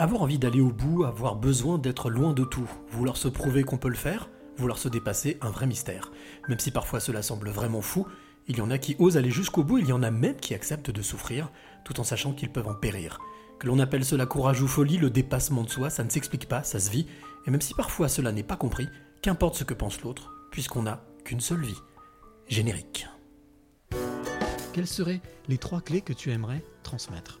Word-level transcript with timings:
Avoir 0.00 0.22
envie 0.22 0.38
d'aller 0.38 0.60
au 0.60 0.70
bout, 0.70 1.02
avoir 1.02 1.34
besoin 1.34 1.76
d'être 1.76 2.08
loin 2.08 2.32
de 2.32 2.44
tout, 2.44 2.70
vouloir 2.92 3.16
se 3.16 3.26
prouver 3.26 3.64
qu'on 3.64 3.78
peut 3.78 3.88
le 3.88 3.96
faire, 3.96 4.30
vouloir 4.56 4.78
se 4.78 4.88
dépasser, 4.88 5.38
un 5.40 5.50
vrai 5.50 5.66
mystère. 5.66 6.12
Même 6.48 6.60
si 6.60 6.70
parfois 6.70 7.00
cela 7.00 7.20
semble 7.20 7.48
vraiment 7.48 7.80
fou, 7.80 8.06
il 8.46 8.58
y 8.58 8.60
en 8.60 8.70
a 8.70 8.78
qui 8.78 8.94
osent 9.00 9.16
aller 9.16 9.32
jusqu'au 9.32 9.64
bout, 9.64 9.78
il 9.78 9.88
y 9.88 9.92
en 9.92 10.04
a 10.04 10.12
même 10.12 10.36
qui 10.36 10.54
acceptent 10.54 10.92
de 10.92 11.02
souffrir, 11.02 11.50
tout 11.84 11.98
en 11.98 12.04
sachant 12.04 12.32
qu'ils 12.32 12.52
peuvent 12.52 12.68
en 12.68 12.76
périr. 12.76 13.18
Que 13.58 13.66
l'on 13.66 13.80
appelle 13.80 14.04
cela 14.04 14.24
courage 14.24 14.62
ou 14.62 14.68
folie, 14.68 14.98
le 14.98 15.10
dépassement 15.10 15.64
de 15.64 15.68
soi, 15.68 15.90
ça 15.90 16.04
ne 16.04 16.10
s'explique 16.10 16.46
pas, 16.46 16.62
ça 16.62 16.78
se 16.78 16.90
vit, 16.90 17.08
et 17.44 17.50
même 17.50 17.60
si 17.60 17.74
parfois 17.74 18.06
cela 18.06 18.30
n'est 18.30 18.44
pas 18.44 18.56
compris, 18.56 18.86
qu'importe 19.20 19.56
ce 19.56 19.64
que 19.64 19.74
pense 19.74 20.00
l'autre, 20.02 20.32
puisqu'on 20.52 20.82
n'a 20.82 21.02
qu'une 21.24 21.40
seule 21.40 21.64
vie. 21.64 21.82
Générique. 22.46 23.08
Quelles 24.72 24.86
seraient 24.86 25.22
les 25.48 25.58
trois 25.58 25.80
clés 25.80 26.02
que 26.02 26.12
tu 26.12 26.30
aimerais 26.30 26.62
transmettre? 26.84 27.40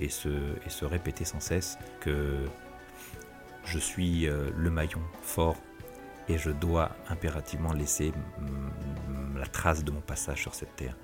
et 0.00 0.08
se, 0.08 0.84
répéter 0.84 1.24
sans 1.24 1.40
cesse 1.40 1.78
que 2.00 2.44
je 3.64 3.78
suis 3.78 4.28
euh, 4.28 4.50
le 4.56 4.70
maillon 4.70 5.00
fort 5.22 5.56
et 6.28 6.38
je 6.38 6.50
dois 6.50 6.90
impérativement 7.08 7.72
laisser 7.72 8.12
la 9.36 9.46
trace 9.46 9.84
de 9.84 9.90
mon 9.90 10.00
passage 10.00 10.40
sur 10.40 10.54
cette 10.54 10.74
terre. 10.76 10.96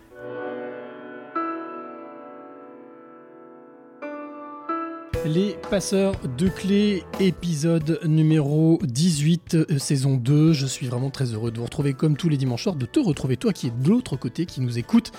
Les 5.26 5.54
passeurs 5.70 6.14
de 6.38 6.48
clés, 6.48 7.04
épisode 7.20 8.00
numéro 8.06 8.78
18, 8.82 9.54
euh, 9.54 9.78
saison 9.78 10.16
2. 10.16 10.54
Je 10.54 10.64
suis 10.64 10.86
vraiment 10.86 11.10
très 11.10 11.34
heureux 11.34 11.50
de 11.50 11.58
vous 11.58 11.64
retrouver 11.64 11.92
comme 11.92 12.16
tous 12.16 12.30
les 12.30 12.38
dimanches 12.38 12.62
soirs, 12.62 12.74
de 12.74 12.86
te 12.86 13.00
retrouver 13.00 13.36
toi 13.36 13.52
qui 13.52 13.66
es 13.66 13.70
de 13.70 13.88
l'autre 13.88 14.16
côté, 14.16 14.46
qui 14.46 14.62
nous 14.62 14.78
écoute 14.78 15.12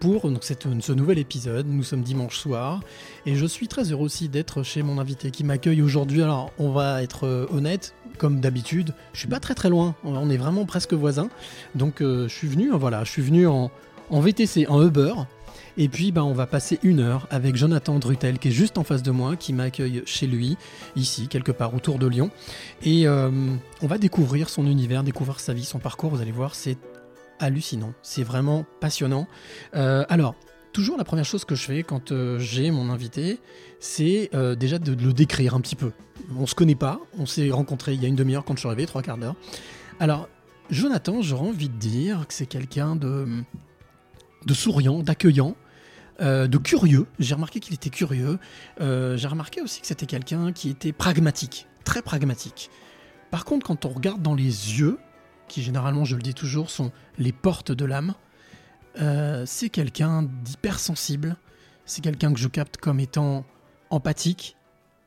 pour 0.00 0.28
ce 0.40 0.92
nouvel 0.92 1.18
épisode. 1.18 1.66
Nous 1.68 1.84
sommes 1.84 2.02
dimanche 2.02 2.36
soir 2.36 2.80
et 3.26 3.36
je 3.36 3.46
suis 3.46 3.68
très 3.68 3.92
heureux 3.92 4.06
aussi 4.06 4.28
d'être 4.28 4.64
chez 4.64 4.82
mon 4.82 4.98
invité 4.98 5.30
qui 5.30 5.44
m'accueille 5.44 5.82
aujourd'hui. 5.82 6.22
Alors, 6.22 6.50
on 6.58 6.72
va 6.72 7.04
être 7.04 7.24
euh, 7.24 7.46
honnête, 7.52 7.94
comme 8.18 8.40
d'habitude, 8.40 8.92
je 9.12 9.20
suis 9.20 9.28
pas 9.28 9.40
très 9.40 9.54
très 9.54 9.70
loin, 9.70 9.94
on 10.02 10.30
est 10.30 10.36
vraiment 10.36 10.64
presque 10.64 10.94
voisins. 10.94 11.28
Donc, 11.76 12.00
euh, 12.00 12.26
je 12.26 12.34
suis 12.34 12.48
venu, 12.48 12.70
voilà, 12.72 13.04
je 13.04 13.10
suis 13.10 13.22
venu 13.22 13.46
en, 13.46 13.70
en 14.10 14.20
VTC, 14.20 14.66
en 14.66 14.82
Uber. 14.82 15.12
Et 15.76 15.88
puis, 15.88 16.12
bah, 16.12 16.24
on 16.24 16.34
va 16.34 16.46
passer 16.46 16.78
une 16.82 17.00
heure 17.00 17.26
avec 17.30 17.56
Jonathan 17.56 17.98
Drutel, 17.98 18.38
qui 18.38 18.48
est 18.48 18.52
juste 18.52 18.78
en 18.78 18.84
face 18.84 19.02
de 19.02 19.10
moi, 19.10 19.34
qui 19.34 19.52
m'accueille 19.52 20.02
chez 20.06 20.26
lui, 20.26 20.56
ici, 20.94 21.26
quelque 21.26 21.50
part 21.50 21.74
autour 21.74 21.98
de 21.98 22.06
Lyon. 22.06 22.30
Et 22.84 23.08
euh, 23.08 23.30
on 23.82 23.86
va 23.86 23.98
découvrir 23.98 24.48
son 24.48 24.66
univers, 24.66 25.02
découvrir 25.02 25.40
sa 25.40 25.52
vie, 25.52 25.64
son 25.64 25.80
parcours. 25.80 26.10
Vous 26.10 26.20
allez 26.20 26.32
voir, 26.32 26.54
c'est 26.54 26.78
hallucinant. 27.40 27.92
C'est 28.02 28.22
vraiment 28.22 28.64
passionnant. 28.80 29.26
Euh, 29.74 30.04
alors, 30.08 30.36
toujours 30.72 30.96
la 30.96 31.04
première 31.04 31.24
chose 31.24 31.44
que 31.44 31.56
je 31.56 31.64
fais 31.64 31.82
quand 31.82 32.12
euh, 32.12 32.38
j'ai 32.38 32.70
mon 32.70 32.90
invité, 32.90 33.40
c'est 33.80 34.30
déjà 34.56 34.78
de 34.78 34.92
le 34.92 35.12
décrire 35.12 35.54
un 35.54 35.60
petit 35.60 35.76
peu. 35.76 35.90
On 36.38 36.46
se 36.46 36.54
connaît 36.54 36.76
pas, 36.76 37.00
on 37.18 37.26
s'est 37.26 37.50
rencontrés 37.50 37.94
il 37.94 38.02
y 38.02 38.06
a 38.06 38.08
une 38.08 38.14
demi-heure 38.14 38.44
quand 38.44 38.54
je 38.54 38.60
suis 38.60 38.68
arrivé, 38.68 38.86
trois 38.86 39.02
quarts 39.02 39.18
d'heure. 39.18 39.34
Alors, 39.98 40.28
Jonathan, 40.70 41.20
j'aurais 41.20 41.48
envie 41.48 41.68
de 41.68 41.76
dire 41.76 42.26
que 42.26 42.32
c'est 42.32 42.46
quelqu'un 42.46 42.96
de 42.96 43.44
souriant, 44.54 45.00
d'accueillant, 45.00 45.54
euh, 46.20 46.46
de 46.46 46.58
curieux. 46.58 47.06
J'ai 47.18 47.34
remarqué 47.34 47.58
qu'il 47.60 47.74
était 47.74 47.90
curieux. 47.90 48.38
Euh, 48.80 49.16
J'ai 49.16 49.28
remarqué 49.28 49.60
aussi 49.60 49.80
que 49.80 49.86
c'était 49.86 50.06
quelqu'un 50.06 50.52
qui 50.52 50.70
était 50.70 50.92
pragmatique, 50.92 51.66
très 51.84 52.02
pragmatique. 52.02 52.70
Par 53.30 53.44
contre, 53.44 53.66
quand 53.66 53.84
on 53.84 53.88
regarde 53.88 54.22
dans 54.22 54.34
les 54.34 54.44
yeux, 54.44 54.98
qui 55.48 55.62
généralement, 55.62 56.04
je 56.04 56.14
le 56.14 56.22
dis 56.22 56.34
toujours, 56.34 56.70
sont 56.70 56.92
les 57.18 57.32
portes 57.32 57.72
de 57.72 57.84
l'âme, 57.84 58.14
euh, 59.00 59.42
c'est 59.44 59.70
quelqu'un 59.70 60.22
d'hypersensible. 60.22 61.36
C'est 61.84 62.00
quelqu'un 62.00 62.32
que 62.32 62.38
je 62.38 62.48
capte 62.48 62.76
comme 62.76 63.00
étant 63.00 63.44
empathique, 63.90 64.56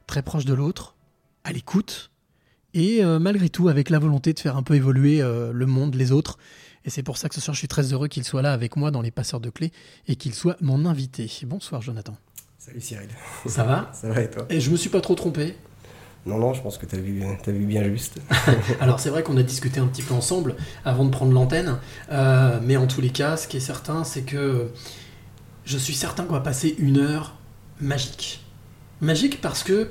très 0.07 0.22
proche 0.22 0.46
de 0.46 0.53
l'autre, 0.53 0.96
à 1.44 1.53
l'écoute, 1.53 2.12
et 2.73 3.03
malgré 3.03 3.50
tout 3.50 3.69
avec 3.69 3.90
la 3.90 3.97
volonté 3.97 4.34
de 4.34 4.40
faire 4.40 4.57
un 4.57 4.62
peu 4.62 4.75
évoluer 4.75 5.19
le 5.19 5.66
monde, 5.66 5.96
les 5.96 6.12
autres. 6.12 6.38
Et 6.87 6.89
c'est 6.89 7.03
pour 7.03 7.17
ça 7.17 7.27
que 7.27 7.35
ce 7.35 7.41
soir, 7.41 7.53
je 7.53 7.59
suis 7.59 7.67
très 7.67 7.91
heureux 7.91 8.07
qu'il 8.07 8.23
soit 8.23 8.41
là 8.41 8.53
avec 8.53 8.77
moi 8.77 8.91
dans 8.91 9.01
les 9.01 9.11
passeurs 9.11 9.41
de 9.41 9.49
clés 9.49 9.73
et 10.07 10.15
qu'il 10.15 10.33
soit 10.33 10.55
mon 10.61 10.85
invité. 10.85 11.29
Bonsoir, 11.45 11.81
Jonathan. 11.81 12.15
Salut 12.57 12.79
Cyril. 12.79 13.09
Ça 13.45 13.65
va? 13.65 13.91
Ça 13.93 14.07
va 14.07 14.21
et 14.21 14.29
toi? 14.29 14.45
Et 14.49 14.61
je 14.61 14.71
me 14.71 14.77
suis 14.77 14.89
pas 14.89 15.01
trop 15.01 15.13
trompé. 15.13 15.57
Non, 16.25 16.37
non, 16.37 16.53
je 16.53 16.61
pense 16.61 16.77
que 16.77 16.85
t'as 16.85 16.97
vu, 16.97 17.25
t'as 17.43 17.51
vu 17.51 17.65
bien 17.65 17.83
juste. 17.83 18.21
Alors 18.79 19.01
c'est 19.01 19.09
vrai 19.09 19.21
qu'on 19.21 19.35
a 19.35 19.43
discuté 19.43 19.81
un 19.81 19.87
petit 19.87 20.01
peu 20.01 20.13
ensemble 20.13 20.55
avant 20.85 21.03
de 21.03 21.09
prendre 21.09 21.33
l'antenne, 21.33 21.77
euh, 22.09 22.57
mais 22.63 22.77
en 22.77 22.87
tous 22.87 23.01
les 23.01 23.09
cas, 23.09 23.35
ce 23.35 23.49
qui 23.49 23.57
est 23.57 23.61
certain, 23.61 24.05
c'est 24.05 24.23
que 24.23 24.71
je 25.65 25.77
suis 25.77 25.93
certain 25.93 26.23
qu'on 26.23 26.33
va 26.33 26.39
passer 26.39 26.73
une 26.79 26.99
heure 26.99 27.35
magique. 27.81 28.45
Magique 29.01 29.41
parce 29.41 29.61
que 29.63 29.89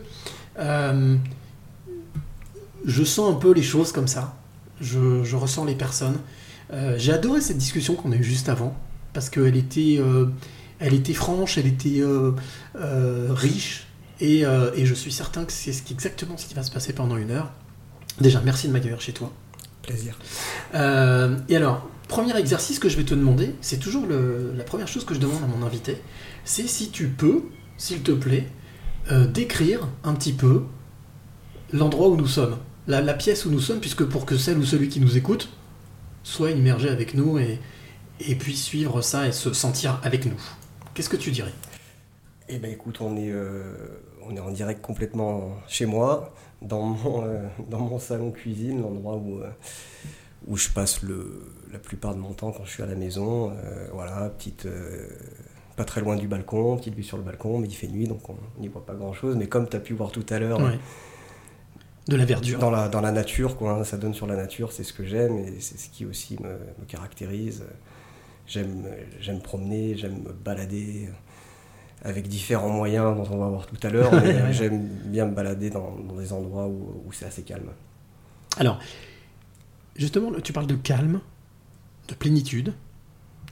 euh, 0.58 1.16
je 2.86 3.04
sens 3.04 3.34
un 3.34 3.38
peu 3.38 3.52
les 3.52 3.62
choses 3.62 3.92
comme 3.92 4.08
ça. 4.08 4.34
Je, 4.80 5.24
je 5.24 5.36
ressens 5.36 5.66
les 5.66 5.74
personnes. 5.74 6.18
Euh, 6.72 6.94
J'ai 6.99 7.12
adoré 7.12 7.41
cette 7.41 7.59
discussion 7.59 7.94
qu'on 7.94 8.12
a 8.12 8.16
eue 8.16 8.25
juste 8.25 8.49
avant 8.49 8.77
parce 9.12 9.31
qu'elle 9.31 9.56
était, 9.56 9.97
euh, 9.99 10.27
elle 10.78 10.94
était 10.94 11.15
franche, 11.15 11.59
elle 11.59 11.66
était 11.66 12.00
euh, 12.00 12.32
riche 13.31 13.87
et, 14.21 14.41
et 14.75 14.87
je 14.87 14.94
suis 14.94 15.12
certain 15.12 15.44
que 15.44 15.53
c'est 15.53 15.75
exactement 15.91 16.37
ce 16.37 16.47
qui 16.47 16.55
va 16.55 16.62
se 16.62 16.71
passer 16.71 16.93
pendant 16.93 17.16
une 17.16 17.31
heure. 17.31 17.53
Déjà, 18.21 18.41
merci 18.44 18.66
de 18.69 18.72
m'accueillir 18.72 19.00
chez 19.00 19.12
toi. 19.12 19.31
Plaisir. 19.82 20.19
Euh, 20.75 21.37
et 21.49 21.56
alors, 21.56 21.88
premier 22.09 22.37
exercice 22.38 22.78
que 22.78 22.88
je 22.88 22.97
vais 22.97 23.05
te 23.05 23.15
demander, 23.15 23.55
c'est 23.60 23.78
toujours 23.78 24.06
le- 24.06 24.53
la 24.56 24.65
première 24.65 24.88
chose 24.88 25.05
que 25.05 25.15
je 25.15 25.21
demande 25.21 25.43
à 25.44 25.47
mon 25.47 25.65
invité, 25.66 25.99
c'est 26.44 26.66
si 26.66 26.88
tu 26.91 27.09
peux, 27.09 27.43
s'il 27.76 28.00
te 28.00 28.12
plaît, 28.12 28.49
euh, 29.12 29.26
décrire 29.26 29.87
un 30.03 30.15
petit 30.15 30.32
peu 30.32 30.62
l'endroit 31.72 32.09
où 32.09 32.16
nous 32.16 32.26
sommes, 32.26 32.56
la, 32.87 33.00
la 33.03 33.15
pièce 33.15 33.44
où 33.44 33.50
nous 33.50 33.60
sommes, 33.60 33.81
puisque 33.81 34.05
pour 34.05 34.25
que 34.25 34.37
celle 34.37 34.59
ou 34.59 34.65
celui 34.65 34.88
qui 34.88 35.00
nous 35.00 35.16
écoute 35.16 35.50
soit 36.26 36.50
immergé 36.50 36.88
avec 36.88 37.14
nous 37.14 37.38
et, 37.38 37.60
et 38.19 38.34
puisse 38.34 38.64
suivre 38.64 39.00
ça 39.00 39.28
et 39.28 39.32
se 39.32 39.53
sentir 39.53 40.00
avec 40.03 40.26
nous. 40.26 40.41
Qu'est-ce 40.92 41.09
que 41.09 41.16
tu 41.16 41.31
dirais? 41.31 41.53
Eh 42.48 42.59
ben 42.59 42.70
écoute, 42.72 43.00
on 43.00 43.16
est, 43.16 43.31
euh, 43.31 43.62
on 44.26 44.34
est 44.34 44.41
en 44.41 44.50
direct 44.50 44.82
complètement 44.82 45.54
chez 45.69 45.87
moi, 45.87 46.34
dans 46.62 46.82
mon, 46.82 47.25
euh, 47.25 47.47
dans 47.70 47.78
mon 47.78 48.00
salon 48.00 48.32
cuisine, 48.32 48.82
l'endroit 48.82 49.14
où, 49.16 49.38
euh, 49.38 49.48
où 50.48 50.56
je 50.56 50.69
passe 50.70 51.03
le, 51.03 51.48
la 51.72 51.78
plupart 51.78 52.14
de 52.16 52.20
mon 52.20 52.32
temps 52.32 52.50
quand 52.50 52.64
je 52.64 52.70
suis 52.72 52.82
à 52.82 52.87
la 52.87 52.97
maison. 52.97 53.53
Voilà, 53.93 54.28
petite, 54.31 54.66
pas 55.76 55.84
très 55.84 56.00
loin 56.00 56.16
du 56.16 56.26
balcon, 56.26 56.76
petite 56.76 56.94
vue 56.94 57.04
sur 57.04 57.19
le 57.19 57.22
balcon, 57.22 57.58
mais 57.58 57.69
il 57.69 57.75
fait 57.75 57.88
nuit 57.88 58.08
donc 58.08 58.28
on 58.28 58.37
n'y 58.58 58.66
voit 58.69 58.84
pas 58.84 58.94
grand 58.94 59.12
chose. 59.12 59.37
Mais 59.37 59.47
comme 59.47 59.69
tu 59.69 59.76
as 59.76 59.81
pu 59.81 59.94
voir 59.94 60.10
tout 60.10 60.26
à 60.31 60.38
l'heure, 60.41 60.60
Ouais. 60.60 60.78
De 62.09 62.17
la 62.17 62.25
verdure. 62.25 62.59
dans 62.61 62.71
la, 62.71 62.89
dans 62.89 63.00
la 63.00 63.11
nature, 63.11 63.56
quoi, 63.56 63.72
hein, 63.72 63.84
ça 63.84 63.97
donne 63.97 64.15
sur 64.15 64.27
la 64.28 64.37
nature, 64.37 64.71
c'est 64.71 64.84
ce 64.84 64.93
que 64.93 65.05
j'aime 65.05 65.39
et 65.39 65.61
c'est 65.61 65.77
ce 65.77 65.89
qui 65.89 66.06
aussi 66.06 66.41
me, 66.41 66.50
me 66.50 66.84
caractérise. 66.87 67.65
J'aime, 68.47 68.87
j'aime 69.19 69.41
promener, 69.41 69.97
j'aime 69.97 70.22
me 70.22 70.33
balader 70.33 71.09
avec 72.03 72.28
différents 72.28 72.69
moyens 72.69 73.17
dont 73.17 73.27
on 73.34 73.39
va 73.39 73.49
voir 73.49 73.67
tout 73.67 73.78
à 73.83 73.91
l'heure, 73.91 74.12
mais 74.22 74.53
j'aime 74.53 74.87
bien 75.06 75.27
me 75.27 75.34
balader 75.34 75.71
dans, 75.71 75.97
dans 75.97 76.15
des 76.15 76.33
endroits 76.33 76.69
où, 76.69 77.03
où 77.05 77.12
c'est 77.12 77.27
assez 77.27 77.43
calme. 77.43 77.71
Alors, 78.56 78.79
justement, 79.97 80.31
tu 80.41 80.52
parles 80.52 80.69
de 80.69 80.76
calme, 80.76 81.20
de 82.09 82.14
plénitude. 82.14 82.73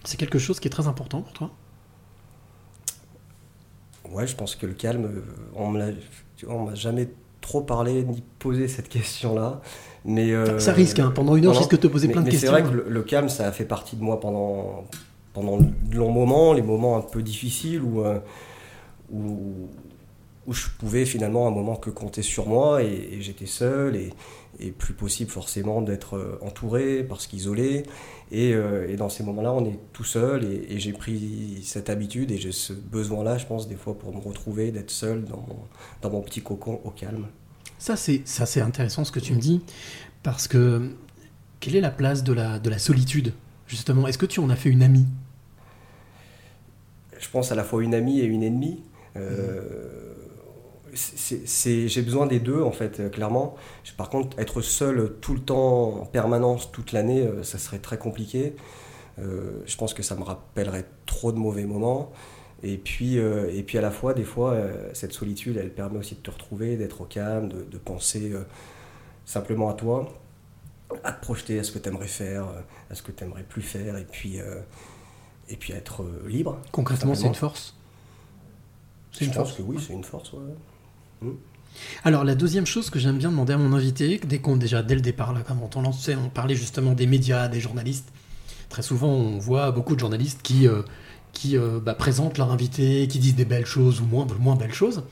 C'est 0.05 0.17
quelque 0.17 0.39
chose 0.39 0.61
qui 0.61 0.69
est 0.69 0.71
très 0.71 0.87
important 0.87 1.23
pour 1.23 1.33
toi? 1.33 1.51
Ouais, 4.11 4.27
je 4.27 4.37
pense 4.37 4.55
que 4.55 4.67
le 4.67 4.75
calme, 4.75 5.23
on 5.57 5.75
on 6.47 6.65
m'a 6.65 6.75
jamais 6.75 7.09
trop 7.45 7.61
parlé 7.61 8.03
ni 8.05 8.23
posé 8.39 8.69
cette 8.69 8.89
question-là, 8.89 9.61
mais 10.07 10.33
euh, 10.33 10.59
Ça 10.59 10.73
risque, 10.73 10.99
hein. 10.99 11.13
pendant 11.15 11.37
une 11.37 11.45
heure, 11.47 11.53
je 11.53 11.59
risque 11.59 11.73
de 11.73 11.77
te 11.77 11.87
poser 11.87 12.07
mais, 12.09 12.15
plein 12.15 12.23
de 12.23 12.27
mais 12.27 12.31
questions. 12.33 12.51
c'est 12.53 12.61
vrai 12.63 12.71
que 12.71 12.75
le, 12.75 12.87
le 12.89 13.03
calme, 13.03 13.29
ça 13.29 13.47
a 13.47 13.53
fait 13.53 13.67
partie 13.67 13.97
de 13.97 14.03
moi 14.03 14.19
pendant, 14.19 14.85
pendant 15.35 15.59
de 15.59 15.97
longs 15.97 16.11
moments, 16.11 16.55
les 16.55 16.63
moments 16.63 16.97
un 16.97 17.03
peu 17.03 17.23
difficiles 17.23 17.83
où, 17.83 18.03
euh, 18.03 18.19
où, 19.13 19.69
où 20.47 20.53
je 20.55 20.69
pouvais 20.79 21.05
finalement 21.05 21.45
à 21.47 21.49
un 21.51 21.55
moment 21.55 21.77
que 21.77 21.91
compter 21.91 22.23
sur 22.23 22.49
moi 22.49 22.83
et, 22.83 23.11
et 23.13 23.21
j'étais 23.21 23.47
seul 23.47 23.95
et, 23.97 24.11
et 24.61 24.71
plus 24.71 24.95
possible 24.95 25.31
forcément 25.31 25.83
d'être 25.83 26.17
euh, 26.17 26.39
entouré 26.43 27.03
parce 27.03 27.27
qu'isolé. 27.27 27.85
Et, 28.31 28.55
euh, 28.55 28.89
et 28.89 28.97
dans 28.97 29.09
ces 29.09 29.23
moments-là, 29.23 29.53
on 29.53 29.65
est 29.67 29.79
tout 29.93 30.05
seul 30.05 30.45
et, 30.45 30.67
et 30.71 30.79
j'ai 30.81 30.93
pris 30.93 31.61
cette 31.65 31.91
habitude 31.91 32.31
et 32.31 32.39
j'ai 32.39 32.53
ce 32.53 32.73
besoin-là, 32.73 33.39
je 33.39 33.47
pense, 33.47 33.69
des 33.69 33.77
fois 33.77 33.99
pour 33.99 34.15
me 34.15 34.21
retrouver, 34.21 34.71
d'être 34.73 34.91
seul 34.91 35.25
dans 35.25 35.45
mon, 35.49 35.59
dans 36.03 36.11
mon 36.11 36.23
petit 36.23 36.43
cocon 36.43 36.81
au 36.85 36.91
calme. 36.91 37.27
Ça, 37.79 37.97
c'est 37.97 38.23
ça, 38.25 38.47
c'est 38.47 38.61
intéressant 38.61 39.05
ce 39.05 39.13
que 39.13 39.21
tu 39.21 39.35
me 39.35 39.41
dis, 39.41 39.61
parce 40.23 40.49
que 40.49 40.91
quelle 41.61 41.77
est 41.77 41.81
la 41.81 41.91
place 41.91 42.25
de 42.25 42.33
la, 42.33 42.59
de 42.59 42.71
la 42.71 42.79
solitude, 42.79 43.33
justement? 43.67 44.07
Est-ce 44.07 44.19
que 44.19 44.27
tu 44.27 44.41
en 44.41 44.49
as 44.51 44.57
fait 44.57 44.71
une 44.71 44.83
amie? 44.83 45.07
Je 47.19 47.29
pense 47.31 47.53
à 47.53 47.55
la 47.55 47.65
fois 47.65 47.83
une 47.83 47.95
amie 47.95 48.21
et 48.21 48.25
une 48.25 48.43
ennemie. 48.43 48.83
Euh, 49.17 49.61
c'est- 49.61 50.24
c'est- 50.95 51.89
J'ai 51.89 52.03
besoin 52.03 52.27
des 52.27 52.41
deux, 52.41 52.63
en 52.63 52.73
fait, 52.73 53.01
euh, 53.01 53.09
clairement. 53.09 53.55
Par 53.97 54.09
contre, 54.11 54.39
être 54.39 54.61
seul 54.63 55.15
tout 55.21 55.35
le 55.35 55.41
temps, 55.41 56.01
en 56.03 56.07
permanence, 56.07 56.71
toute 56.73 56.93
l'année, 56.93 57.23
euh, 57.23 57.43
ça 57.43 57.59
serait 57.59 57.79
très 57.79 57.99
compliqué. 57.99 58.55
Euh, 59.19 59.63
je 59.67 59.77
pense 59.77 59.95
que 59.95 60.03
ça 60.03 60.17
me 60.17 60.23
rappellerait 60.23 60.87
trop 61.07 61.31
de 61.33 61.39
mauvais 61.39 61.65
moments. 61.65 62.13
Et 62.63 62.79
puis, 62.79 63.19
euh, 63.19 63.51
et 63.55 63.63
puis 63.63 63.77
à 63.79 63.81
la 63.83 63.91
fois, 63.91 64.15
des 64.15 64.25
fois, 64.25 64.53
euh, 64.53 64.91
cette 64.95 65.13
solitude, 65.13 65.57
elle 65.59 65.71
permet 65.73 65.99
aussi 65.99 66.15
de 66.15 66.21
te 66.21 66.31
retrouver, 66.31 66.77
d'être 66.77 67.03
au 67.03 67.05
calme, 67.05 67.49
de, 67.49 67.63
de 67.63 67.79
penser 67.79 68.33
euh, 68.33 68.43
simplement 69.27 69.69
à 69.69 69.75
toi, 69.75 70.09
à 71.03 71.13
te 71.13 71.21
projeter 71.21 71.59
à 71.59 71.63
ce 71.65 71.73
que 71.73 71.79
tu 71.79 71.89
aimerais 71.89 72.07
faire, 72.09 72.45
euh, 72.49 72.61
à 72.91 72.95
ce 72.95 73.03
que 73.03 73.13
tu 73.13 73.23
aimerais 73.25 73.43
plus 73.43 73.63
faire, 73.63 73.97
et 73.99 74.05
puis, 74.05 74.41
euh, 74.41 74.61
et 75.49 75.57
puis 75.57 75.73
à 75.75 75.77
être 75.77 76.03
euh, 76.03 76.27
libre. 76.27 76.59
Concrètement, 76.73 77.15
c'est 77.15 77.27
une 77.27 77.35
force? 77.35 77.75
Je 79.13 79.25
une 79.25 79.31
pense 79.31 79.37
force 79.37 79.53
que 79.59 79.63
oui, 79.63 79.77
c'est 79.87 79.93
une 79.93 80.03
force. 80.05 80.33
ouais. 80.33 80.41
Alors 82.05 82.25
la 82.25 82.35
deuxième 82.35 82.67
chose 82.67 82.91
que 82.91 82.99
j'aime 82.99 83.19
bien 83.19 83.31
demander 83.31 83.53
à 83.53 83.59
mon 83.59 83.73
invité, 83.73 84.21
dès 84.25 84.39
qu'on 84.39 84.57
déjà 84.57 84.83
dès 84.83 84.95
le 84.95 85.01
départ 85.01 85.33
là, 85.33 85.41
quand 85.47 85.77
on 85.77 85.83
lançait, 85.83 86.15
on 86.15 86.29
parlait 86.29 86.55
justement 86.55 86.93
des 86.93 87.07
médias, 87.07 87.49
des 87.49 87.61
journalistes. 87.61 88.13
Très 88.69 88.83
souvent, 88.83 89.09
on 89.09 89.39
voit 89.39 89.71
beaucoup 89.71 89.95
de 89.95 90.01
journalistes 90.01 90.41
qui 90.43 90.69
euh, 90.69 90.83
qui 91.33 91.57
euh, 91.57 91.81
bah, 91.81 91.95
présentent 91.95 92.39
leur 92.39 92.53
invité, 92.53 93.09
qui 93.09 93.19
disent 93.19 93.35
des 93.35 93.45
belles 93.45 93.67
choses 93.67 94.01
ou 94.01 94.07
moins 94.07 94.27
moins 94.39 94.57
belles 94.57 94.75
choses. 94.75 95.03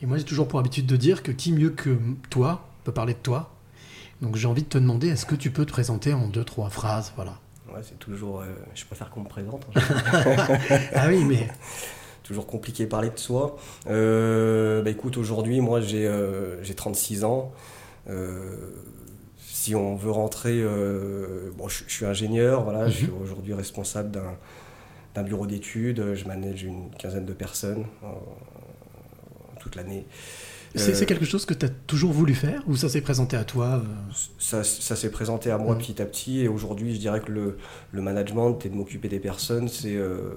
Et 0.00 0.06
moi, 0.06 0.18
j'ai 0.18 0.24
toujours 0.24 0.48
pour 0.48 0.58
habitude 0.58 0.86
de 0.86 0.96
dire 0.96 1.22
que 1.22 1.30
qui 1.30 1.52
mieux 1.52 1.70
que 1.70 1.96
toi 2.30 2.68
peut 2.84 2.92
parler 2.92 3.14
de 3.14 3.18
toi. 3.18 3.54
Donc 4.20 4.36
j'ai 4.36 4.46
envie 4.48 4.62
de 4.62 4.68
te 4.68 4.78
demander, 4.78 5.08
est-ce 5.08 5.26
que 5.26 5.34
tu 5.34 5.50
peux 5.50 5.64
te 5.64 5.72
présenter 5.72 6.12
en 6.12 6.28
deux 6.28 6.44
trois 6.44 6.70
phrases, 6.70 7.12
voilà. 7.16 7.34
Ouais, 7.72 7.80
c'est 7.82 7.98
toujours. 7.98 8.40
euh, 8.40 8.46
je 8.74 8.84
préfère 8.84 9.10
qu'on 9.10 9.20
me 9.20 9.28
présente. 9.28 9.66
ah 10.94 11.08
oui, 11.08 11.24
mais 11.24 11.48
toujours 12.22 12.46
compliqué 12.46 12.84
de 12.84 12.88
parler 12.88 13.10
de 13.10 13.18
soi. 13.18 13.56
Euh, 13.88 14.82
bah 14.82 14.90
écoute, 14.90 15.16
aujourd'hui, 15.16 15.60
moi 15.60 15.80
j'ai 15.80 16.06
euh, 16.06 16.62
j'ai 16.62 16.74
36 16.74 17.24
ans. 17.24 17.52
Euh, 18.08 18.56
si 19.38 19.74
on 19.74 19.94
veut 19.96 20.10
rentrer, 20.10 20.60
euh, 20.60 21.50
bon, 21.56 21.68
je, 21.68 21.84
je 21.86 21.92
suis 21.92 22.04
ingénieur, 22.06 22.64
voilà, 22.64 22.88
je 22.88 22.96
suis 22.96 23.10
aujourd'hui 23.22 23.54
responsable 23.54 24.10
d'un 25.14 25.22
bureau 25.22 25.46
d'études, 25.46 26.14
je 26.14 26.24
manage 26.26 26.62
une 26.64 26.90
quinzaine 26.98 27.26
de 27.26 27.32
personnes 27.32 27.84
toute 29.60 29.76
l'année. 29.76 30.06
c'est 30.74 31.00
Euh, 31.00 31.06
quelque 31.06 31.24
chose 31.24 31.44
que 31.44 31.54
tu 31.54 31.66
as 31.66 31.68
toujours 31.68 32.12
voulu 32.12 32.34
faire 32.34 32.62
ou 32.66 32.74
ça 32.76 32.88
s'est 32.88 33.02
présenté 33.02 33.36
à 33.36 33.44
toi 33.44 33.82
ça, 34.38 34.64
ça 34.64 34.96
s'est 34.96 35.10
présenté 35.10 35.50
à 35.50 35.58
moi 35.58 35.74
Mhm. 35.74 35.80
petit 35.80 36.02
à 36.02 36.06
petit 36.06 36.40
et 36.40 36.48
aujourd'hui 36.48 36.94
je 36.94 36.98
dirais 37.00 37.20
que 37.20 37.30
le, 37.30 37.58
le 37.92 38.02
management 38.02 38.58
et 38.66 38.70
de 38.70 38.74
m'occuper 38.74 39.08
des 39.08 39.20
personnes 39.20 39.68
c'est 39.68 39.94
euh, 39.94 40.32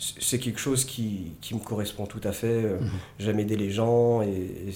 c'est- 0.00 0.38
quelque 0.38 0.58
chose 0.58 0.84
qui, 0.84 1.32
qui 1.42 1.54
me 1.54 1.60
correspond 1.60 2.06
tout 2.06 2.20
à 2.24 2.32
fait 2.32 2.62
Mhm. 2.80 2.90
j'aime 3.18 3.38
aider 3.38 3.56
les 3.56 3.70
gens 3.70 4.22
et, 4.22 4.72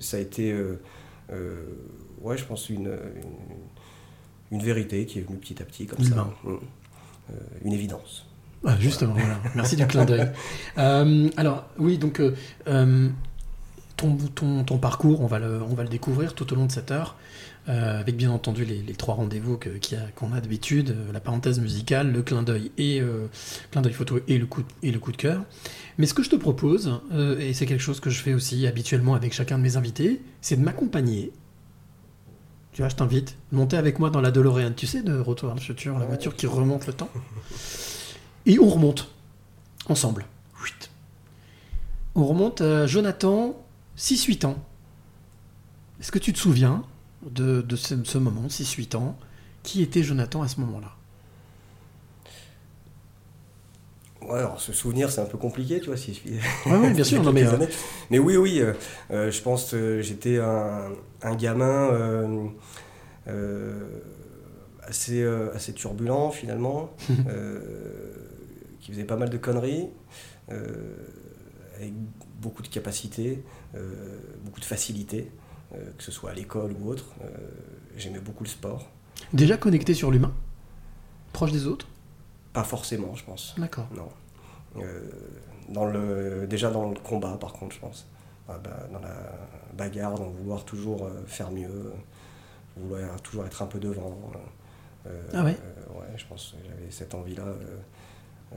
ça 0.00 0.16
a 0.16 0.20
été 0.20 0.50
euh, 0.52 0.80
euh, 1.32 1.64
ouais 2.20 2.36
je 2.36 2.44
pense 2.44 2.68
une, 2.68 2.88
une, 2.88 4.58
une 4.58 4.62
vérité 4.62 5.06
qui 5.06 5.18
est 5.20 5.22
venue 5.22 5.38
petit 5.38 5.62
à 5.62 5.64
petit 5.64 5.86
comme 5.86 6.04
ça. 6.04 6.28
Euh, 6.46 6.56
une 7.64 7.72
évidence 7.72 8.26
Ah, 8.64 8.74
justement, 8.80 9.12
voilà. 9.14 9.38
Merci 9.54 9.76
du 9.76 9.86
clin 9.86 10.04
d'œil. 10.04 10.28
Alors, 11.36 11.66
oui, 11.78 11.98
donc, 11.98 12.20
ton, 13.96 14.16
ton, 14.34 14.64
ton 14.64 14.78
parcours, 14.78 15.20
on 15.20 15.26
va, 15.26 15.38
le, 15.38 15.60
on 15.62 15.74
va 15.74 15.82
le 15.82 15.88
découvrir 15.88 16.34
tout 16.34 16.52
au 16.52 16.56
long 16.56 16.66
de 16.66 16.72
cette 16.72 16.90
heure, 16.90 17.16
euh, 17.68 18.00
avec 18.00 18.16
bien 18.16 18.30
entendu 18.30 18.64
les, 18.64 18.82
trois 18.94 19.14
rendez-vous 19.14 19.58
qu'on 20.16 20.32
a, 20.32 20.40
d'habitude, 20.40 20.90
euh, 20.90 21.12
la 21.12 21.20
parenthèse 21.20 21.60
musicale, 21.60 22.12
le 22.12 22.22
clin 22.22 22.42
d'œil 22.42 22.70
et 22.78 23.00
euh, 23.00 23.26
clin 23.70 23.82
d'œil 23.82 23.92
photo 23.92 24.20
et 24.26 24.38
le, 24.38 24.46
coup, 24.46 24.62
et 24.82 24.90
le 24.90 24.98
coup 24.98 25.12
de 25.12 25.16
cœur. 25.16 25.44
Mais 25.98 26.06
ce 26.06 26.14
que 26.14 26.22
je 26.22 26.30
te 26.30 26.36
propose, 26.36 27.00
et 27.40 27.52
c'est 27.52 27.66
quelque 27.66 27.80
chose 27.82 28.00
que 28.00 28.08
je 28.08 28.22
fais 28.22 28.32
aussi 28.32 28.66
habituellement 28.66 29.14
avec 29.14 29.32
chacun 29.32 29.58
de 29.58 29.62
mes 29.62 29.76
invités, 29.76 30.22
c'est 30.40 30.56
de 30.56 30.62
m'accompagner. 30.62 31.32
Tu 32.72 32.82
vois, 32.82 32.88
je 32.88 32.94
t'invite, 32.94 33.36
monter 33.50 33.76
avec 33.76 33.98
moi 33.98 34.08
dans 34.08 34.20
la 34.20 34.30
DeLorean, 34.30 34.72
tu 34.72 34.86
sais, 34.86 35.02
de 35.02 35.18
Retour 35.18 35.48
vers 35.48 35.56
le 35.56 35.60
futur, 35.60 35.98
la 35.98 36.06
voiture 36.06 36.36
qui 36.36 36.46
remonte 36.46 36.86
le 36.86 36.92
temps. 36.92 37.10
Et 38.46 38.58
on 38.60 38.68
remonte 38.68 39.10
ensemble. 39.88 40.24
On 42.14 42.24
remonte 42.26 42.62
à 42.62 42.88
Jonathan, 42.88 43.54
6-8 43.96 44.46
ans. 44.46 44.56
Est-ce 46.00 46.10
que 46.10 46.18
tu 46.18 46.32
te 46.32 46.38
souviens 46.38 46.82
de, 47.30 47.60
de 47.62 47.76
ce, 47.76 48.02
ce 48.04 48.18
moment, 48.18 48.48
6-8 48.48 48.96
ans. 48.96 49.16
Qui 49.62 49.82
était 49.82 50.02
Jonathan 50.02 50.42
à 50.42 50.48
ce 50.48 50.60
moment-là? 50.60 50.94
Ouais, 54.22 54.38
alors 54.38 54.60
se 54.60 54.72
souvenir, 54.72 55.10
c'est 55.10 55.20
un 55.20 55.26
peu 55.26 55.38
compliqué, 55.38 55.80
tu 55.80 55.86
vois. 55.86 55.96
Si, 55.96 56.20
Ouais, 56.66 56.76
ouais, 56.76 56.90
bien 56.92 57.04
sûr, 57.04 57.22
non, 57.24 57.32
mais, 57.32 57.42
quelques 57.44 57.62
euh, 57.62 57.66
mais 58.10 58.18
oui, 58.18 58.36
oui, 58.36 58.60
euh, 58.60 58.72
euh, 59.10 59.30
je 59.30 59.42
pense 59.42 59.70
que 59.70 60.02
j'étais 60.02 60.38
un, 60.38 60.90
un 61.22 61.34
gamin 61.36 61.90
assez, 64.82 65.24
assez 65.54 65.72
turbulent, 65.72 66.30
finalement, 66.30 66.90
qui 68.80 68.92
faisait 68.92 69.04
pas 69.04 69.16
mal 69.16 69.30
de 69.30 69.36
conneries, 69.36 69.88
euh, 70.50 70.94
avec 71.76 71.92
beaucoup 72.40 72.62
de 72.62 72.68
capacités, 72.68 73.42
euh, 73.74 74.18
beaucoup 74.44 74.60
de 74.60 74.64
facilité, 74.64 75.30
que 75.70 76.02
ce 76.02 76.10
soit 76.12 76.30
à 76.30 76.34
l'école 76.34 76.72
ou 76.80 76.88
autre. 76.90 77.06
Euh, 77.22 77.28
J'aimais 77.96 78.20
beaucoup 78.20 78.44
le 78.44 78.48
sport. 78.48 78.88
Déjà 79.32 79.56
connecté 79.56 79.92
sur 79.94 80.10
l'humain 80.10 80.32
Proche 81.32 81.52
des 81.52 81.66
autres? 81.66 81.86
Pas 82.52 82.64
forcément, 82.64 83.14
je 83.14 83.24
pense. 83.24 83.54
D'accord. 83.58 83.88
Non. 83.94 84.08
Euh, 84.82 85.02
dans 85.68 85.84
le, 85.86 86.46
déjà 86.46 86.70
dans 86.70 86.88
le 86.90 86.96
combat, 86.98 87.36
par 87.40 87.52
contre, 87.52 87.74
je 87.74 87.80
pense. 87.80 88.06
Ah 88.48 88.58
bah, 88.62 88.86
dans 88.92 89.00
la 89.00 89.14
bagarre, 89.76 90.14
dans 90.14 90.30
vouloir 90.30 90.64
toujours 90.64 91.04
euh, 91.04 91.10
faire 91.26 91.50
mieux, 91.50 91.68
euh, 91.68 91.92
vouloir 92.76 93.20
toujours 93.20 93.44
être 93.44 93.60
un 93.62 93.66
peu 93.66 93.78
devant. 93.78 94.16
euh, 95.06 95.22
Ah 95.34 95.44
ouais? 95.44 95.56
euh, 95.60 95.98
Ouais, 96.00 96.06
je 96.16 96.24
pense 96.26 96.52
que 96.52 96.68
j'avais 96.68 96.90
cette 96.90 97.14
envie-là. 97.14 97.42
euh, 97.44 97.76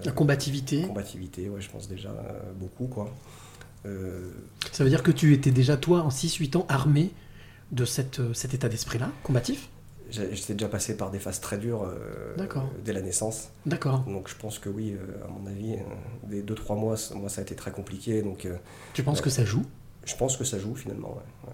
La 0.05 0.11
euh, 0.11 0.13
combativité 0.13 0.83
Combativité, 0.83 1.49
ouais, 1.49 1.59
je 1.59 1.69
pense 1.69 1.89
déjà 1.89 2.09
euh, 2.09 2.51
beaucoup, 2.55 2.87
quoi. 2.87 3.09
Euh, 3.85 4.31
Ça 4.71 4.83
veut 4.83 4.89
dire 4.89 5.03
que 5.03 5.11
tu 5.11 5.33
étais 5.33 5.51
déjà, 5.51 5.77
toi, 5.77 6.01
en 6.01 6.09
6-8 6.09 6.55
ans, 6.57 6.65
armé 6.69 7.11
de 7.71 7.85
cette, 7.85 8.19
euh, 8.19 8.33
cet 8.33 8.53
état 8.53 8.69
d'esprit-là, 8.69 9.11
combatif? 9.23 9.69
J'étais 10.09 10.53
déjà 10.55 10.67
passé 10.67 10.97
par 10.97 11.09
des 11.09 11.19
phases 11.19 11.39
très 11.39 11.57
dures 11.57 11.83
euh, 11.83 12.35
dès 12.83 12.91
la 12.91 13.01
naissance. 13.01 13.49
D'accord. 13.65 14.01
Donc 14.01 14.27
je 14.27 14.35
pense 14.35 14.59
que 14.59 14.67
oui, 14.67 14.91
euh, 14.93 15.23
à 15.25 15.29
mon 15.29 15.47
avis, 15.47 15.75
euh, 15.75 15.77
des 16.27 16.41
2-3 16.43 16.75
mois, 16.75 16.97
ça- 16.97 17.15
moi 17.15 17.29
ça 17.29 17.39
a 17.39 17.43
été 17.43 17.55
très 17.55 17.71
compliqué. 17.71 18.21
Donc 18.21 18.45
Tu 18.93 19.03
penses 19.03 19.21
que 19.21 19.29
ça 19.29 19.45
joue? 19.45 19.63
Je 20.03 20.13
pense 20.17 20.35
que 20.35 20.43
ça 20.43 20.59
joue 20.59 20.75
finalement. 20.75 21.11
ouais, 21.15 21.47
ouais. 21.47 21.53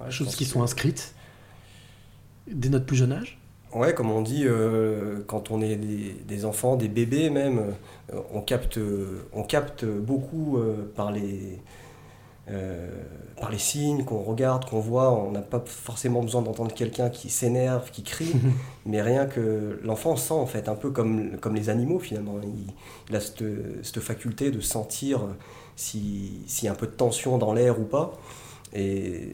Ouais, 0.00 0.10
je 0.10 0.16
Choses 0.24 0.34
qui 0.34 0.44
que- 0.44 0.50
sont 0.50 0.62
inscrites? 0.64 1.14
Dès 2.50 2.68
notre 2.70 2.86
plus 2.86 2.96
jeune 2.96 3.12
âge? 3.12 3.38
Ouais, 3.74 3.92
comme 3.94 4.10
on 4.10 4.22
dit, 4.22 4.44
euh, 4.46 5.22
quand 5.26 5.50
on 5.50 5.60
est 5.60 5.76
des, 5.76 6.12
des 6.26 6.44
enfants, 6.44 6.76
des 6.76 6.88
bébés 6.88 7.30
même, 7.30 7.58
euh, 8.12 8.20
on, 8.32 8.40
capte, 8.40 8.78
on 9.32 9.42
capte 9.42 9.84
beaucoup 9.84 10.56
euh, 10.58 10.90
par, 10.94 11.12
les, 11.12 11.62
par 13.40 13.50
les 13.50 13.58
signes 13.58 14.04
qu'on 14.04 14.22
regarde, 14.22 14.64
qu'on 14.68 14.80
voit. 14.80 15.12
On 15.12 15.30
n'a 15.30 15.42
pas 15.42 15.62
forcément 15.66 16.22
besoin 16.22 16.42
d'entendre 16.42 16.72
quelqu'un 16.72 17.10
qui 17.10 17.28
s'énerve, 17.30 17.90
qui 17.90 18.02
crie, 18.02 18.32
mais 18.86 19.02
rien 19.02 19.26
que 19.26 19.78
l'enfant 19.82 20.16
sent 20.16 20.34
en 20.34 20.46
fait, 20.46 20.68
un 20.68 20.74
peu 20.74 20.90
comme, 20.90 21.36
comme 21.38 21.54
les 21.54 21.68
animaux 21.68 21.98
finalement. 21.98 22.36
Il, 22.42 22.72
il 23.10 23.16
a 23.16 23.20
cette, 23.20 23.44
cette 23.82 24.00
faculté 24.00 24.50
de 24.50 24.60
sentir 24.60 25.20
si- 25.76 26.42
s'il 26.46 26.66
y 26.66 26.68
a 26.68 26.72
un 26.72 26.76
peu 26.76 26.86
de 26.86 26.92
tension 26.92 27.38
dans 27.38 27.52
l'air 27.52 27.78
ou 27.80 27.84
pas. 27.84 28.12
Et, 28.76 29.30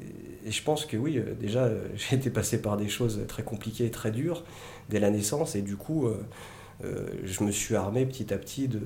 et 0.46 0.50
je 0.50 0.62
pense 0.62 0.86
que 0.86 0.96
oui, 0.96 1.18
euh, 1.18 1.34
déjà, 1.38 1.64
euh, 1.64 1.88
j'ai 1.96 2.16
été 2.16 2.30
passé 2.30 2.62
par 2.62 2.76
des 2.76 2.88
choses 2.88 3.20
très 3.28 3.42
compliquées 3.42 3.86
et 3.86 3.90
très 3.90 4.10
dures 4.10 4.44
dès 4.88 5.00
la 5.00 5.10
naissance, 5.10 5.54
et 5.56 5.62
du 5.62 5.76
coup, 5.76 6.06
euh, 6.08 7.06
je 7.24 7.44
me 7.44 7.50
suis 7.52 7.74
armé 7.76 8.06
petit 8.06 8.32
à 8.34 8.38
petit 8.38 8.68
de, 8.68 8.80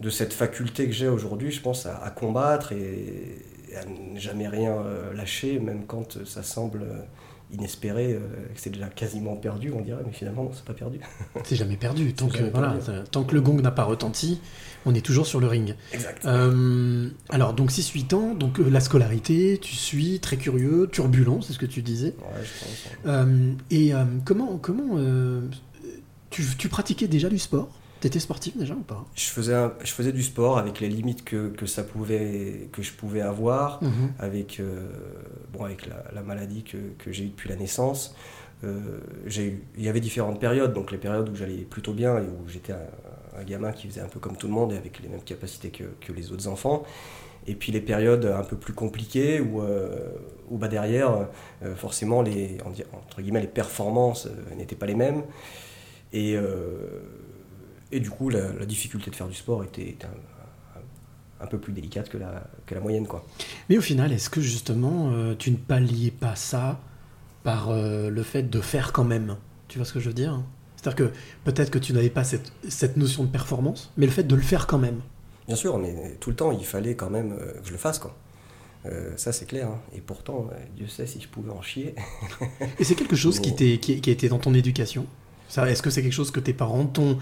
de 0.00 0.10
cette 0.10 0.32
faculté 0.32 0.86
que 0.86 0.92
j'ai 0.92 1.08
aujourd'hui, 1.08 1.50
je 1.50 1.60
pense, 1.60 1.86
à, 1.86 1.96
à 2.02 2.10
combattre 2.10 2.72
et, 2.72 3.38
et 3.70 3.76
à 3.76 3.84
ne 3.84 4.18
jamais 4.18 4.48
rien 4.48 4.76
lâcher, 5.14 5.58
même 5.60 5.84
quand 5.86 6.24
ça 6.24 6.42
semble 6.42 6.84
inespéré, 7.52 8.12
euh, 8.12 8.20
que 8.54 8.60
c'est 8.60 8.70
déjà 8.70 8.86
quasiment 8.88 9.34
perdu, 9.36 9.72
on 9.76 9.80
dirait, 9.80 10.02
mais 10.06 10.12
finalement, 10.12 10.44
non, 10.44 10.50
c'est 10.54 10.64
pas 10.64 10.72
perdu. 10.72 11.00
C'est 11.44 11.56
jamais 11.56 11.76
perdu. 11.76 12.14
Tant 12.14 12.26
C'est 12.26 12.32
que, 12.32 12.38
jamais 12.38 12.50
voilà, 12.50 12.68
perdu. 12.74 12.84
ça- 12.86 13.04
tant 13.10 13.24
que 13.24 13.34
le 13.34 13.40
gong 13.40 13.60
n'a 13.60 13.72
pas 13.72 13.82
retenti, 13.82 14.40
on 14.86 14.94
est 14.94 15.04
toujours 15.04 15.26
sur 15.26 15.40
le 15.40 15.46
ring. 15.46 15.74
Exact. 15.92 16.24
Euh, 16.26 17.08
alors, 17.28 17.52
donc 17.54 17.70
6-8 17.70 18.14
ans, 18.14 18.34
donc 18.34 18.58
euh, 18.60 18.68
la 18.70 18.80
scolarité, 18.80 19.58
tu 19.60 19.74
suis, 19.74 20.20
très 20.20 20.36
curieux, 20.36 20.88
turbulent, 20.90 21.42
c'est 21.42 21.52
ce 21.52 21.58
que 21.58 21.66
tu 21.66 21.82
disais. 21.82 22.14
Ouais, 22.18 22.42
je 22.42 22.64
pense. 22.64 22.86
Euh, 23.06 23.52
et 23.70 23.92
comment, 24.24 24.56
comment 24.58 24.98
tu, 26.30 26.42
tu 26.58 26.68
pratiquais 26.68 27.08
déjà 27.08 27.28
du 27.28 27.38
sport? 27.38 27.68
T'étais 28.00 28.20
sportif 28.20 28.56
déjà 28.56 28.72
ou 28.74 28.80
pas? 28.80 29.04
Je 29.14 29.24
faisais, 29.26 29.54
un- 29.54 29.74
je 29.84 29.90
faisais 29.92 30.12
du 30.12 30.22
sport 30.22 30.56
avec 30.56 30.80
les 30.80 30.88
limites 30.88 31.22
que, 31.22 31.48
que 31.50 31.66
ça 31.66 31.82
pouvait, 31.82 32.68
que 32.72 32.80
je 32.82 32.92
pouvais 32.92 33.20
avoir, 33.20 33.82
Mhm. 33.84 34.12
avec, 34.18 34.62
bon, 35.52 35.64
avec 35.64 35.86
la, 35.86 36.04
la 36.14 36.22
maladie 36.22 36.62
que, 36.62 36.78
que 36.98 37.12
j'ai 37.12 37.24
eue 37.24 37.28
depuis 37.28 37.50
la 37.50 37.56
naissance. 37.56 38.14
Euh, 38.64 39.00
j'ai 39.26 39.46
eu- 39.48 39.62
il 39.76 39.84
y 39.84 39.88
avait 39.90 40.00
différentes 40.00 40.40
périodes, 40.40 40.72
donc 40.72 40.92
les 40.92 40.98
périodes 40.98 41.28
où 41.28 41.34
j'allais 41.36 41.58
plutôt 41.58 41.92
bien 41.92 42.16
et 42.18 42.22
où 42.22 42.48
j'étais 42.48 42.72
un 43.38 43.44
gamin 43.44 43.72
qui 43.72 43.86
faisait 43.88 44.00
un 44.00 44.08
peu 44.08 44.20
comme 44.20 44.36
tout 44.36 44.46
le 44.46 44.52
monde 44.52 44.72
et 44.72 44.76
avec 44.76 45.00
les 45.00 45.08
mêmes 45.08 45.22
capacités 45.22 45.70
que, 45.70 46.12
les 46.12 46.32
autres 46.32 46.48
enfants. 46.48 46.82
Et 47.46 47.54
puis 47.54 47.72
les 47.72 47.80
périodes 47.80 48.26
un 48.26 48.44
peu 48.44 48.56
plus 48.56 48.74
compliquées 48.74 49.40
où, 49.40 49.62
euh, 49.62 50.10
bah 50.50 50.68
derrière, 50.68 51.28
euh, 51.62 51.74
forcément, 51.74 52.22
les, 52.22 52.58
entre 52.92 53.22
guillemets, 53.22 53.40
les 53.40 53.46
performances 53.46 54.26
euh, 54.26 54.54
n'étaient 54.56 54.76
pas 54.76 54.86
les 54.86 54.94
mêmes. 54.94 55.22
Et, 56.12 56.36
euh, 56.36 57.00
du 57.92 58.10
coup, 58.10 58.28
la, 58.28 58.52
difficulté 58.66 59.10
de 59.10 59.16
faire 59.16 59.28
du 59.28 59.34
sport 59.34 59.64
était, 59.64 59.96
un, 61.40 61.46
peu 61.46 61.58
plus 61.58 61.72
délicate 61.72 62.10
que 62.10 62.18
la, 62.18 62.80
moyenne. 62.80 63.06
Quoi. 63.06 63.24
Mais 63.68 63.78
au 63.78 63.80
final, 63.80 64.12
est-ce 64.12 64.28
que 64.28 64.40
justement, 64.40 65.34
tu 65.36 65.50
ne 65.50 65.56
palliais 65.56 66.10
pas 66.10 66.36
ça 66.36 66.80
par 67.42 67.72
le 67.72 68.22
fait 68.22 68.44
de 68.44 68.60
faire 68.60 68.92
quand 68.92 69.04
même? 69.04 69.36
Tu 69.66 69.78
vois 69.78 69.84
ce 69.84 69.92
que 69.92 70.00
je 70.00 70.08
veux 70.08 70.14
dire? 70.14 70.40
C'est-à-dire 70.82 71.08
que 71.08 71.12
peut-être 71.44 71.70
que 71.70 71.78
tu 71.78 71.92
n'avais 71.92 72.08
pas 72.10 72.24
cette, 72.24 72.52
cette 72.68 72.96
notion 72.96 73.24
de 73.24 73.28
performance, 73.28 73.92
mais 73.96 74.06
le 74.06 74.12
fait 74.12 74.22
de 74.22 74.34
le 74.34 74.40
faire 74.40 74.66
quand 74.66 74.78
même. 74.78 75.00
Bien 75.46 75.56
sûr, 75.56 75.78
mais 75.78 76.16
tout 76.20 76.30
le 76.30 76.36
temps, 76.36 76.52
il 76.52 76.64
fallait 76.64 76.94
quand 76.94 77.10
même 77.10 77.32
euh, 77.38 77.52
que 77.60 77.66
je 77.66 77.72
le 77.72 77.78
fasse. 77.78 77.98
Quoi. 77.98 78.16
Euh, 78.86 79.12
ça, 79.16 79.32
c'est 79.32 79.44
clair. 79.46 79.68
hein. 79.68 79.78
Et 79.94 80.00
pourtant, 80.00 80.48
euh, 80.52 80.56
Dieu 80.76 80.86
sait 80.86 81.06
si 81.06 81.20
je 81.20 81.28
pouvais 81.28 81.50
en 81.50 81.60
chier. 81.60 81.94
Et 82.78 82.84
c'est 82.84 82.94
quelque 82.94 83.16
chose 83.16 83.40
qui, 83.40 83.50
Mais- 83.60 83.78
qui, 83.78 84.00
qui 84.00 84.10
a 84.10 84.12
été 84.12 84.28
dans 84.30 84.38
ton 84.38 84.54
éducation? 84.54 85.04
Est-ce 85.56 85.82
que 85.82 85.90
c'est 85.90 86.02
quelque 86.02 86.12
chose 86.12 86.30
que 86.30 86.40
tes 86.40 86.52
parents 86.54 86.86
t'ont 86.86 87.18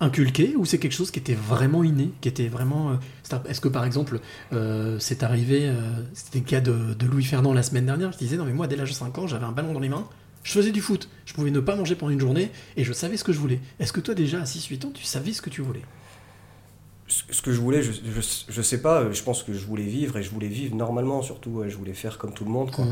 inculqué 0.00 0.54
ou 0.56 0.64
c'est 0.64 0.78
quelque 0.78 0.92
chose 0.92 1.10
qui 1.10 1.18
était 1.18 1.34
vraiment 1.34 1.82
inné 1.84 2.10
qui 2.20 2.28
était 2.28 2.48
vraiment, 2.48 2.90
euh, 2.90 3.38
Est-ce 3.48 3.60
que 3.60 3.68
par 3.68 3.84
exemple, 3.84 4.20
euh, 4.52 4.98
c'est 4.98 5.22
arrivé, 5.22 5.62
euh, 5.68 5.74
c'était 6.14 6.38
le 6.40 6.44
cas 6.44 6.60
de, 6.60 6.94
de 6.94 7.06
Louis 7.06 7.24
Fernand 7.24 7.52
la 7.52 7.62
semaine 7.62 7.86
dernière, 7.86 8.10
qui 8.10 8.24
disait 8.24 8.36
Non, 8.36 8.44
mais 8.44 8.52
moi, 8.52 8.66
dès 8.66 8.76
l'âge 8.76 8.90
de 8.90 8.94
5 8.94 9.16
ans, 9.18 9.26
j'avais 9.26 9.44
un 9.44 9.52
ballon 9.52 9.72
dans 9.72 9.80
les 9.80 9.88
mains, 9.88 10.06
je 10.48 10.54
faisais 10.54 10.70
du 10.70 10.80
foot, 10.80 11.10
je 11.26 11.34
pouvais 11.34 11.50
ne 11.50 11.60
pas 11.60 11.76
manger 11.76 11.94
pendant 11.94 12.10
une 12.10 12.20
journée 12.20 12.50
et 12.78 12.82
je 12.82 12.94
savais 12.94 13.18
ce 13.18 13.24
que 13.24 13.34
je 13.34 13.38
voulais. 13.38 13.60
Est-ce 13.80 13.92
que 13.92 14.00
toi, 14.00 14.14
déjà 14.14 14.40
à 14.40 14.44
6-8 14.44 14.86
ans, 14.86 14.90
tu 14.94 15.04
savais 15.04 15.34
ce 15.34 15.42
que 15.42 15.50
tu 15.50 15.60
voulais? 15.60 15.82
Ce 17.06 17.42
que 17.42 17.52
je 17.52 17.60
voulais, 17.60 17.82
je, 17.82 17.92
je, 17.92 18.20
je 18.48 18.62
sais 18.62 18.80
pas, 18.80 19.12
je 19.12 19.22
pense 19.22 19.42
que 19.42 19.52
je 19.52 19.66
voulais 19.66 19.84
vivre 19.84 20.16
et 20.16 20.22
je 20.22 20.30
voulais 20.30 20.48
vivre 20.48 20.74
normalement. 20.74 21.20
Surtout, 21.20 21.64
je 21.68 21.76
voulais 21.76 21.92
faire 21.92 22.16
comme 22.16 22.32
tout 22.32 22.46
le 22.46 22.50
monde. 22.50 22.70
Quoi. 22.70 22.86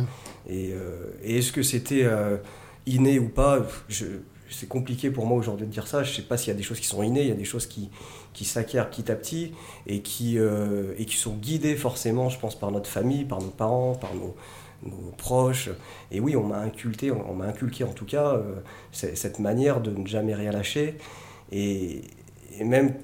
Et, 0.47 0.73
euh, 0.75 1.07
et 1.23 1.39
est-ce 1.39 1.51
que 1.51 1.63
c'était 1.63 2.05
euh, 2.05 2.37
inné 2.85 3.19
ou 3.19 3.31
pas? 3.31 3.67
C'est 3.89 4.69
compliqué 4.69 5.11
pour 5.11 5.25
moi 5.25 5.39
aujourd'hui 5.39 5.67
de 5.67 5.73
dire 5.73 5.87
ça, 5.87 6.03
je 6.03 6.15
sais 6.15 6.23
pas 6.23 6.37
s'il 6.37 6.49
y 6.49 6.55
a 6.55 6.57
des 6.57 6.63
choses 6.63 6.79
qui 6.79 6.87
sont 6.87 7.03
innées, 7.03 7.23
il 7.23 7.29
y 7.29 7.33
a 7.33 7.37
des 7.37 7.45
choses 7.45 7.67
qui, 7.67 7.89
qui 8.35 8.45
s'acquièrent 8.45 8.91
petit 8.91 9.11
à 9.11 9.17
petit 9.17 9.53
et 9.87 10.03
qui, 10.03 10.39
euh, 10.39 10.93
et 10.99 11.07
qui 11.07 11.17
sont 11.17 11.37
guidées 11.37 11.75
forcément, 11.75 12.29
je 12.29 12.39
pense, 12.39 12.55
par 12.55 12.71
notre 12.71 12.89
famille, 12.89 13.25
par 13.25 13.41
nos 13.41 13.49
parents, 13.49 13.95
par 13.95 14.15
nos, 14.15 14.37
nos 14.87 15.13
proches. 15.17 15.71
Et 16.11 16.21
oui, 16.21 16.37
on 16.37 16.45
m'a 16.45 16.59
inculqué, 16.59 17.11
on 17.11 17.35
m'a 17.35 17.47
inculqué 17.47 17.85
en 17.85 17.93
tout 17.93 18.05
cas 18.07 18.35
euh, 18.35 18.57
cette 18.93 19.39
manière 19.39 19.81
de 19.81 19.91
ne 19.91 20.07
jamais 20.07 20.35
rien 20.35 20.53
lâcher. 20.53 20.97
Et, 21.53 22.03
et 22.59 22.65
même 22.65 22.95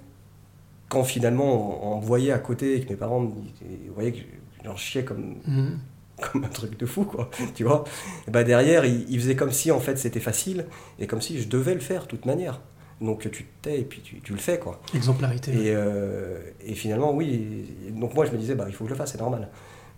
quand 0.89 1.05
finalement 1.05 1.85
on, 1.93 1.95
on 1.97 2.01
me 2.01 2.05
voyait 2.05 2.33
à 2.33 2.39
côté 2.39 2.77
et 2.77 2.81
que 2.85 2.91
mes 2.91 2.97
parents 2.97 3.21
me 3.21 3.29
disaient- 3.31 3.91
voyaient 3.95 4.13
que 4.13 4.19
j'en 4.65 4.77
chiais 4.77 5.05
comme, 5.05 5.37
Mhm. 5.47 5.79
comme 6.21 6.45
un 6.45 6.49
truc 6.49 6.79
de 6.79 6.87
fou, 6.87 7.05
quoi, 7.05 7.31
tu 7.55 7.65
vois. 7.65 7.85
Et 8.29 8.31
bah 8.31 8.45
derrière, 8.45 8.85
ils, 8.85 9.07
ils 9.11 9.19
faisaient 9.21 9.37
comme 9.37 9.53
si 9.53 9.71
en 9.71 9.81
fait 9.81 9.99
c'était 9.99 10.21
facile 10.21 10.67
et 10.99 11.07
comme 11.07 11.21
si 11.21 11.41
je 11.41 11.49
devais 11.49 11.75
le 11.75 11.81
faire 11.81 12.03
de 12.03 12.09
toute 12.09 12.27
manière. 12.27 12.61
Donc 13.01 13.29
tu 13.33 13.43
te 13.45 13.63
tais 13.63 13.81
et 13.81 13.85
puis 13.85 14.01
tu, 14.01 14.21
tu 14.21 14.33
le 14.33 14.39
fais, 14.39 14.61
quoi. 14.61 14.81
Exemplarité. 14.95 15.51
Et, 15.53 15.75
euh, 15.75 16.39
et 16.65 16.75
finalement, 16.75 17.13
oui. 17.13 17.65
donc 17.91 18.15
moi, 18.15 18.25
je 18.27 18.31
me 18.31 18.37
disais, 18.39 18.55
bah, 18.55 18.67
il 18.69 18.75
faut 18.75 18.85
que 18.85 18.91
je 18.91 18.95
le 18.95 18.99
fasse, 18.99 19.11
c'est 19.13 19.19
normal. 19.21 19.49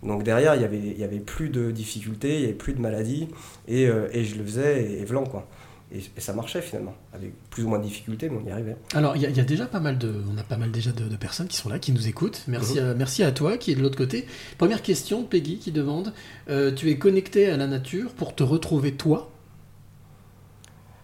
Donc 0.03 0.23
derrière, 0.23 0.55
il 0.55 0.61
y 0.61 0.65
avait, 0.65 0.77
il 0.79 0.99
y 0.99 1.03
avait 1.03 1.19
plus 1.19 1.49
de 1.49 1.71
difficultés, 1.71 2.35
il 2.35 2.41
y 2.41 2.43
avait 2.45 2.53
plus 2.53 2.73
de 2.73 2.79
maladies, 2.81 3.27
et, 3.67 3.87
euh, 3.87 4.07
et 4.11 4.23
je 4.23 4.35
le 4.35 4.43
faisais, 4.43 4.83
et, 4.83 5.01
et 5.01 5.05
quoi. 5.05 5.47
Et, 5.93 5.99
et 5.99 6.19
ça 6.19 6.33
marchait 6.33 6.61
finalement, 6.61 6.95
avec 7.13 7.31
plus 7.51 7.63
ou 7.63 7.69
moins 7.69 7.77
de 7.79 7.83
difficultés, 7.83 8.27
mais 8.29 8.37
on 8.43 8.47
y 8.47 8.51
arrivait. 8.51 8.75
Alors, 8.93 9.15
il 9.15 9.21
y, 9.21 9.25
a- 9.25 9.29
il 9.29 9.37
y 9.37 9.39
a 9.39 9.43
déjà 9.45 9.65
pas 9.67 9.79
mal 9.79 9.97
de, 9.97 10.13
on 10.33 10.37
a 10.37 10.43
pas 10.43 10.57
mal 10.57 10.71
déjà 10.71 10.91
de, 10.91 11.07
de 11.07 11.15
personnes 11.15 11.47
qui 11.47 11.57
sont 11.57 11.69
là, 11.69 11.77
qui 11.79 11.91
nous 11.91 12.07
écoutent. 12.07 12.43
Merci, 12.47 12.79
Mhm. 12.79 12.85
à, 12.89 12.93
merci 12.95 13.23
à 13.23 13.31
toi 13.31 13.57
qui 13.57 13.71
est 13.71 13.75
de 13.75 13.81
l'autre 13.81 13.97
côté. 13.97 14.25
Première 14.57 14.81
question, 14.81 15.23
Peggy 15.23 15.57
qui 15.59 15.71
demande 15.71 16.11
euh, 16.49 16.71
Tu 16.73 16.89
es 16.89 16.97
connecté 16.97 17.49
à 17.49 17.55
la 17.57 17.67
nature 17.67 18.13
pour 18.13 18.33
te 18.35 18.41
retrouver 18.43 18.93
toi? 18.93 19.31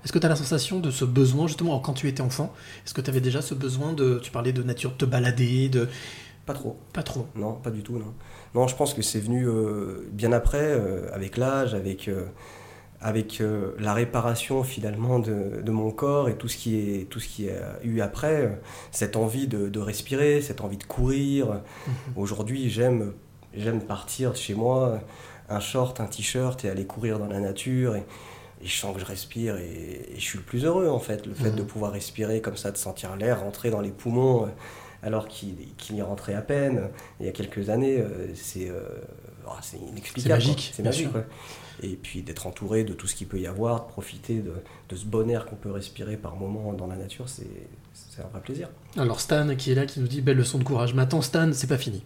Est-ce 0.04 0.12
que 0.12 0.18
tu 0.20 0.26
as 0.26 0.30
la 0.30 0.36
sensation 0.36 0.80
de 0.80 0.90
ce 0.90 1.06
besoin, 1.06 1.46
justement, 1.48 1.80
quand 1.80 1.94
tu 1.94 2.08
étais 2.08 2.22
enfant 2.22 2.52
Est-ce 2.86 2.94
que 2.96 3.02
tu 3.02 3.10
avais 3.12 3.22
déjà 3.22 3.42
ce 3.44 3.54
besoin 3.54 3.94
de. 3.94 4.20
Tu 4.24 4.32
parlais 4.32 4.52
de 4.52 4.64
nature, 4.64 4.92
de 4.94 4.98
te 4.98 5.06
balader, 5.06 5.70
de. 5.70 5.88
Pas 6.46 6.54
trop. 6.54 6.78
Pas 6.94 7.04
trop. 7.04 7.28
Non, 7.36 7.54
pas 7.54 7.70
du 7.72 7.84
tout, 7.84 7.98
non. 7.98 8.14
Non, 8.56 8.68
je 8.68 8.76
pense 8.76 8.94
que 8.94 9.02
c'est 9.02 9.20
venu 9.20 9.48
euh, 9.48 10.08
bien 10.12 10.32
après, 10.32 10.60
euh, 10.62 11.08
avec 11.14 11.38
l'âge, 11.38 11.74
avec, 11.76 12.08
euh, 12.08 12.26
avec 13.00 13.42
la 13.80 13.94
réparation 13.94 14.64
finalement 14.64 15.20
de, 15.20 15.62
de 15.64 15.72
mon 15.72 15.92
corps 15.92 16.30
et 16.30 16.36
tout 16.36 16.48
ce 16.48 16.58
qui 16.58 16.78
est 16.78 17.10
tout 17.10 17.20
ce 17.20 17.28
qui 17.28 17.50
a 17.50 17.80
eu 17.84 18.02
après, 18.02 18.60
cette 18.92 19.16
envie 19.16 19.48
de, 19.48 19.70
de 19.70 19.80
respirer, 19.80 20.42
cette 20.42 20.62
envie 20.62 20.78
de 20.78 20.84
courir. 20.84 21.62
Aujourd'hui, 22.16 22.70
j'aime 22.70 23.14
j'aime 23.56 23.82
partir 23.82 24.32
de 24.32 24.38
chez 24.38 24.54
moi, 24.54 25.00
un 25.50 25.60
short, 25.60 26.00
un 26.00 26.06
t-shirt 26.06 26.64
et 26.64 26.70
aller 26.70 26.86
courir 26.86 27.18
dans 27.20 27.28
la 27.28 27.40
nature 27.40 27.96
et, 27.96 28.04
et 28.64 28.68
je 28.68 28.76
sens 28.80 28.94
que 28.94 29.00
je 29.02 29.06
respire 29.06 29.58
et, 29.58 30.12
et 30.14 30.16
je 30.16 30.22
suis 30.22 30.38
le 30.38 30.44
plus 30.44 30.64
heureux 30.66 30.88
en 30.88 31.00
fait, 31.00 31.26
le 31.26 31.34
fait 31.34 31.50
Mhm. 31.50 31.56
de 31.56 31.64
pouvoir 31.64 31.92
respirer 31.94 32.40
comme 32.42 32.56
ça, 32.58 32.72
de 32.72 32.78
sentir 32.78 33.16
l'air 33.16 33.42
rentrer 33.42 33.72
dans 33.72 33.82
les 33.82 33.90
poumons. 33.92 34.48
Alors 35.04 35.28
qu'il 35.28 35.56
y 35.92 36.02
rentrait 36.02 36.34
à 36.36 36.42
peine 36.42 36.90
il 37.20 37.26
y 37.26 37.30
a 37.30 37.32
quelques 37.32 37.70
années, 37.70 38.00
euh, 38.00 38.28
c'est 38.36 38.72
oh, 39.48 39.52
inexplicable. 39.92 40.42
C'est 40.42 40.48
magique, 40.48 40.72
C'est 40.74 40.82
bien 40.84 40.92
magique. 40.92 41.08
sûr. 41.08 41.16
ouais. 41.16 41.26
Et 41.84 41.96
puis 41.96 42.22
d'être 42.22 42.46
entouré 42.46 42.84
de 42.84 42.94
tout 42.94 43.08
ce 43.08 43.16
qu'il 43.16 43.28
peut 43.28 43.40
y 43.40 43.48
avoir, 43.48 43.86
de 43.86 43.90
profiter 43.90 44.40
de, 44.40 44.54
de 44.90 44.96
ce 44.96 45.06
bon 45.06 45.28
air 45.30 45.46
qu'on 45.46 45.56
peut 45.56 45.72
respirer 45.72 46.16
par 46.18 46.36
moment 46.36 46.74
dans 46.74 46.88
la 46.88 46.96
nature, 46.96 47.28
c'est 47.28 47.48
c'est 47.94 48.22
un 48.22 48.28
vrai 48.28 48.42
plaisir. 48.42 48.70
Alors 48.98 49.20
Stan 49.20 49.56
qui 49.56 49.72
est 49.72 49.76
là, 49.76 49.86
qui 49.86 50.00
nous 50.00 50.08
dit 50.08 50.22
belle 50.22 50.38
leçon 50.38 50.58
de 50.58 50.64
courage. 50.64 50.94
Mais 50.94 51.02
attends 51.02 51.22
Stan, 51.22 51.50
c'est 51.54 51.68
pas 51.68 51.78
fini. 51.78 52.04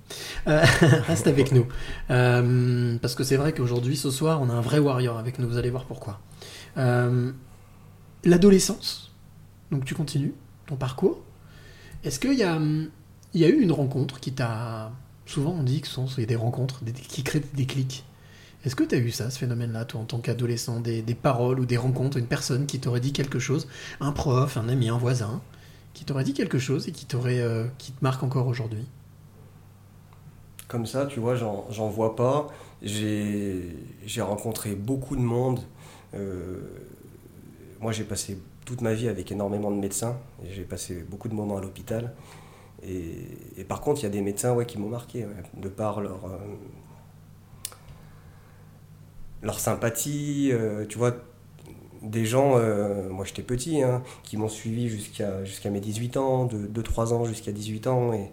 Euh, 0.48 0.64
reste 1.08 1.28
avec 1.28 1.52
nous. 1.52 1.68
Euh, 2.10 2.98
parce 3.02 3.16
que 3.16 3.24
c'est 3.24 3.38
vrai 3.38 3.54
qu'aujourd'hui, 3.54 3.98
ce 3.98 4.12
soir, 4.12 4.42
on 4.42 4.50
a 4.50 4.54
un 4.54 4.62
vrai 4.62 4.80
warrior 4.80 5.18
avec 5.18 5.40
nous. 5.40 5.48
Vous 5.48 5.58
allez 5.58 5.70
voir 5.70 5.86
pourquoi. 5.86 6.20
Euh, 6.78 7.32
L'adolescence. 8.24 9.14
Donc 9.72 9.86
tu 9.86 9.96
continues 9.96 10.34
ton 10.68 10.76
parcours. 10.76 11.22
Est-ce 12.06 12.20
qu'il 12.20 12.36
y 12.36 12.44
a, 12.44 12.56
hum, 12.56 12.90
y 13.34 13.44
a 13.44 13.50
eu 13.50 13.60
une 13.60 13.72
rencontre 13.72 14.20
qui 14.20 14.32
t'a... 14.32 14.92
Souvent 15.26 15.56
on 15.60 15.64
dit 15.64 15.82
que 15.82 15.88
ce 15.88 15.96
sont 15.96 16.08
des 16.22 16.36
rencontres 16.36 16.82
qui 17.10 17.24
créent 17.24 17.42
des 17.56 17.66
clics. 17.66 18.06
Est-ce 18.64 18.76
que 18.76 18.84
tu 18.84 18.94
as 18.94 19.00
eu 19.00 19.10
ça, 19.10 19.32
ce 19.32 19.40
phénomène-là, 19.40 19.86
toi, 19.86 20.02
en 20.02 20.06
tant 20.06 20.20
qu'adolescent? 20.20 20.80
Des, 20.80 21.02
paroles 21.16 21.60
ou 21.60 21.66
des 21.66 21.78
rencontres, 21.78 22.18
une 22.18 22.28
personne 22.28 22.68
qui 22.68 22.80
t'aurait 22.80 23.00
dit 23.00 23.12
quelque 23.12 23.40
chose, 23.40 23.68
un 24.00 24.12
prof, 24.12 24.56
un 24.58 24.70
ami, 24.70 24.90
un 24.90 24.98
voisin, 24.98 25.42
qui 25.96 26.06
t'aurait 26.06 26.24
dit 26.24 26.34
quelque 26.34 26.60
chose 26.60 26.88
et 26.88 26.92
qui, 26.92 27.06
t'aurait, 27.06 27.40
euh, 27.40 27.66
qui 27.80 27.92
te 27.92 28.04
marque 28.04 28.22
encore 28.22 28.46
aujourd'hui? 28.48 28.86
Comme 30.68 30.86
ça, 30.86 31.08
tu 31.08 31.20
vois, 31.20 31.36
j'en 31.36 31.66
j'en 31.72 31.90
vois 31.90 32.16
pas. 32.16 32.48
J'ai 32.82 33.76
j'ai 34.06 34.22
rencontré 34.22 34.76
beaucoup 34.76 35.16
de 35.16 35.22
monde. 35.22 35.60
Euh, 36.16 36.60
moi, 37.80 37.92
j'ai 37.92 38.04
passé 38.04 38.40
toute 38.66 38.82
ma 38.82 38.94
vie 38.94 39.08
avec 39.08 39.32
énormément 39.32 39.72
de 39.72 39.78
médecins. 39.78 40.18
J'ai 40.50 40.64
passé 40.64 41.06
beaucoup 41.10 41.30
de 41.30 41.36
moments 41.36 41.58
à 41.58 41.62
l'hôpital. 41.62 42.14
Et, 42.88 43.14
et 43.58 43.64
par 43.64 43.80
contre, 43.82 44.02
il 44.02 44.04
y 44.04 44.08
a 44.08 44.10
des 44.10 44.22
médecins 44.22 44.54
ouais, 44.54 44.66
qui 44.66 44.78
m'ont 44.80 44.90
marqué, 44.90 45.26
ouais, 45.26 45.32
de 45.62 45.70
par 45.70 46.02
leur, 46.02 46.26
euh, 46.26 46.38
leur 49.42 49.60
sympathie. 49.60 50.50
euh, 50.52 50.86
tu 50.88 50.98
vois, 50.98 51.16
des 52.02 52.26
gens, 52.26 52.54
euh, 52.58 53.10
moi 53.10 53.26
j'étais 53.26 53.42
petit, 53.42 53.82
hein, 53.82 54.04
qui 54.24 54.38
m'ont 54.38 54.50
suivi 54.50 54.90
jusqu'à 54.90 55.44
jusqu'à 55.44 55.70
mes 55.70 55.80
18 55.80 56.18
ans, 56.18 56.46
de 56.46 56.68
2-3 56.82 57.14
ans 57.14 57.26
jusqu'à 57.26 57.52
18 57.52 57.88
ans. 57.88 58.14
Et, 58.14 58.32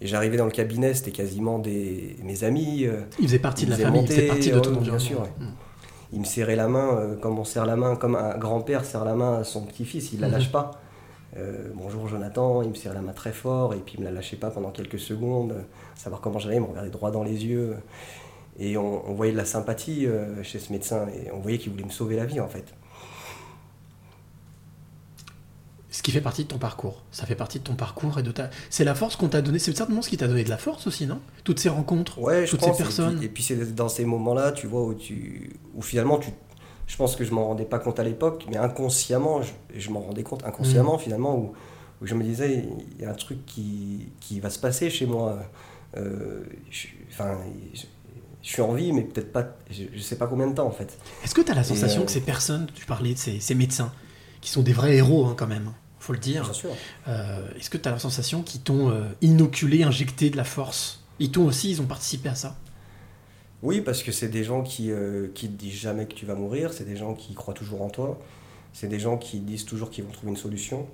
et 0.00 0.06
j'arrivais 0.06 0.36
dans 0.36 0.44
le 0.44 0.50
cabinet, 0.50 0.92
c'était 0.94 1.12
quasiment 1.12 1.58
des, 1.58 2.16
mes 2.22 2.44
amis. 2.44 2.84
euh, 2.84 3.02
Il 3.18 3.26
faisait 3.26 3.38
partie 3.38 3.64
de 3.64 3.70
la 3.70 3.76
famille, 3.78 4.00
il 4.00 4.02
monter, 4.02 4.14
faisait 4.14 4.26
partie 4.26 4.50
de 4.50 4.58
ton 4.60 4.70
bien 4.72 4.78
environnement. 4.94 4.98
sûr, 4.98 5.20
ouais. 5.22 5.32
Mm. 5.38 5.48
Il 6.14 6.20
me 6.20 6.24
serrait 6.24 6.56
la 6.56 6.68
main 6.68 6.96
euh, 6.96 7.16
comme 7.16 7.38
on 7.38 7.44
serre 7.44 7.66
la 7.66 7.76
main, 7.76 7.96
comme 7.96 8.14
un 8.16 8.38
grand-père 8.38 8.84
serre 8.84 9.04
la 9.04 9.14
main 9.14 9.40
à 9.40 9.44
son 9.44 9.62
petit-fils, 9.66 10.12
il 10.12 10.20
la 10.20 10.28
Mhm. 10.28 10.32
lâche 10.34 10.52
pas. 10.52 10.70
Euh, 11.36 11.68
bonjour 11.74 12.06
Jonathan, 12.08 12.62
il 12.62 12.70
me 12.70 12.74
serre 12.74 12.94
la 12.94 13.00
main 13.02 13.12
très 13.12 13.32
fort 13.32 13.74
et 13.74 13.78
puis 13.78 13.96
il 13.98 14.00
me 14.00 14.04
la 14.06 14.12
lâchait 14.12 14.36
pas 14.36 14.50
pendant 14.50 14.70
quelques 14.70 15.00
secondes, 15.00 15.52
euh, 15.52 15.62
savoir 15.96 16.20
comment 16.20 16.38
j'allais, 16.38 16.56
il 16.56 16.62
me 16.62 16.66
regardait 16.66 16.90
droit 16.90 17.10
dans 17.10 17.24
les 17.24 17.44
yeux. 17.44 17.76
Et 18.58 18.76
on, 18.76 19.10
on 19.10 19.14
voyait 19.14 19.32
de 19.32 19.36
la 19.36 19.44
sympathie 19.44 20.06
chez 20.44 20.60
ce 20.60 20.70
médecin 20.72 21.06
et 21.08 21.32
on 21.32 21.40
voyait 21.40 21.58
qu'il 21.58 21.72
voulait 21.72 21.82
me 21.84 21.90
sauver 21.90 22.14
la 22.14 22.24
vie 22.24 22.38
en 22.38 22.46
fait. 22.46 22.72
Ce 25.94 26.02
qui 26.02 26.10
fait 26.10 26.20
partie 26.20 26.42
de 26.42 26.48
ton 26.48 26.58
parcours. 26.58 27.04
Ça 27.12 27.24
fait 27.24 27.36
partie 27.36 27.60
de 27.60 27.64
ton 27.64 27.76
parcours 27.76 28.18
et 28.18 28.24
de 28.24 28.32
ta. 28.32 28.50
C'est 28.68 28.82
la 28.82 28.96
force 28.96 29.14
qu'on 29.14 29.28
t'a 29.28 29.42
donné. 29.42 29.60
C'est 29.60 29.76
certainement 29.76 30.02
ce 30.02 30.08
qui 30.08 30.16
t'a 30.16 30.26
donné 30.26 30.42
de 30.42 30.50
la 30.50 30.58
force 30.58 30.88
aussi, 30.88 31.06
non? 31.06 31.20
Toutes 31.44 31.60
ces 31.60 31.68
rencontres, 31.68 32.18
Ouais, 32.18 32.46
je 32.46 32.50
toutes 32.50 32.60
pense. 32.60 32.76
ces 32.76 32.82
personnes. 32.82 33.22
Et 33.22 33.28
puis, 33.28 33.44
c'est 33.44 33.74
dans 33.76 33.88
ces 33.88 34.04
moments-là, 34.04 34.50
tu 34.50 34.66
vois, 34.66 34.82
où, 34.82 34.94
tu, 34.94 35.56
où 35.72 35.82
finalement, 35.82 36.18
tu, 36.18 36.30
je 36.88 36.96
pense 36.96 37.14
que 37.14 37.24
je 37.24 37.30
m'en 37.32 37.46
rendais 37.46 37.64
pas 37.64 37.78
compte 37.78 38.00
à 38.00 38.02
l'époque, 38.02 38.44
mais 38.50 38.56
inconsciemment, 38.56 39.40
je, 39.42 39.52
je 39.78 39.90
m'en 39.90 40.00
rendais 40.00 40.24
compte 40.24 40.42
Mm. 40.42 40.48
inconsciemment 40.48 40.98
finalement, 40.98 41.36
où, 41.38 41.52
je 42.02 42.14
me 42.16 42.24
disais, 42.24 42.66
il 42.98 43.02
y 43.02 43.06
a 43.06 43.10
un 43.10 43.14
truc 43.14 43.46
qui, 43.46 44.08
qui 44.18 44.40
va 44.40 44.50
se 44.50 44.58
passer 44.58 44.90
chez 44.90 45.06
moi. 45.06 45.38
Euh, 45.96 46.42
je, 46.72 46.88
enfin, 47.12 47.38
je, 47.72 47.82
je 48.42 48.48
suis 48.48 48.62
en 48.62 48.72
vie, 48.72 48.92
mais 48.92 49.02
peut-être 49.02 49.32
pas, 49.32 49.44
je, 49.70 49.84
je 49.94 50.00
sais 50.02 50.16
pas 50.16 50.26
combien 50.26 50.48
de 50.48 50.54
temps 50.54 50.66
en 50.66 50.72
fait. 50.72 50.98
Est-ce 51.22 51.36
que 51.36 51.40
tu 51.40 51.52
as 51.52 51.54
la 51.54 51.62
sensation 51.62 52.02
euh, 52.02 52.04
que 52.04 52.10
ces 52.10 52.20
personnes, 52.20 52.66
tu 52.74 52.84
parlais 52.84 53.14
de 53.14 53.18
ces, 53.18 53.38
ces 53.38 53.54
médecins, 53.54 53.92
qui 54.40 54.50
sont 54.50 54.62
des 54.62 54.72
vrais 54.72 54.96
héros 54.96 55.24
hein, 55.26 55.34
quand 55.38 55.46
même, 55.46 55.70
faut 56.04 56.12
le 56.12 56.18
dire, 56.18 56.52
euh, 57.08 57.48
est-ce 57.58 57.70
que 57.70 57.78
tu 57.78 57.88
as 57.88 57.92
la 57.92 57.98
sensation 57.98 58.42
qu'ils 58.42 58.60
t'ont 58.60 58.90
euh, 58.90 59.04
inoculé, 59.22 59.82
injecté 59.84 60.28
de 60.30 60.36
la 60.36 60.44
force? 60.44 61.02
Ils 61.18 61.30
t'ont 61.30 61.46
aussi, 61.46 61.70
ils 61.70 61.80
ont 61.80 61.86
participé 61.86 62.28
à 62.28 62.34
ça? 62.34 62.56
Oui, 63.62 63.80
parce 63.80 64.02
que 64.02 64.12
c'est 64.12 64.28
des 64.28 64.44
gens 64.44 64.62
qui 64.62 64.90
euh, 64.90 65.28
qui 65.34 65.48
te 65.48 65.56
disent 65.56 65.80
jamais 65.80 66.06
que 66.06 66.12
tu 66.12 66.26
vas 66.26 66.34
mourir, 66.34 66.72
c'est 66.74 66.84
des 66.84 66.96
gens 66.96 67.14
qui 67.14 67.32
croient 67.34 67.54
toujours 67.54 67.80
en 67.82 67.88
toi, 67.88 68.20
c'est 68.74 68.88
des 68.88 68.98
gens 68.98 69.16
qui 69.16 69.40
disent 69.40 69.64
toujours 69.64 69.88
qu'ils 69.90 70.04
vont 70.04 70.10
trouver 70.12 70.30
une 70.32 70.36
solution. 70.36 70.86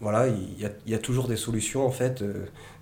Voilà, 0.00 0.28
il 0.28 0.58
y, 0.58 0.64
a, 0.64 0.70
il 0.86 0.92
y 0.92 0.94
a 0.94 0.98
toujours 0.98 1.28
des 1.28 1.36
solutions 1.36 1.84
en 1.86 1.90
fait. 1.90 2.24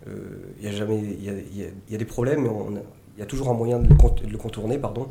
il 0.07 0.65
y 0.65 0.69
a 0.69 0.73
jamais, 0.73 0.99
il 1.01 1.25
y 1.25 1.29
a, 1.29 1.33
il 1.33 1.57
y 1.59 1.65
a- 1.65 1.71
il 1.89 1.93
y 1.93 1.95
a 1.97 1.99
des 1.99 2.05
problèmes, 2.05 2.43
mais 2.43 2.49
on 2.49 2.81
il 3.17 3.21
y 3.21 3.25
a 3.25 3.27
toujours 3.27 3.49
un 3.49 3.55
moyen 3.55 3.81
de 3.81 3.89
le, 3.89 4.39
contourner, 4.39 4.79
pardon. 4.79 5.09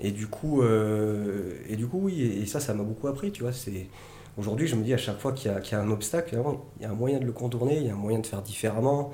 Et 0.00 0.10
du 0.10 0.26
coup, 0.26 0.62
euh, 0.62 1.52
et 1.68 1.76
du 1.76 1.86
coup, 1.86 2.00
oui, 2.02 2.20
et, 2.20 2.42
et 2.42 2.46
ça, 2.46 2.58
ça 2.58 2.74
m'a 2.74 2.82
beaucoup 2.82 3.06
appris, 3.06 3.30
tu 3.30 3.42
vois. 3.44 3.52
C'est 3.52 3.86
aujourd'hui, 4.36 4.66
je 4.66 4.74
me 4.76 4.82
dis 4.84 4.94
à 4.94 4.98
chaque 4.98 5.18
fois 5.18 5.32
qu'il 5.32 5.50
y, 5.50 5.54
a- 5.54 5.60
qu'il 5.60 5.72
y 5.76 5.80
a 5.80 5.82
un 5.82 5.90
obstacle, 5.90 6.36
il 6.78 6.82
y 6.82 6.86
a 6.86 6.90
un 6.90 6.94
moyen 6.94 7.18
de 7.18 7.24
le 7.24 7.32
contourner, 7.32 7.76
il 7.78 7.86
y 7.86 7.90
a 7.90 7.92
un 7.92 7.96
moyen 7.96 8.18
de 8.18 8.26
faire 8.26 8.42
différemment, 8.42 9.12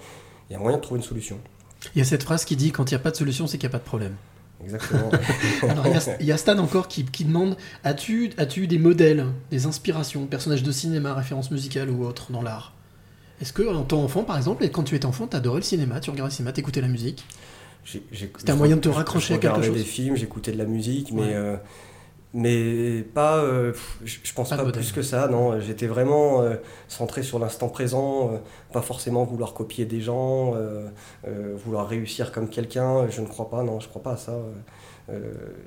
il 0.48 0.52
y 0.52 0.56
a 0.56 0.58
un 0.58 0.62
moyen 0.62 0.78
de 0.78 0.82
trouver 0.82 0.98
une 1.00 1.06
solution. 1.06 1.38
Il 1.94 1.98
y 1.98 2.02
a 2.02 2.04
cette 2.04 2.22
phrase 2.22 2.44
qui 2.44 2.56
dit 2.56 2.72
quand 2.72 2.90
il 2.90 2.94
n'y 2.94 3.00
a 3.00 3.02
pas 3.02 3.10
de 3.10 3.16
solution, 3.16 3.46
c'est 3.46 3.58
qu'il 3.58 3.68
n'y 3.68 3.72
a 3.72 3.78
pas 3.78 3.82
de 3.82 3.88
problème. 3.88 4.14
Exactement. 4.62 5.08
Alors, 5.68 5.86
il 5.86 5.92
y 5.92 5.96
a- 5.96 6.16
il 6.20 6.26
y, 6.26 6.32
a 6.32 6.36
Stan 6.36 6.58
encore 6.58 6.86
qui, 6.88 7.04
qui 7.06 7.24
demande 7.24 7.56
as-tu 7.84 8.30
as 8.36 8.46
eu 8.58 8.66
des 8.66 8.78
modèles, 8.78 9.24
des 9.50 9.64
inspirations, 9.66 10.26
personnages 10.26 10.62
de 10.62 10.70
cinéma, 10.72 11.14
références 11.14 11.50
musicales 11.50 11.88
ou 11.88 12.04
autres 12.04 12.30
dans 12.30 12.42
l'art? 12.42 12.74
Est-ce 13.40 13.54
que 13.54 13.62
en 13.74 13.84
tant 13.84 14.02
enfant, 14.02 14.22
par 14.22 14.36
exemple, 14.36 14.62
et 14.64 14.70
quand 14.70 14.82
tu 14.82 14.94
étais 14.94 15.06
enfant, 15.06 15.26
t'adorais 15.26 15.60
le 15.60 15.64
cinéma, 15.64 15.98
tu 16.00 16.10
regardais 16.10 16.30
le 16.30 16.34
cinéma, 16.36 16.52
t'écoutais 16.52 16.82
la 16.82 16.88
musique? 16.88 17.24
C'était 17.84 18.50
un 18.52 18.56
moyen 18.56 18.76
de 18.76 18.82
te 18.82 18.90
raccrocher 18.90 19.34
à 19.34 19.38
quelque 19.38 19.62
chose 19.62 19.74
des 19.74 19.82
films, 19.82 20.14
j'écoutais 20.14 20.52
de 20.52 20.58
la 20.58 20.66
musique, 20.66 21.12
mais, 21.12 21.22
Ouais. 21.22 21.28
euh, 21.34 21.56
mais 22.34 23.02
pas. 23.14 23.38
euh, 23.38 23.72
je, 24.04 24.32
pense 24.34 24.50
Pas 24.50 24.64
plus 24.70 24.92
que 24.92 25.02
ça, 25.02 25.28
non. 25.28 25.58
J'étais 25.60 25.86
vraiment 25.86 26.42
euh, 26.42 26.56
centré 26.88 27.22
sur 27.22 27.38
l'instant 27.38 27.68
présent, 27.68 28.32
euh, 28.32 28.38
pas 28.72 28.82
forcément 28.82 29.24
vouloir 29.24 29.52
copier 29.54 29.84
des 29.84 30.00
gens, 30.00 30.54
euh, 30.54 30.88
euh, 31.26 31.56
vouloir 31.64 31.88
réussir 31.88 32.32
comme 32.32 32.48
quelqu'un. 32.48 33.08
Je 33.08 33.20
ne 33.20 33.26
crois 33.26 33.50
pas, 33.50 33.62
non, 33.62 33.80
je 33.80 33.88
crois 33.88 34.02
pas 34.02 34.12
à 34.12 34.16
ça. 34.16 34.38
Euh, 35.10 35.20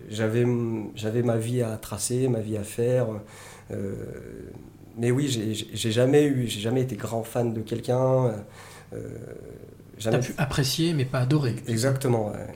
J'avais 0.09 0.45
j'avais 0.95 1.21
ma 1.21 1.37
vie 1.37 1.61
à 1.61 1.75
tracer, 1.77 2.27
ma 2.29 2.39
vie 2.39 2.57
à 2.57 2.63
faire. 2.63 3.07
euh, 3.71 3.93
mais 4.97 5.11
oui, 5.11 5.27
j'ai- 5.27 5.91
jamais 5.91 6.23
eu, 6.25 6.47
j'ai 6.47 6.59
jamais 6.61 6.81
été 6.81 6.95
grand 6.95 7.23
fan 7.23 7.53
de 7.53 7.61
quelqu'un. 7.61 8.31
euh, 8.93 8.97
T'as 9.97 10.11
jamais. 10.11 10.19
pu 10.19 10.33
apprécier 10.37 10.93
mais 10.93 11.05
pas 11.05 11.19
adorer. 11.19 11.55
Exactement. 11.67 12.27
ouais. 12.31 12.47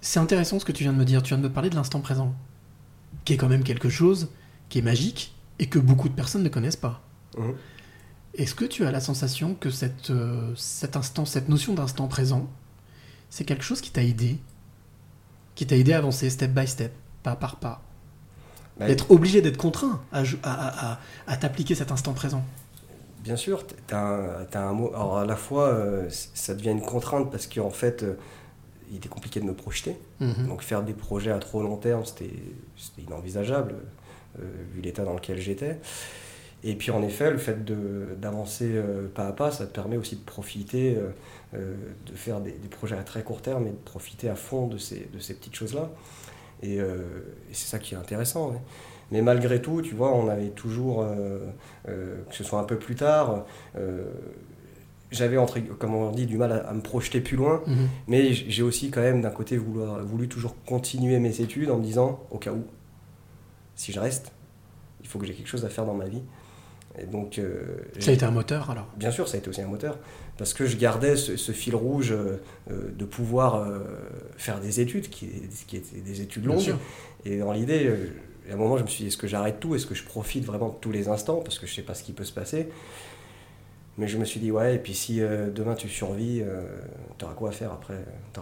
C'est 0.00 0.20
intéressant 0.20 0.58
ce 0.58 0.64
que 0.64 0.72
tu 0.72 0.84
viens 0.84 0.92
de 0.92 0.98
me 0.98 1.04
dire. 1.04 1.22
Tu 1.22 1.28
viens 1.34 1.38
de 1.38 1.42
me 1.48 1.52
parler 1.52 1.70
de 1.70 1.74
l'instant 1.74 2.00
présent, 2.00 2.32
qui 3.24 3.32
est 3.32 3.36
quand 3.36 3.48
même 3.48 3.62
quelque 3.64 3.88
chose 3.88 4.28
qui 4.68 4.78
est 4.78 4.82
magique 4.82 5.34
et 5.58 5.66
que 5.66 5.78
beaucoup 5.78 6.08
de 6.08 6.14
personnes 6.14 6.42
ne 6.42 6.48
connaissent 6.48 6.76
pas. 6.76 7.02
Mhm. 7.38 7.54
Est-ce 8.34 8.54
que 8.54 8.64
tu 8.64 8.84
as 8.86 8.92
la 8.92 9.00
sensation 9.00 9.54
que 9.54 9.70
cette, 9.70 10.10
euh, 10.10 10.52
cet 10.56 10.96
instant, 10.96 11.24
cette 11.24 11.48
notion 11.48 11.74
d'instant 11.74 12.06
présent, 12.06 12.48
c'est 13.28 13.44
quelque 13.44 13.64
chose 13.64 13.80
qui 13.80 13.90
t'a 13.90 14.02
aidé 14.02 14.38
Qui 15.56 15.66
t'a 15.66 15.76
aidé 15.76 15.92
à 15.92 15.98
avancer 15.98 16.30
step 16.30 16.52
by 16.52 16.66
step, 16.66 16.92
pas 17.22 17.36
par 17.36 17.56
pas? 17.56 17.82
Bah, 18.78 18.86
D'être 18.86 19.10
obligé 19.10 19.42
d'être 19.42 19.56
contraint 19.58 20.00
à, 20.12 20.20
à, 20.20 20.24
à- 20.44 20.92
à- 20.92 20.98
à 21.26 21.36
t'appliquer 21.36 21.74
cet 21.74 21.90
instant 21.92 22.12
présent 22.12 22.44
Bien 23.22 23.36
sûr, 23.36 23.66
t- 23.66 23.74
t'as 23.86 24.48
un, 24.54 24.72
mot. 24.72 24.88
Alors 24.94 25.18
à 25.18 25.26
la 25.26 25.36
fois, 25.36 25.64
euh, 25.68 26.08
ça 26.10 26.54
devient 26.54 26.70
une 26.70 26.80
contrainte 26.80 27.30
parce 27.30 27.46
qu'en 27.46 27.68
fait, 27.68 28.02
euh, 28.04 28.14
il 28.90 28.96
était 28.96 29.08
compliqué 29.08 29.40
de 29.40 29.44
me 29.44 29.54
projeter. 29.54 29.96
Mhm. 30.20 30.48
Donc 30.48 30.62
faire 30.62 30.82
des 30.82 30.92
projets 30.92 31.30
à 31.30 31.38
trop 31.38 31.62
long 31.62 31.76
terme, 31.76 32.04
c'était 32.04 32.30
inenvisageable 32.98 33.74
euh, 34.38 34.42
vu 34.74 34.80
l'état 34.80 35.04
dans 35.04 35.14
lequel 35.14 35.38
j'étais. 35.38 35.78
Et 36.62 36.74
puis 36.74 36.90
en 36.90 37.02
effet, 37.02 37.30
le 37.30 37.38
fait 37.38 37.64
d'avancer 38.20 38.70
euh, 38.74 39.08
pas 39.08 39.26
à 39.26 39.32
pas, 39.32 39.50
ça 39.50 39.66
te 39.66 39.72
permet 39.72 39.96
aussi 39.96 40.16
de 40.16 40.24
profiter, 40.24 40.98
euh, 41.54 41.74
de 42.06 42.14
faire 42.14 42.40
des, 42.40 42.52
des 42.52 42.68
projets 42.68 42.96
à 42.98 43.02
très 43.02 43.22
court 43.22 43.40
terme 43.40 43.66
et 43.66 43.70
de 43.70 43.76
profiter 43.76 44.28
à 44.28 44.34
fond 44.34 44.66
de 44.66 44.76
ces, 44.76 45.08
de 45.12 45.18
ces 45.18 45.34
petites 45.34 45.54
choses-là. 45.54 45.90
Et, 46.62 46.74
et 46.76 46.84
c'est 47.52 47.68
ça 47.68 47.78
qui 47.78 47.94
est 47.94 47.96
intéressant. 47.96 48.50
ouais. 48.50 48.58
Mais 49.10 49.22
malgré 49.22 49.62
tout, 49.62 49.80
tu 49.80 49.94
vois, 49.94 50.14
on 50.14 50.28
avait 50.28 50.50
toujours, 50.50 51.06
que 51.86 52.34
ce 52.34 52.44
soit 52.44 52.60
un 52.60 52.64
peu 52.64 52.78
plus 52.78 52.96
tard, 52.96 53.46
j'avais, 55.10 55.36
entre- 55.36 55.60
comme 55.78 55.94
on 55.94 56.10
dit, 56.12 56.26
du 56.26 56.36
mal 56.36 56.52
à, 56.52 56.56
à 56.68 56.72
me 56.74 56.80
projeter 56.80 57.20
plus 57.20 57.36
loin. 57.36 57.62
Mhm. 57.66 57.88
Mais 58.08 58.32
j'ai 58.32 58.62
aussi 58.62 58.90
quand 58.90 59.00
même 59.00 59.22
d'un 59.22 59.30
côté 59.30 59.56
voulu, 59.56 59.80
voulu 60.04 60.28
toujours 60.28 60.54
continuer 60.64 61.18
mes 61.18 61.40
études 61.40 61.70
en 61.70 61.78
me 61.78 61.84
disant, 61.84 62.20
au 62.30 62.38
cas 62.38 62.52
où, 62.52 62.64
si 63.76 63.92
je 63.92 64.00
reste, 64.00 64.32
il 65.02 65.08
faut 65.08 65.18
que 65.18 65.26
j'ai 65.26 65.34
quelque 65.34 65.48
chose 65.48 65.64
à 65.64 65.68
faire 65.68 65.86
dans 65.86 65.94
ma 65.94 66.06
vie. 66.06 66.22
Et 67.00 67.06
donc, 67.06 67.38
euh, 67.38 67.62
Ça 68.00 68.10
a 68.10 68.14
été 68.14 68.24
un 68.24 68.30
moteur 68.32 68.68
alors? 68.70 68.88
Bien 68.96 69.10
sûr, 69.12 69.28
ça 69.28 69.36
a 69.36 69.38
été 69.38 69.48
aussi 69.48 69.62
un 69.62 69.68
moteur, 69.68 69.96
parce 70.36 70.52
que 70.52 70.66
je 70.66 70.76
gardais 70.76 71.16
ce, 71.16 71.36
ce 71.36 71.52
fil 71.52 71.74
rouge 71.76 72.10
euh, 72.12 72.42
euh, 72.70 72.90
de 72.96 73.04
pouvoir 73.04 73.54
euh, 73.54 73.78
faire 74.36 74.60
des 74.60 74.80
études, 74.80 75.08
qui, 75.08 75.28
qui 75.68 75.76
étaient 75.76 76.00
des 76.00 76.20
études 76.20 76.46
longues. 76.46 76.74
Et 77.24 77.38
dans 77.38 77.52
l'idée, 77.52 77.92
à 78.50 78.54
un 78.54 78.56
moment, 78.56 78.76
je 78.76 78.82
me 78.82 78.88
suis 78.88 79.04
dit, 79.04 79.08
est-ce 79.08 79.16
que 79.16 79.28
j'arrête 79.28 79.60
tout? 79.60 79.74
Est-ce 79.76 79.86
que 79.86 79.94
je 79.94 80.04
profite 80.04 80.44
vraiment 80.44 80.68
de 80.68 80.74
tous 80.80 80.90
les 80.90 81.08
instants? 81.08 81.36
Parce 81.36 81.58
que 81.60 81.66
je 81.66 81.74
sais 81.74 81.82
pas 81.82 81.94
ce 81.94 82.02
qui 82.02 82.12
peut 82.12 82.24
se 82.24 82.32
passer. 82.32 82.68
Mais 84.00 84.08
je 84.08 84.18
me 84.18 84.24
suis 84.24 84.40
dit, 84.40 84.50
ouais, 84.50 84.74
et 84.74 84.78
puis 84.78 84.94
si 84.94 85.20
euh, 85.20 85.50
demain 85.50 85.74
tu 85.74 85.88
survis, 85.88 86.42
tu 87.18 87.24
auras 87.24 87.34
quoi 87.34 87.50
à 87.50 87.52
faire 87.52 87.70
après 87.70 88.02
Tu 88.32 88.40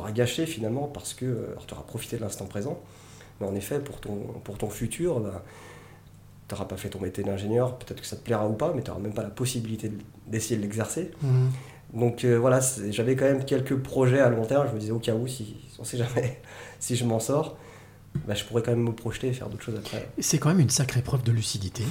auras, 0.00 0.12
gâché 0.12 0.44
finalement, 0.46 0.86
parce 0.86 1.14
que 1.14 1.54
tu 1.66 1.74
auras 1.74 1.82
profité 1.84 2.16
de 2.16 2.22
l'instant 2.22 2.44
présent. 2.46 2.80
Mais 3.40 3.46
en 3.46 3.54
effet, 3.54 3.80
pour 3.80 4.00
ton, 4.00 4.16
pour 4.44 4.58
ton 4.58 4.68
futur, 4.68 5.20
bah, 5.20 5.42
tu 6.48 6.54
n'auras 6.54 6.66
pas 6.66 6.76
fait 6.76 6.90
ton 6.90 7.00
métier 7.00 7.24
d'ingénieur, 7.24 7.78
peut-être 7.78 8.00
que 8.00 8.06
ça 8.06 8.16
te 8.16 8.22
plaira 8.22 8.46
ou 8.46 8.52
pas, 8.52 8.72
mais 8.74 8.82
tu 8.82 8.90
n'auras 8.90 9.00
même 9.02 9.14
pas 9.14 9.22
la 9.22 9.30
possibilité 9.30 9.88
de- 9.88 9.98
d'essayer 10.26 10.56
de 10.56 10.62
l'exercer. 10.62 11.10
Mhm. 11.22 11.50
Donc 11.94 12.24
euh, 12.24 12.36
voilà, 12.38 12.60
j'avais 12.90 13.14
quand 13.16 13.24
même 13.24 13.44
quelques 13.44 13.76
projets 13.76 14.20
à 14.20 14.28
long 14.28 14.44
terme. 14.44 14.66
Je 14.68 14.74
me 14.74 14.80
disais 14.80 14.92
au 14.92 14.98
cas 14.98 15.14
où, 15.14 15.26
si 15.26 15.56
on 15.78 15.84
sait 15.84 15.96
jamais, 15.96 16.40
si 16.80 16.96
je 16.96 17.04
m'en 17.04 17.20
sors, 17.20 17.56
bah, 18.26 18.34
je 18.34 18.44
pourrais 18.44 18.62
quand 18.62 18.72
même 18.72 18.82
me 18.84 18.92
projeter 18.92 19.28
et 19.28 19.32
faire 19.32 19.48
d'autres 19.48 19.62
choses 19.64 19.76
après. 19.76 20.08
C'est 20.18 20.38
quand 20.38 20.48
même 20.50 20.60
une 20.60 20.70
sacrée 20.70 21.02
preuve 21.02 21.22
de 21.22 21.32
lucidité. 21.32 21.84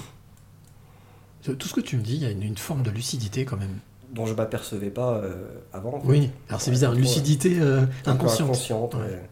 Tout 1.43 1.67
ce 1.67 1.73
que 1.73 1.81
tu 1.81 1.97
me 1.97 2.01
dis, 2.01 2.15
il 2.15 2.21
y 2.23 2.25
a 2.25 2.29
une, 2.31 2.43
une 2.43 2.57
forme 2.57 2.83
de 2.83 2.89
lucidité 2.89 3.43
quand 3.45 3.57
même. 3.57 3.77
Dont 4.13 4.25
je 4.25 4.33
m'apercevais 4.33 4.89
pas 4.91 5.15
euh, 5.15 5.43
avant. 5.73 5.99
fait. 5.99 6.07
Oui, 6.07 6.29
alors 6.47 6.61
c'est 6.61 6.71
bizarre, 6.71 6.93
une 6.93 6.99
lucidité 7.01 7.57
euh, 7.59 7.81
inconsciente. 8.05 8.47
inconsciente, 8.49 8.93
Ouais. 8.95 9.01
ouais. 9.01 9.29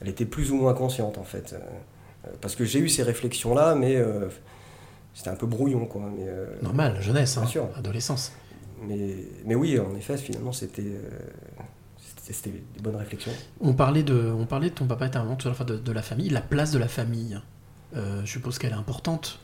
Elle 0.00 0.08
était 0.08 0.26
plus 0.26 0.50
ou 0.50 0.56
moins 0.56 0.74
consciente 0.74 1.16
en 1.18 1.24
fait. 1.24 1.52
Euh, 1.54 1.58
euh, 2.26 2.30
parce 2.40 2.54
que 2.56 2.64
j'ai 2.64 2.80
eu 2.80 2.88
ces 2.88 3.02
réflexions-là, 3.02 3.74
mais 3.76 3.96
euh, 3.96 4.28
c'était 5.14 5.30
un 5.30 5.36
peu 5.36 5.46
brouillon 5.46 5.86
quoi. 5.86 6.02
Mais, 6.14 6.24
euh, 6.26 6.46
Normal, 6.62 7.00
jeunesse, 7.00 7.38
hein, 7.38 7.46
sûr. 7.46 7.68
adolescence. 7.76 8.32
mais, 8.82 9.14
mais 9.46 9.54
oui, 9.54 9.78
en 9.78 9.94
effet, 9.96 10.16
finalement, 10.18 10.52
c'était 10.52 10.82
euh, 10.82 11.08
c'était- 12.22 12.50
des 12.50 12.80
bonnes 12.82 12.96
réflexions. 12.96 13.32
On 13.60 13.72
parlait 13.72 14.02
de, 14.02 14.32
on 14.36 14.46
parlait 14.46 14.70
de 14.70 14.74
ton 14.74 14.86
papa 14.86 15.06
et 15.06 15.10
ta 15.10 15.20
maman 15.22 15.36
tout 15.36 15.46
à 15.48 15.50
l'heure, 15.50 15.60
enfin, 15.60 15.64
de, 15.72 15.76
de 15.78 15.92
la 15.92 16.02
famille, 16.02 16.28
la 16.30 16.40
place 16.42 16.70
de 16.72 16.78
la 16.78 16.88
famille. 16.88 17.40
Euh, 17.96 18.20
je 18.24 18.30
suppose 18.32 18.58
qu'elle 18.58 18.72
est 18.72 18.74
importante. 18.74 19.38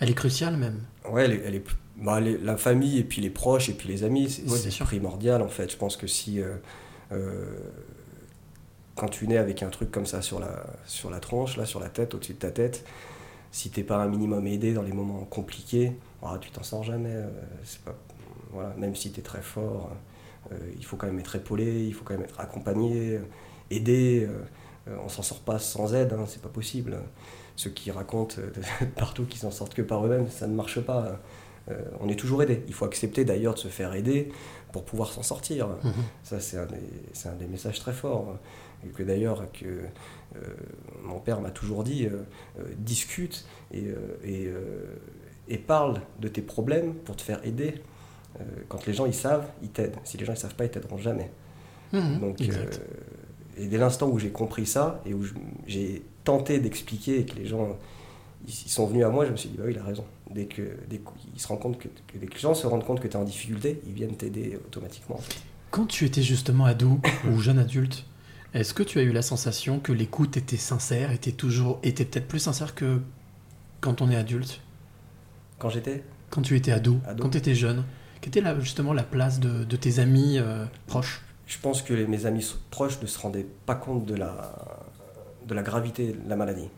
Elle 0.00 0.10
est 0.10 0.14
cruciale 0.14 0.56
même. 0.56 0.80
Ouais, 1.08 1.24
elle 1.24 1.32
est, 1.32 1.42
elle 1.46 1.54
est- 1.56 1.64
bah, 1.96 2.20
les- 2.20 2.38
la 2.38 2.56
famille 2.56 2.98
et 2.98 3.04
puis 3.04 3.20
les 3.20 3.30
proches 3.30 3.68
et 3.68 3.74
puis 3.74 3.88
les 3.88 4.02
amis, 4.04 4.30
c'est 4.30 4.48
Ouais, 4.50 4.84
primordial 4.86 5.42
en 5.42 5.48
fait. 5.48 5.70
Je 5.70 5.76
pense 5.76 5.96
que 5.96 6.06
si 6.06 6.40
euh, 6.40 6.54
euh, 7.12 7.44
quand 8.94 9.08
tu 9.08 9.26
nais 9.28 9.36
avec 9.36 9.62
un 9.62 9.68
truc 9.70 9.90
comme 9.90 10.06
ça 10.06 10.22
sur 10.22 10.40
la, 10.40 10.64
sur 10.86 11.10
la 11.10 11.20
tronche, 11.20 11.56
là, 11.56 11.66
sur 11.66 11.80
la 11.80 11.88
tête, 11.88 12.14
au-dessus 12.14 12.34
de 12.34 12.38
ta 12.38 12.50
tête, 12.50 12.84
si 13.50 13.70
t'es 13.70 13.82
pas 13.82 13.96
un 13.96 14.08
minimum 14.08 14.46
aidé 14.46 14.72
dans 14.72 14.82
les 14.82 14.92
moments 14.92 15.24
compliqués, 15.24 15.92
ah, 16.22 16.38
tu 16.40 16.50
t'en 16.50 16.62
sors 16.62 16.82
jamais. 16.84 17.12
euh, 17.14 17.28
pas, 17.84 17.94
voilà, 18.52 18.74
même 18.78 18.94
si 18.96 19.12
tu 19.12 19.20
es 19.20 19.22
très 19.22 19.42
fort, 19.42 19.90
il 20.76 20.84
faut 20.84 20.96
quand 20.96 21.06
même 21.06 21.18
être 21.20 21.36
épaulé, 21.36 21.84
il 21.86 21.94
faut 21.94 22.04
quand 22.04 22.14
même 22.14 22.24
être 22.24 22.40
accompagné, 22.40 23.20
aidé. 23.70 24.28
on 25.04 25.08
s'en 25.08 25.22
sort 25.22 25.40
pas 25.40 25.58
sans 25.60 25.94
aide, 25.94 26.12
hein, 26.12 26.24
c'est 26.26 26.42
pas 26.42 26.48
possible. 26.48 26.98
Ceux 27.60 27.68
qui 27.68 27.90
racontent 27.90 28.36
euh, 28.38 28.86
partout 28.96 29.26
qu'ils 29.26 29.40
s'en 29.40 29.50
sortent 29.50 29.74
que 29.74 29.82
par 29.82 30.06
eux-mêmes, 30.06 30.28
ça 30.30 30.46
ne 30.46 30.54
marche 30.54 30.80
pas. 30.80 31.20
Euh, 31.70 31.74
on 32.00 32.08
est 32.08 32.18
toujours 32.18 32.42
aidé. 32.42 32.64
Il 32.68 32.72
faut 32.72 32.86
accepter 32.86 33.26
d'ailleurs 33.26 33.52
de 33.52 33.58
se 33.58 33.68
faire 33.68 33.92
aider 33.92 34.32
pour 34.72 34.82
pouvoir 34.82 35.12
s'en 35.12 35.22
sortir. 35.22 35.68
Mhm. 35.84 35.92
Ça, 36.22 36.40
c'est 36.40 36.56
un, 36.56 36.62
un 36.62 37.34
des 37.34 37.46
messages 37.46 37.78
très 37.78 37.92
forts. 37.92 38.38
Et 38.82 38.88
que 38.88 39.02
d'ailleurs, 39.02 39.44
que 39.52 39.66
euh, 39.66 40.38
mon 41.02 41.18
père 41.20 41.42
m'a 41.42 41.50
toujours 41.50 41.84
dit 41.84 42.06
euh, 42.06 42.22
discute 42.78 43.44
et, 43.74 43.88
et, 44.24 44.48
et 45.48 45.58
parle 45.58 46.00
de 46.18 46.28
tes 46.28 46.40
problèmes 46.40 46.94
pour 46.94 47.14
te 47.14 47.20
faire 47.20 47.44
aider. 47.44 47.74
Quand 48.70 48.86
les 48.86 48.94
gens 48.94 49.04
ils 49.04 49.12
savent, 49.12 49.46
ils 49.62 49.68
t'aident. 49.68 49.96
Si 50.04 50.16
les 50.16 50.24
gens 50.24 50.32
ils 50.32 50.38
savent 50.38 50.54
pas, 50.54 50.64
ils 50.64 50.70
t'aideront 50.70 50.96
jamais. 50.96 51.30
Mhm, 51.92 52.20
Donc, 52.20 52.40
et 53.58 53.66
dès 53.66 53.76
l'instant 53.76 54.08
où 54.08 54.18
j'ai 54.18 54.30
compris 54.30 54.64
ça 54.64 55.02
et 55.04 55.12
où 55.12 55.22
j'ai 55.66 56.02
tenté 56.24 56.58
d'expliquer 56.60 57.20
et 57.20 57.26
que 57.26 57.36
les 57.36 57.46
gens 57.46 57.76
ils, 58.46 58.50
ils 58.66 58.70
sont 58.70 58.86
venus 58.86 59.04
à 59.04 59.08
moi, 59.10 59.26
je 59.26 59.32
me 59.32 59.36
suis 59.36 59.48
dit, 59.50 59.56
bah 59.56 59.64
oui, 59.66 59.72
il 59.74 59.78
a 59.78 59.84
raison. 59.84 60.04
Dès 60.30 60.46
que, 60.46 60.62
dès 60.88 60.98
qu'ils 60.98 61.40
se 61.40 61.46
rendent 61.48 61.60
compte 61.60 61.78
que, 61.78 61.88
que 61.88 62.18
dès 62.18 62.26
que 62.26 62.34
les 62.34 62.40
gens 62.40 62.54
se 62.54 62.66
rendent 62.66 62.84
compte 62.84 63.00
que 63.00 63.08
tu 63.08 63.14
es 63.14 63.16
en 63.20 63.24
difficulté, 63.24 63.80
ils 63.86 63.92
viennent 63.92 64.16
t'aider 64.16 64.58
automatiquement. 64.66 65.16
en 65.16 65.20
fait. 65.20 65.36
Quand 65.70 65.86
tu 65.86 66.04
étais 66.04 66.22
justement 66.22 66.64
ado 66.64 67.00
ou 67.30 67.38
jeune 67.40 67.58
adulte, 67.58 68.04
est-ce 68.54 68.74
que 68.74 68.82
tu 68.82 68.98
as 68.98 69.02
eu 69.02 69.12
la 69.12 69.22
sensation 69.22 69.78
que 69.78 69.92
l'écoute 69.92 70.36
était 70.36 70.56
sincère, 70.56 71.12
était 71.12 71.32
toujours, 71.32 71.78
était 71.82 72.04
peut-être 72.04 72.26
plus 72.28 72.38
sincère 72.40 72.74
que 72.74 73.00
quand 73.80 74.00
on 74.02 74.10
est 74.10 74.16
adulte? 74.16 74.60
Quand 75.58 75.68
j'étais? 75.68 76.02
Quand 76.30 76.42
tu 76.42 76.56
étais 76.56 76.72
ado, 76.72 76.98
Ado. 77.06 77.22
quand 77.22 77.30
tu 77.30 77.38
étais 77.38 77.54
jeune 77.54 77.84
Quelle 78.20 78.28
était 78.30 78.40
la- 78.40 78.58
justement 78.60 78.92
la 78.92 79.02
place 79.02 79.40
de, 79.40 79.64
de 79.64 79.76
tes 79.76 79.98
amis 79.98 80.38
euh, 80.38 80.64
proches? 80.86 81.22
Je 81.46 81.58
pense 81.58 81.82
que 81.82 81.92
les- 81.92 82.06
mes 82.06 82.24
amis 82.26 82.46
proches 82.70 83.00
ne 83.02 83.06
se 83.06 83.18
rendaient 83.18 83.46
pas 83.66 83.74
compte 83.74 84.06
de 84.06 84.14
la, 84.14 84.52
de 85.50 85.54
la 85.54 85.62
gravité 85.62 86.12
de 86.12 86.28
la 86.28 86.36
maladie. 86.36 86.68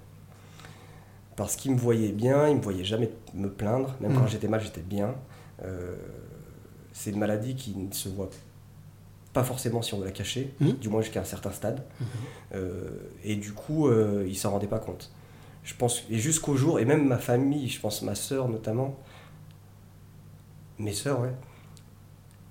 Parce 1.36 1.56
qu'ils 1.56 1.72
me 1.72 1.78
voyaient 1.78 2.12
bien, 2.12 2.48
ils 2.48 2.56
me 2.56 2.60
voyaient 2.62 2.84
jamais 2.84 3.10
me 3.34 3.48
plaindre. 3.48 3.94
Même 4.00 4.14
quand 4.14 4.26
j'étais 4.26 4.48
mal, 4.48 4.60
j'étais 4.60 4.80
bien. 4.80 5.14
Euh, 5.64 5.94
c'est 6.92 7.10
une 7.10 7.18
maladie 7.18 7.54
qui 7.54 7.76
ne 7.76 7.92
se 7.92 8.08
voit 8.08 8.30
pas 9.32 9.44
forcément 9.44 9.80
si 9.82 9.94
on 9.94 9.98
veut 9.98 10.04
la 10.04 10.10
cacher, 10.10 10.52
Mhm. 10.60 10.72
du 10.74 10.88
moins 10.88 11.00
jusqu'à 11.02 11.20
un 11.20 11.24
certain 11.24 11.52
stade. 11.52 11.82
Mhm. 12.00 12.06
Euh, 12.54 12.90
et 13.24 13.36
du 13.36 13.52
coup, 13.52 13.88
euh, 13.88 14.24
ils 14.28 14.36
s'en 14.36 14.50
rendaient 14.50 14.66
pas 14.66 14.78
compte. 14.78 15.10
Je 15.64 15.74
pense, 15.74 16.02
et 16.10 16.18
jusqu'au 16.18 16.56
jour, 16.56 16.80
et 16.80 16.84
même 16.84 17.06
ma 17.06 17.18
famille, 17.18 17.68
je 17.68 17.80
pense 17.80 18.02
ma 18.02 18.14
sœur 18.14 18.48
notamment, 18.48 18.96
mes 20.78 20.92
sœurs, 20.92 21.20
ouais, 21.20 21.32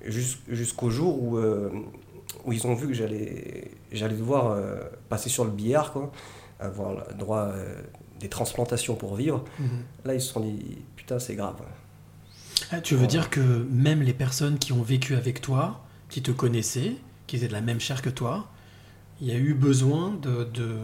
Jus- 0.05 0.39
jusqu'au 0.47 0.89
jour 0.89 1.21
où, 1.21 1.37
euh, 1.37 1.69
où 2.45 2.53
ils 2.53 2.65
ont 2.65 2.73
vu 2.73 2.87
que 2.87 2.93
j'allais 2.93 3.69
j'allais 3.91 4.15
devoir 4.15 4.51
euh, 4.51 4.79
passer 5.09 5.29
sur 5.29 5.43
le 5.45 5.51
billard, 5.51 5.91
quoi, 5.91 6.11
avoir 6.59 6.93
le 7.09 7.13
droit 7.15 7.47
euh, 7.49 7.81
des 8.19 8.29
transplantations 8.29 8.95
pour 8.95 9.15
vivre. 9.15 9.43
Là, 10.05 10.13
ils 10.13 10.21
se 10.21 10.31
sont 10.33 10.39
dit, 10.41 10.77
putain, 10.95 11.19
c'est 11.19 11.35
grave. 11.35 11.55
Ah, 12.71 12.79
tu 12.81 12.95
veux 12.95 13.07
dire 13.07 13.29
que 13.29 13.39
même 13.71 14.01
les 14.01 14.13
personnes 14.13 14.57
qui 14.59 14.71
ont 14.71 14.83
vécu 14.83 15.15
avec 15.15 15.41
toi, 15.41 15.83
qui 16.09 16.21
te 16.21 16.31
connaissaient, 16.31 16.93
qui 17.27 17.35
étaient 17.37 17.47
de 17.47 17.53
la 17.53 17.61
même 17.61 17.79
chair 17.79 18.01
que 18.01 18.09
toi, 18.09 18.47
il 19.19 19.27
y 19.27 19.31
a 19.31 19.35
eu 19.37 19.53
besoin 19.53 20.11
de, 20.21 20.43
de 20.45 20.77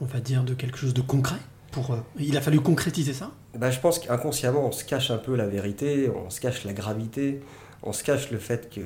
on 0.00 0.06
va 0.06 0.20
dire, 0.20 0.42
de 0.44 0.54
quelque 0.54 0.78
chose 0.78 0.94
de 0.94 1.02
concret 1.02 1.36
pour. 1.70 1.92
euh, 1.92 1.98
il 2.18 2.36
a 2.36 2.40
fallu 2.40 2.60
concrétiser 2.60 3.12
ça? 3.12 3.30
Bah, 3.56 3.70
je 3.70 3.78
pense 3.80 3.98
qu'inconsciemment, 3.98 4.66
on 4.66 4.72
se 4.72 4.84
cache 4.84 5.10
un 5.10 5.18
peu 5.18 5.36
la 5.36 5.46
vérité, 5.46 6.10
on 6.10 6.30
se 6.30 6.40
cache 6.40 6.64
la 6.64 6.72
gravité, 6.72 7.42
on 7.82 7.92
se 7.92 8.02
cache 8.02 8.30
le 8.30 8.38
fait 8.38 8.70
que 8.74 8.80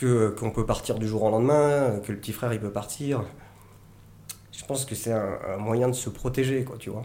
que- 0.00 0.30
qu'on 0.30 0.50
peut 0.50 0.66
partir 0.66 0.98
du 0.98 1.06
jour 1.06 1.22
au 1.24 1.30
lendemain, 1.30 2.00
que 2.04 2.12
le 2.12 2.18
petit 2.18 2.32
frère 2.32 2.52
il 2.52 2.60
peut 2.60 2.70
partir. 2.72 3.22
Je 4.52 4.64
pense 4.64 4.84
que 4.84 4.94
c'est 4.94 5.12
un, 5.12 5.38
un 5.54 5.56
moyen 5.56 5.88
de 5.88 5.94
se 5.94 6.10
protéger, 6.10 6.64
quoi, 6.64 6.76
tu 6.78 6.90
vois. 6.90 7.02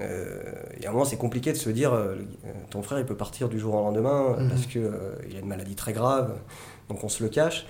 Euh, 0.00 0.42
et 0.80 0.86
à 0.86 0.90
un 0.90 0.92
moment, 0.92 1.04
c'est 1.04 1.16
compliqué 1.16 1.52
de 1.52 1.56
se 1.56 1.70
dire, 1.70 1.92
euh, 1.92 2.16
euh, 2.46 2.52
ton 2.70 2.82
frère 2.82 2.98
il 2.98 3.06
peut 3.06 3.16
partir 3.16 3.48
du 3.48 3.58
jour 3.60 3.74
au 3.74 3.82
lendemain 3.82 4.36
Mhm. 4.38 4.48
parce 4.48 4.66
qu'il 4.66 4.84
a 4.84 5.38
une 5.38 5.46
maladie 5.46 5.76
très 5.76 5.92
grave, 5.92 6.34
donc 6.88 7.04
on 7.04 7.08
se 7.08 7.22
le 7.22 7.28
cache. 7.28 7.66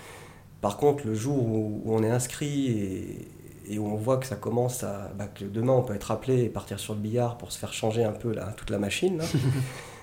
Par 0.63 0.77
contre, 0.79 1.07
le 1.07 1.15
jour 1.15 1.37
où, 1.45 1.83
où 1.85 1.95
on 1.95 2.03
est 2.03 2.11
inscrit 2.11 2.67
et, 2.69 3.29
et 3.75 3.79
où 3.79 3.87
on 3.87 3.97
voit 3.97 4.17
que 4.17 4.27
ça 4.27 4.37
commence 4.37 4.83
à. 4.85 5.11
bah, 5.19 5.27
que 5.27 5.45
demain 5.45 5.75
on 5.75 5.83
peut 5.83 5.95
être 5.95 6.11
appelé 6.11 6.45
et 6.45 6.49
partir 6.49 6.79
sur 6.81 6.95
le 6.95 7.01
billard 7.01 7.37
pour 7.37 7.53
se 7.53 7.59
faire 7.59 7.73
changer 7.75 8.05
un 8.05 8.13
peu 8.13 8.33
la, 8.33 8.47
toute 8.53 8.71
la 8.71 8.79
machine, 8.79 9.19
là, 9.19 9.25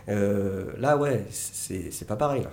là 0.78 0.98
ouais, 0.98 1.26
c'est 1.32 1.92
c'est 1.92 2.06
pas 2.06 2.16
pareil. 2.18 2.44
Là. 2.44 2.52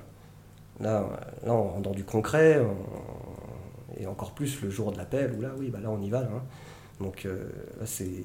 Là, 0.81 1.09
là, 1.45 1.53
on 1.55 1.63
rentre 1.71 1.83
dans 1.83 1.95
du 1.95 2.05
concret, 2.05 2.61
on- 2.61 4.01
et 4.01 4.07
encore 4.07 4.33
plus 4.33 4.61
le 4.63 4.71
jour 4.71 4.93
de 4.93 4.97
l'appel, 4.99 5.35
où 5.37 5.41
là, 5.43 5.51
oui, 5.59 5.71
bah 5.71 5.81
là, 5.83 5.91
on 5.91 6.01
y 6.01 6.09
va. 6.11 6.23
Là, 6.23 6.31
hein. 6.37 6.43
Donc, 7.01 7.27
euh, 7.27 7.49
c'est 7.85 8.25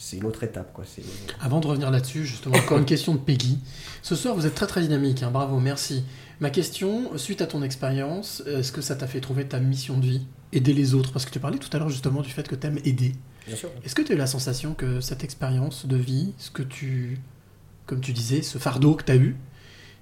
c'est 0.00 0.16
une 0.18 0.26
autre 0.26 0.44
étape. 0.44 0.72
Quoi. 0.72 0.84
C'est- 0.86 1.02
Avant 1.40 1.58
de 1.58 1.66
revenir 1.66 1.90
là-dessus, 1.90 2.24
justement, 2.24 2.54
encore 2.56 2.78
une 2.78 2.84
question 2.84 3.14
de 3.14 3.18
Peggy. 3.18 3.58
Ce 4.02 4.14
soir, 4.14 4.34
vous 4.36 4.46
êtes 4.46 4.54
très 4.54 4.68
très 4.68 4.80
dynamique, 4.80 5.22
hein, 5.24 5.30
bravo, 5.32 5.58
merci. 5.58 6.04
Ma 6.40 6.50
question, 6.50 7.18
suite 7.18 7.40
à 7.42 7.46
ton 7.46 7.62
expérience, 7.64 8.44
est-ce 8.46 8.70
que 8.70 8.80
ça 8.80 8.94
t'a 8.94 9.08
fait 9.08 9.20
trouver 9.20 9.46
ta 9.46 9.58
mission 9.58 9.98
de 9.98 10.02
vie 10.06 10.26
Aider 10.52 10.72
les 10.72 10.94
autres? 10.94 11.12
Parce 11.12 11.24
que 11.26 11.30
tu 11.32 11.40
parlais 11.40 11.58
tout 11.58 11.68
à 11.76 11.78
l'heure 11.80 11.88
justement 11.88 12.22
du 12.22 12.30
fait 12.30 12.46
que 12.46 12.54
tu 12.54 12.64
aimes 12.68 12.78
aider. 12.84 13.12
Bien 13.46 13.56
sûr. 13.56 13.70
Est-ce 13.84 13.94
que 13.96 14.02
tu 14.02 14.12
as 14.12 14.14
eu 14.14 14.18
la 14.18 14.28
sensation 14.28 14.72
que 14.74 15.00
cette 15.00 15.24
expérience 15.24 15.84
de 15.86 15.96
vie, 15.96 16.32
ce 16.38 16.50
que 16.52 16.62
tu, 16.62 17.18
comme 17.86 18.00
tu 18.00 18.12
disais, 18.12 18.40
ce 18.42 18.58
fardeau 18.58 18.94
que 18.94 19.02
tu 19.04 19.10
as 19.12 19.16
eu, 19.16 19.36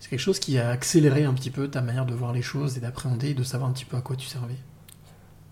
c'est 0.00 0.10
quelque 0.10 0.20
chose 0.20 0.38
qui 0.38 0.58
a 0.58 0.70
accéléré 0.70 1.24
un 1.24 1.34
petit 1.34 1.50
peu 1.50 1.68
ta 1.68 1.80
manière 1.80 2.06
de 2.06 2.14
voir 2.14 2.32
les 2.32 2.42
choses 2.42 2.76
et 2.76 2.80
d'appréhender 2.80 3.30
et 3.30 3.34
de 3.34 3.42
savoir 3.42 3.70
un 3.70 3.72
petit 3.72 3.84
peu 3.84 3.96
à 3.96 4.00
quoi 4.00 4.16
tu 4.16 4.26
servais 4.26 4.56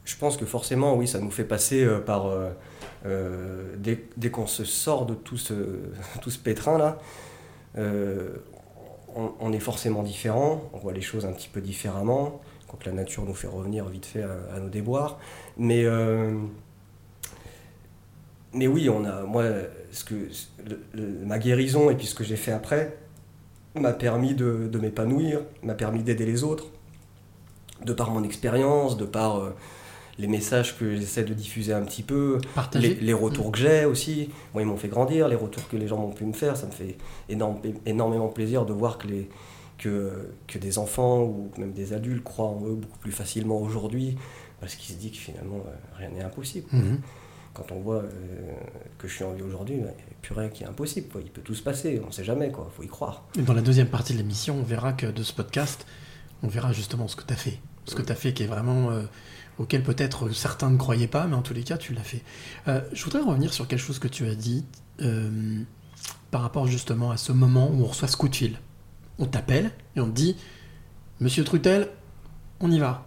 Je 0.05 0.17
pense 0.17 0.37
que 0.37 0.45
forcément, 0.45 0.95
oui, 0.97 1.09
ça 1.09 1.19
nous 1.19 1.31
fait 1.31 1.45
passer 1.45 1.83
euh, 1.83 2.01
par. 2.01 2.27
euh, 2.27 2.51
euh, 3.07 3.75
dès 3.77 4.31
qu'on 4.31 4.47
se 4.47 4.65
sort 4.65 5.07
de 5.07 5.15
tout 5.15 5.37
ce, 5.37 5.55
pétrin-là, 6.45 6.99
on, 9.17 9.53
est 9.53 9.61
forcément 9.61 10.03
différent, 10.03 10.71
on 10.73 10.79
voit 10.79 10.93
les 10.93 11.03
choses 11.03 11.27
un 11.27 11.33
petit 11.33 11.49
peu 11.49 11.61
différemment, 11.61 12.41
quand 12.67 12.87
la 12.87 12.93
nature 12.93 13.25
nous 13.25 13.35
fait 13.35 13.47
revenir 13.47 13.87
vite 13.89 14.07
fait 14.07 14.23
à, 14.23 14.59
nos 14.59 14.71
déboires. 14.71 15.19
Mais, 15.59 15.87
oui, 18.55 18.89
on 18.89 19.05
a, 19.05 19.23
moi, 19.25 19.45
ce 19.93 20.05
que, 20.05 20.15
ma 20.97 21.39
guérison 21.39 21.91
et 21.91 21.95
puis 21.95 22.07
ce 22.07 22.15
que 22.15 22.25
j'ai 22.25 22.37
fait 22.37 22.53
après 22.53 22.97
m'a 23.81 23.93
permis 23.93 24.35
de, 24.35 24.69
de 24.71 24.79
m'épanouir, 24.79 25.41
m'a 25.63 25.75
permis 25.75 26.03
d'aider 26.03 26.27
les 26.27 26.45
autres, 26.45 26.67
de 27.85 27.93
par 27.93 28.11
mon 28.11 28.23
expérience, 28.23 28.97
de 28.97 29.05
par 29.05 29.37
euh, 29.41 29.51
les 30.19 30.29
messages 30.29 30.79
que 30.79 30.95
j'essaie 30.97 31.25
de 31.25 31.35
diffuser 31.35 31.73
un 31.73 31.83
petit 31.83 32.03
peu, 32.05 32.39
les, 32.79 32.95
les 32.95 33.13
retours 33.13 33.51
que 33.51 33.59
j'ai 33.59 33.85
aussi. 33.85 34.31
Moi, 34.53 34.63
ils 34.63 34.67
m'ont 34.67 34.77
fait 34.77 34.89
grandir, 34.89 35.27
les 35.29 35.35
retours 35.37 35.67
que 35.69 35.77
les 35.77 35.89
gens 35.89 35.99
m'ont 35.99 36.13
pu 36.13 36.25
me 36.25 36.33
faire, 36.33 36.57
ça 36.57 36.67
me 36.67 36.73
fait 36.73 36.97
énorme- 37.29 37.59
énormément 37.85 38.29
plaisir 38.29 38.65
de 38.65 38.73
voir 38.73 38.97
que, 38.97 39.09
les, 39.09 39.29
que, 39.79 40.31
que 40.47 40.59
des 40.59 40.79
enfants 40.79 41.23
ou 41.25 41.51
même 41.59 41.73
des 41.73 41.93
adultes 41.93 42.23
croient 42.23 42.47
en 42.47 42.63
eux 42.65 42.75
beaucoup 42.75 42.99
plus 42.99 43.13
facilement 43.13 43.59
aujourd'hui, 43.61 44.17
parce 44.61 44.77
qu'ils 44.77 44.95
se 44.95 45.01
disent 45.01 45.11
que 45.11 45.17
finalement, 45.19 45.57
euh, 45.67 45.71
rien 45.99 46.11
n'est 46.11 46.23
impossible. 46.23 46.69
Mhm. 46.73 47.01
Quand 47.55 47.71
on 47.71 47.81
voit 47.81 48.03
euh, 48.03 48.09
que 48.99 49.07
je 49.09 49.15
suis 49.15 49.25
en 49.25 49.33
vie 49.33 49.43
aujourd'hui, 49.43 49.77
bah, 49.81 49.91
rien 50.31 50.49
qui 50.49 50.65
est 50.65 50.67
impossible. 50.67 51.09
Quoi. 51.09 51.21
Il 51.25 51.31
peut 51.31 51.41
tout 51.41 51.55
se 51.55 51.63
passer, 51.63 52.01
on 52.03 52.09
ne 52.09 52.13
sait 52.13 52.25
jamais, 52.25 52.49
il 52.49 52.53
faut 52.77 52.83
y 52.83 52.89
croire. 52.89 53.25
Et 53.39 53.43
Dans 53.43 53.55
la 53.55 53.63
deuxième 53.63 53.89
partie 53.89 54.13
de 54.13 54.19
l'émission, 54.19 54.57
on 54.59 54.63
verra 54.63 54.93
que 54.93 55.07
de 55.07 55.23
ce 55.23 55.33
podcast, 55.33 55.87
on 56.43 56.49
verra 56.49 56.73
justement 56.73 57.07
ce 57.09 57.17
que 57.17 57.25
tu 57.25 57.33
as 57.33 57.37
fait. 57.37 57.61
Ce 57.87 57.95
que 57.95 58.03
tu 58.03 58.11
as 58.13 58.17
fait 58.17 58.33
qui 58.33 58.43
est 58.43 58.49
vraiment. 58.49 58.91
euh, 58.91 59.03
auquel 59.57 59.85
peut-être 59.85 60.31
certains 60.31 60.69
ne 60.69 60.77
croyaient 60.77 61.07
pas, 61.07 61.29
mais 61.29 61.37
en 61.37 61.43
tous 61.43 61.55
les 61.55 61.63
cas, 61.63 61.77
tu 61.79 61.95
l'as 61.95 62.03
fait. 62.03 62.23
Euh, 62.67 62.81
je 62.93 63.05
voudrais 63.05 63.21
revenir 63.23 63.55
sur 63.55 63.69
quelque 63.69 63.79
chose 63.79 64.01
que 64.01 64.09
tu 64.09 64.27
as 64.27 64.35
dit 64.35 64.65
par 66.33 66.43
rapport 66.43 66.67
justement 66.67 67.13
à 67.13 67.17
ce 67.17 67.31
moment 67.31 67.71
où 67.71 67.83
on 67.83 67.87
reçoit 67.87 68.09
ce 68.09 68.17
coup 68.17 68.29
de 68.29 68.35
fil. 68.35 68.59
On 69.21 69.27
t'appelle 69.27 69.71
et 69.95 70.01
on 70.01 70.07
te 70.07 70.11
dit 70.15 70.37
Monsieur 71.21 71.45
Trutel, 71.45 71.89
on 72.59 72.69
y 72.71 72.81
va. 72.81 73.07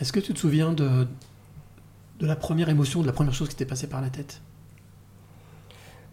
Est-ce 0.00 0.12
que 0.12 0.20
tu 0.20 0.32
te 0.32 0.38
souviens 0.38 0.72
de, 0.72 1.08
de 2.18 2.26
la 2.26 2.36
première 2.36 2.68
émotion, 2.68 3.02
de 3.02 3.06
la 3.06 3.12
première 3.12 3.34
chose 3.34 3.48
qui 3.48 3.56
t'est 3.56 3.66
passée 3.66 3.88
par 3.88 4.00
la 4.00 4.10
tête 4.10 4.40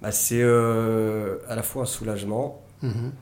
Bah, 0.01 0.11
c'est 0.11 0.41
euh, 0.41 1.37
à 1.47 1.55
la 1.55 1.63
fois 1.63 1.83
un 1.83 1.85
soulagement, 1.85 2.59
Mhm. 2.81 3.13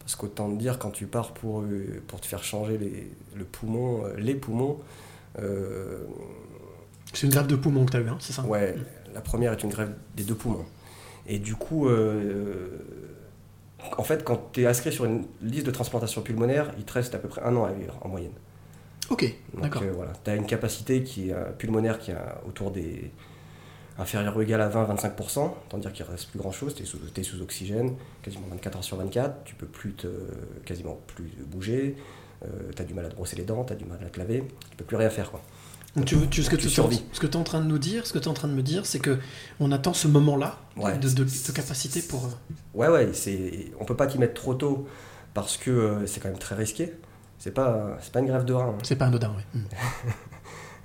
Parce 0.00 0.16
qu'autant 0.16 0.50
te 0.50 0.58
dire, 0.58 0.80
quand 0.80 0.90
tu 0.90 1.06
pars 1.06 1.32
pour, 1.32 1.60
euh, 1.60 2.02
pour 2.08 2.20
te 2.20 2.26
faire 2.26 2.42
changer 2.42 2.76
les, 2.76 3.08
le 3.36 3.44
poumon, 3.44 4.04
euh, 4.04 4.14
les 4.16 4.34
poumons, 4.34 4.78
euh, 5.38 6.04
C'est 7.12 7.26
une 7.26 7.32
grève 7.32 7.46
de 7.46 7.54
poumon 7.54 7.84
que 7.86 7.92
tu 7.92 7.96
as 7.98 8.00
eu, 8.00 8.08
hein, 8.08 8.16
c'est 8.18 8.32
ça 8.32 8.42
ouais, 8.42 8.74
la 9.14 9.20
première 9.20 9.52
est 9.52 9.62
une 9.62 9.70
grève 9.70 9.94
des 10.16 10.24
deux 10.24 10.34
poumons. 10.34 10.64
Et 11.28 11.38
du 11.38 11.54
coup, 11.54 11.88
euh, 11.88 12.78
en 13.96 14.02
fait, 14.02 14.24
quand 14.24 14.50
tu 14.52 14.62
es 14.62 14.66
inscrit 14.66 14.90
sur 14.92 15.04
une 15.04 15.26
liste 15.40 15.66
de 15.66 15.70
transplantation 15.70 16.22
pulmonaire, 16.22 16.72
il 16.78 16.84
te 16.84 16.92
reste 16.94 17.14
à 17.14 17.18
peu 17.18 17.28
près 17.28 17.42
un 17.42 17.54
an 17.54 17.64
à 17.64 17.70
vivre 17.72 17.96
en 18.00 18.08
moyenne. 18.08 18.32
Ok, 19.10 19.34
d'accord. 19.60 19.82
euh, 19.82 19.92
voilà, 19.92 20.12
tu 20.24 20.30
as 20.30 20.36
une 20.36 20.46
capacité 20.46 21.02
qui 21.02 21.30
est, 21.30 21.32
euh, 21.32 21.50
pulmonaire 21.58 21.98
qui 21.98 22.12
est 22.12 22.14
euh, 22.14 22.48
autour 22.48 22.70
des 22.70 23.10
inférieure 23.98 24.36
ou 24.36 24.40
égale 24.40 24.62
à 24.62 24.68
20-25%, 24.70 25.50
tant 25.68 25.78
dire 25.78 25.92
qu'il 25.92 26.06
ne 26.06 26.10
reste 26.10 26.28
plus 26.30 26.38
grand 26.38 26.52
chose, 26.52 26.74
tu 26.74 26.82
es 26.82 27.22
sous, 27.22 27.42
oxygène, 27.42 27.96
quasiment 28.22 28.46
24 28.50 28.76
heures 28.78 28.84
sur 28.84 28.96
24, 28.96 29.44
tu 29.44 29.54
peux 29.54 29.66
plus 29.66 29.92
te, 29.92 30.06
quasiment 30.64 30.98
plus 31.08 31.30
bouger, 31.46 31.96
tu 32.74 32.80
as 32.80 32.84
du 32.86 32.94
mal 32.94 33.04
à 33.04 33.08
te 33.10 33.14
brosser 33.16 33.36
les 33.36 33.42
dents, 33.44 33.62
tu 33.64 33.74
as 33.74 33.76
du 33.76 33.84
mal 33.84 33.98
à 34.02 34.08
te 34.08 34.18
laver, 34.18 34.44
tu 34.70 34.76
peux 34.76 34.84
plus 34.84 34.96
rien 34.96 35.10
faire 35.10 35.30
quoi. 35.30 35.42
Donc 35.96 36.04
tu, 36.06 36.16
tu- 36.30 36.42
ce 36.44 36.48
que 36.48 36.56
Tu 36.56 36.70
survis. 36.70 37.02
ce 37.12 37.18
que 37.20 37.26
tu 37.26 37.32
es 37.32 37.36
en 37.36 37.42
train 37.42 37.60
de 37.60 37.66
nous 37.66 37.76
dire, 37.78 38.06
ce 38.06 38.12
que 38.14 38.18
tu 38.20 38.24
es 38.24 38.28
en 38.28 38.32
train 38.32 38.46
de 38.48 38.54
me 38.54 38.62
dire, 38.62 38.86
c'est 38.86 39.00
que 39.00 39.18
on 39.58 39.70
attend 39.72 39.92
ce 39.92 40.06
moment-là 40.08 40.56
Ouais. 40.76 40.96
de, 40.96 41.08
de- 41.08 41.24
de 41.24 41.52
capacité 41.52 42.00
pour. 42.00 42.30
Ouais, 42.74 42.88
ouais, 42.88 43.10
c'est, 43.12 43.72
on 43.80 43.84
peut 43.84 43.96
pas 43.96 44.06
t'y 44.06 44.16
mettre 44.18 44.34
trop 44.34 44.54
tôt 44.54 44.86
parce 45.34 45.56
que 45.58 45.70
euh, 45.70 46.06
c'est 46.06 46.20
quand 46.20 46.28
même 46.28 46.38
très 46.38 46.54
risqué. 46.54 46.92
C'est 47.40 47.50
pas, 47.50 47.96
c'est 48.00 48.12
pas 48.12 48.20
une 48.20 48.26
grève 48.26 48.44
de 48.44 48.52
rein. 48.52 48.68
hein. 48.68 48.78
C'est 48.84 48.94
pas 48.96 49.06
anodin, 49.06 49.32
oui. 49.36 49.60
Mm. 49.60 49.64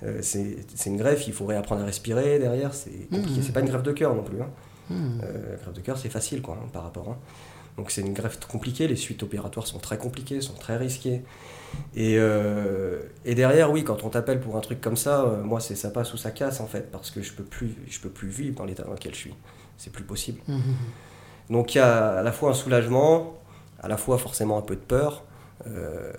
Euh, 0.02 0.18
c'est, 0.20 0.58
une 0.84 0.98
greffe, 0.98 1.26
il 1.26 1.32
faut 1.32 1.46
réapprendre 1.46 1.80
à 1.80 1.86
respirer 1.86 2.38
derrière, 2.38 2.74
c'est 2.74 3.08
compliqué. 3.08 3.38
Mhm. 3.38 3.42
C'est 3.42 3.52
pas 3.52 3.60
une 3.60 3.66
grève 3.68 3.80
de 3.80 3.92
cœur 3.92 4.14
non 4.14 4.22
plus. 4.22 4.42
hein. 4.42 4.50
Mm. 4.90 5.20
Euh, 5.24 5.50
la 5.52 5.56
grève 5.56 5.72
de 5.72 5.80
cœur, 5.80 5.96
c'est 5.96 6.10
facile 6.10 6.42
quoi, 6.42 6.58
hein, 6.62 6.68
par 6.70 6.82
rapport. 6.82 7.08
hein. 7.08 7.16
Donc 7.78 7.90
c'est 7.90 8.02
une 8.02 8.12
greffe 8.12 8.38
compliquée, 8.46 8.88
les 8.88 8.96
suites 8.96 9.22
opératoires 9.22 9.66
sont 9.66 9.78
très 9.78 9.96
compliquées, 9.96 10.42
sont 10.42 10.52
très 10.52 10.76
risquées. 10.76 11.22
Et, 11.94 12.16
euh, 12.18 13.00
et 13.24 13.34
derrière, 13.34 13.70
oui, 13.72 13.84
quand 13.84 14.04
on 14.04 14.10
t'appelle 14.10 14.38
pour 14.38 14.56
un 14.58 14.60
truc 14.60 14.82
comme 14.82 14.96
ça, 14.98 15.22
euh, 15.22 15.42
moi 15.42 15.60
c'est 15.60 15.76
ça 15.76 15.88
passe 15.90 16.12
ou 16.12 16.18
ça 16.18 16.30
casse 16.30 16.60
en 16.60 16.66
fait, 16.66 16.90
parce 16.90 17.10
que 17.10 17.22
je 17.22 17.32
peux 17.32 17.44
plus, 17.44 17.74
je 17.88 17.98
peux 17.98 18.10
plus 18.10 18.28
vivre 18.28 18.54
dans 18.56 18.66
l'état 18.66 18.82
dans 18.82 18.92
lequel 18.92 19.14
je 19.14 19.18
suis. 19.20 19.34
C'est 19.78 19.90
plus 19.92 20.04
possible. 20.04 20.40
Mhm. 20.46 20.60
Donc 21.48 21.74
il 21.74 21.78
y 21.78 21.80
a 21.80 22.18
à 22.18 22.22
la 22.22 22.32
fois 22.32 22.50
un 22.50 22.54
soulagement, 22.54 23.34
à 23.82 23.88
la 23.88 23.96
fois 23.96 24.18
forcément 24.18 24.58
un 24.58 24.62
peu 24.62 24.74
de 24.76 24.80
peur. 24.80 25.24
Euh, 25.66 26.12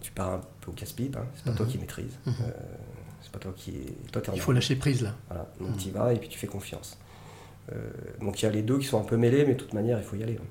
tu 0.00 0.12
pars 0.12 0.34
un 0.34 0.40
peu 0.60 0.70
au 0.70 0.74
casse-pipe, 0.74 1.16
hein, 1.16 1.26
c'est 1.34 1.44
pas 1.44 1.52
toi 1.52 1.66
Mhm. 1.66 1.72
qui 1.72 1.78
maîtrise. 1.78 2.12
Mhm. 2.26 2.34
Euh, 2.42 2.50
c'est 3.22 3.30
pas 3.32 3.38
toi 3.38 3.52
qui. 3.56 3.72
Toi, 4.12 4.22
en 4.28 4.32
Il 4.32 4.40
faut 4.40 4.52
lâcher 4.52 4.76
prise 4.76 5.02
là. 5.02 5.14
Voilà, 5.28 5.46
donc 5.60 5.70
Mhm. 5.70 5.76
tu 5.76 5.88
y 5.88 5.90
vas 5.90 6.12
et 6.12 6.18
puis 6.18 6.28
tu 6.28 6.38
fais 6.38 6.46
confiance. 6.46 6.98
Euh, 7.72 7.90
donc 8.20 8.40
il 8.40 8.44
y 8.44 8.48
a 8.48 8.52
les 8.52 8.62
deux 8.62 8.78
qui 8.78 8.86
sont 8.86 9.00
un 9.00 9.04
peu 9.04 9.16
mêlés, 9.16 9.44
mais 9.44 9.54
de 9.54 9.58
toute 9.58 9.72
manière, 9.72 9.98
il 9.98 10.04
faut 10.04 10.16
y 10.16 10.22
aller. 10.22 10.36
hein. 10.40 10.46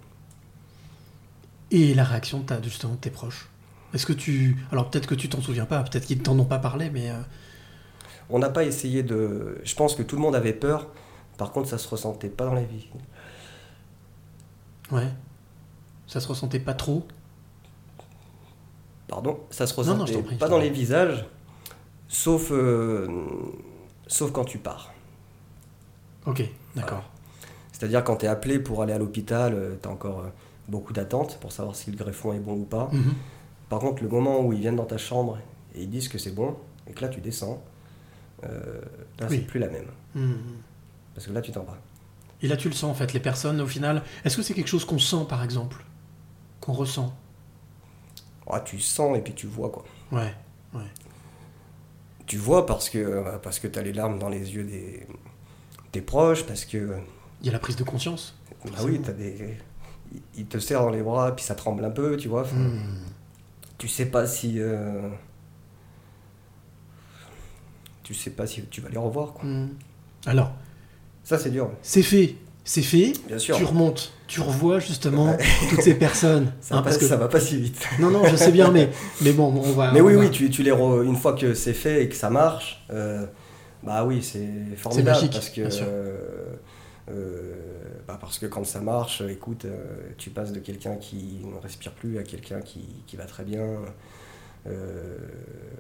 Et 1.71 1.93
la 1.93 2.03
réaction 2.03 2.39
de 2.39 2.45
ta- 2.45 2.61
justement 2.61 2.93
de 2.93 2.99
tes 2.99 3.09
proches? 3.09 3.49
Est-ce 3.93 4.05
que 4.05 4.13
tu. 4.13 4.57
Alors 4.71 4.89
peut-être 4.89 5.07
que 5.07 5.15
tu 5.15 5.29
t'en 5.29 5.41
souviens 5.41 5.65
pas, 5.65 5.81
peut-être 5.83 6.05
qu'ils 6.05 6.21
t'en 6.21 6.37
ont 6.37 6.45
pas 6.45 6.59
parlé, 6.59 6.89
mais. 6.89 7.09
euh, 7.11 7.21
On 8.29 8.39
n'a 8.39 8.49
pas 8.49 8.63
essayé 8.65 9.03
de. 9.03 9.59
Je 9.63 9.75
pense 9.75 9.95
que 9.95 10.01
tout 10.03 10.15
le 10.15 10.21
monde 10.21 10.35
avait 10.35 10.53
peur. 10.53 10.89
Par 11.37 11.51
contre, 11.51 11.69
ça 11.69 11.77
se 11.77 11.87
ressentait 11.87 12.29
pas 12.29 12.45
dans 12.45 12.53
la 12.55 12.63
vie. 12.63 12.87
ouais. 14.91 15.07
Ça 16.07 16.19
se 16.19 16.27
ressentait 16.27 16.59
pas 16.59 16.73
trop? 16.73 17.07
Pardon, 19.07 19.39
ça 19.51 19.67
se 19.67 19.79
Non, 19.81 19.95
non, 19.97 20.01
ressentait 20.03 20.21
prie, 20.23 20.35
pas 20.37 20.49
dans 20.49 20.57
les 20.57 20.69
visages, 20.69 21.25
sauf, 22.07 22.49
euh, 22.51 23.07
sauf 24.07 24.31
quand 24.31 24.45
tu 24.45 24.57
pars. 24.57 24.91
Ok, 26.25 26.43
d'accord. 26.75 27.03
C'est-à-dire 27.71 28.03
quand 28.03 28.17
tu 28.17 28.25
es 28.25 28.29
appelé 28.29 28.57
pour 28.59 28.81
aller 28.81 28.93
à 28.93 28.97
l'hôpital, 28.97 29.77
tu 29.81 29.87
as 29.87 29.91
encore 29.91 30.19
euh, 30.21 30.29
beaucoup 30.67 30.93
d'attentes 30.93 31.37
pour 31.39 31.51
savoir 31.51 31.75
si 31.75 31.91
le 31.91 31.97
greffon 31.97 32.33
est 32.33 32.39
bon 32.39 32.53
ou 32.53 32.63
pas. 32.65 32.89
Mhm. 32.91 33.13
Par 33.69 33.79
contre, 33.79 34.01
le 34.01 34.09
moment 34.09 34.41
où 34.41 34.53
ils 34.53 34.59
viennent 34.59 34.75
dans 34.77 34.85
ta 34.85 34.97
chambre 34.97 35.37
et 35.75 35.83
ils 35.83 35.89
disent 35.89 36.07
que 36.07 36.17
c'est 36.17 36.33
bon, 36.33 36.55
et 36.87 36.93
que 36.93 37.01
là 37.01 37.09
tu 37.09 37.19
descends, 37.21 37.61
euh, 38.43 38.81
là 39.19 39.27
Oui. 39.29 39.37
c'est 39.37 39.45
plus 39.47 39.59
la 39.59 39.67
même. 39.69 39.87
Mhm. 40.15 40.37
Parce 41.13 41.27
que 41.27 41.31
là 41.33 41.41
tu 41.41 41.51
t'en 41.51 41.63
vas. 41.63 41.77
Et 42.41 42.47
là 42.47 42.57
tu 42.57 42.69
le 42.69 42.75
sens 42.75 42.89
en 42.91 42.93
fait, 42.95 43.13
les 43.13 43.19
personnes 43.19 43.61
au 43.61 43.67
final. 43.67 44.01
Est-ce 44.23 44.35
que 44.37 44.41
c'est 44.41 44.53
quelque 44.53 44.67
chose 44.67 44.85
qu'on 44.85 44.99
sent 44.99 45.25
par 45.29 45.43
exemple? 45.43 45.83
Qu'on 46.61 46.73
ressent? 46.73 47.13
Ah, 48.49 48.59
tu 48.59 48.79
sens 48.79 49.17
et 49.17 49.21
puis 49.21 49.33
tu 49.33 49.47
vois 49.47 49.69
quoi. 49.69 49.83
Ouais. 50.11 50.33
Tu 52.27 52.37
vois 52.37 52.65
parce 52.65 52.89
que, 52.89 53.37
parce 53.39 53.59
que 53.59 53.67
tu 53.67 53.77
as 53.77 53.81
les 53.83 53.93
larmes 53.93 54.17
dans 54.19 54.29
les 54.29 54.53
yeux 54.55 54.63
des, 54.63 55.05
des 55.93 56.01
proches, 56.01 56.43
parce 56.45 56.65
que. 56.65 56.97
Il 57.41 57.45
y 57.47 57.49
a 57.49 57.53
la 57.53 57.59
prise 57.59 57.75
de 57.75 57.83
conscience. 57.83 58.35
Ah 58.75 58.83
oui, 58.83 58.99
t'as 59.03 59.11
des. 59.13 59.57
ils- 60.13 60.21
Ils 60.37 60.45
te 60.45 60.57
serrent 60.57 60.83
dans 60.83 60.89
les 60.89 61.03
bras, 61.03 61.35
puis 61.35 61.45
ça 61.45 61.53
tremble 61.55 61.85
un 61.85 61.91
peu, 61.91 62.17
tu 62.17 62.27
vois. 62.27 62.43
Mhm. 62.45 62.79
Tu 63.77 63.87
sais 63.87 64.07
pas 64.07 64.25
si. 64.27 64.59
euh, 64.59 65.09
Tu 68.03 68.13
sais 68.13 68.31
pas 68.31 68.45
si 68.47 68.63
tu 68.67 68.81
vas 68.81 68.89
les 68.89 68.97
revoir, 68.97 69.33
quoi. 69.33 69.43
Mhm. 69.45 69.75
Alors, 70.25 70.51
Ça, 71.23 71.39
c'est 71.39 71.49
dur, 71.49 71.71
c'est 71.81 72.03
fait. 72.03 72.35
C'est 72.67 72.81
fait. 72.81 73.13
bien 73.27 73.37
sûr. 73.37 73.55
Tu 73.55 73.63
remontes. 73.63 74.11
Tu 74.27 74.41
revois 74.41 74.79
justement 74.79 75.37
toutes 75.69 75.81
ces 75.81 75.93
personnes. 75.93 76.51
Ça, 76.59 76.73
hein, 76.73 76.77
va 76.77 76.83
pas, 76.83 76.89
parce 76.89 76.97
que... 76.97 77.05
ça 77.05 77.15
va 77.15 77.27
pas 77.27 77.39
si 77.39 77.57
vite. 77.61 77.87
Non, 77.99 78.09
non, 78.09 78.25
je 78.25 78.35
sais 78.35 78.51
bien, 78.51 78.71
mais, 78.71 78.89
mais 79.21 79.31
bon, 79.31 79.53
on 79.55 79.71
va. 79.71 79.91
Mais 79.91 80.01
on 80.01 80.05
oui, 80.05 80.15
va- 80.15 80.21
oui, 80.21 80.31
tu, 80.31 80.49
tu 80.49 80.63
les 80.63 80.71
re- 80.71 81.05
une 81.05 81.15
fois 81.15 81.33
que 81.33 81.53
c'est 81.53 81.73
fait 81.73 82.03
et 82.03 82.09
que 82.09 82.15
ça 82.15 82.31
marche, 82.31 82.83
euh, 82.89 83.27
bah 83.83 84.03
oui, 84.03 84.23
c'est 84.23 84.49
formidable 84.77 85.15
magique, 85.15 85.33
parce 85.33 85.49
que 85.51 85.61
euh, 85.61 86.17
euh, 87.11 87.53
bah 88.07 88.17
parce 88.19 88.39
que 88.39 88.47
quand 88.47 88.65
ça 88.65 88.81
marche, 88.81 89.21
écoute, 89.21 89.67
tu 90.17 90.31
passes 90.31 90.51
de 90.51 90.59
quelqu'un 90.59 90.95
qui 90.95 91.41
ne 91.45 91.59
respire 91.61 91.91
plus 91.91 92.17
à 92.17 92.23
quelqu'un 92.23 92.61
qui, 92.61 92.87
qui 93.05 93.15
va 93.15 93.25
très 93.25 93.43
bien, 93.43 93.63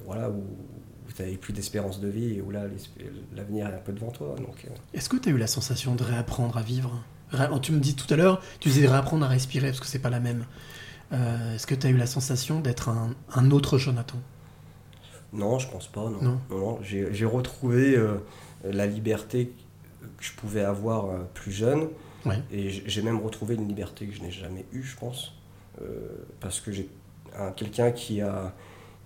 voilà, 0.05 0.29
où, 1.07 1.11
tu 1.11 1.21
n'avais 1.21 1.37
plus 1.37 1.53
d'espérance 1.53 1.99
de 1.99 2.07
vie 2.07 2.35
et 2.35 2.41
où 2.41 2.51
là 2.51 2.63
l'avenir 3.35 3.67
est 3.67 3.73
un 3.73 3.77
peu 3.79 3.93
devant 3.93 4.11
toi. 4.11 4.35
Donc, 4.37 4.65
euh, 4.65 4.69
Est-ce 4.93 5.09
que 5.09 5.17
tu 5.17 5.29
as 5.29 5.31
eu 5.31 5.37
la 5.37 5.47
sensation 5.47 5.95
de 5.95 6.03
réapprendre 6.03 6.57
à 6.57 6.61
vivre? 6.61 7.03
Ré- 7.31 7.47
Tu 7.61 7.71
me 7.71 7.79
dis 7.79 7.95
tout 7.95 8.11
à 8.13 8.17
l'heure, 8.17 8.41
tu 8.59 8.69
disais 8.69 8.87
réapprendre 8.87 9.25
à 9.25 9.29
respirer 9.29 9.67
parce 9.67 9.79
que 9.79 9.87
c'est 9.87 9.99
pas 9.99 10.09
la 10.09 10.19
même. 10.19 10.45
Euh, 11.13 11.55
Est-ce 11.55 11.67
que 11.67 11.75
tu 11.75 11.87
as 11.87 11.89
eu 11.89 11.97
la 11.97 12.07
sensation 12.07 12.59
d'être 12.61 12.89
un, 12.89 13.13
un 13.33 13.51
autre 13.51 13.77
Jonathan? 13.77 14.17
Non, 15.33 15.59
je 15.59 15.67
pense 15.69 15.87
pas. 15.87 16.01
Non, 16.09 16.21
Non. 16.21 16.39
non, 16.49 16.57
non, 16.57 16.79
J'ai 16.81 17.25
retrouvé 17.25 17.95
euh, 17.95 18.17
la 18.63 18.85
liberté 18.87 19.51
que 20.17 20.23
je 20.23 20.31
pouvais 20.33 20.61
avoir 20.63 21.05
euh, 21.05 21.17
plus 21.33 21.51
jeune. 21.51 21.87
Ouais. 22.25 22.41
Et 22.51 22.69
j'ai 22.69 23.01
même 23.03 23.19
retrouvé 23.19 23.53
une 23.55 23.67
liberté 23.67 24.07
que 24.07 24.15
je 24.15 24.21
n'ai 24.21 24.31
jamais 24.31 24.65
eue, 24.73 24.81
je 24.83 24.95
pense. 24.97 25.33
Parce 26.39 26.59
que 26.61 26.71
j'ai 26.71 26.89
un- 27.37 27.51
quelqu'un 27.51 27.91
qui 27.91 28.21
a, 28.21 28.53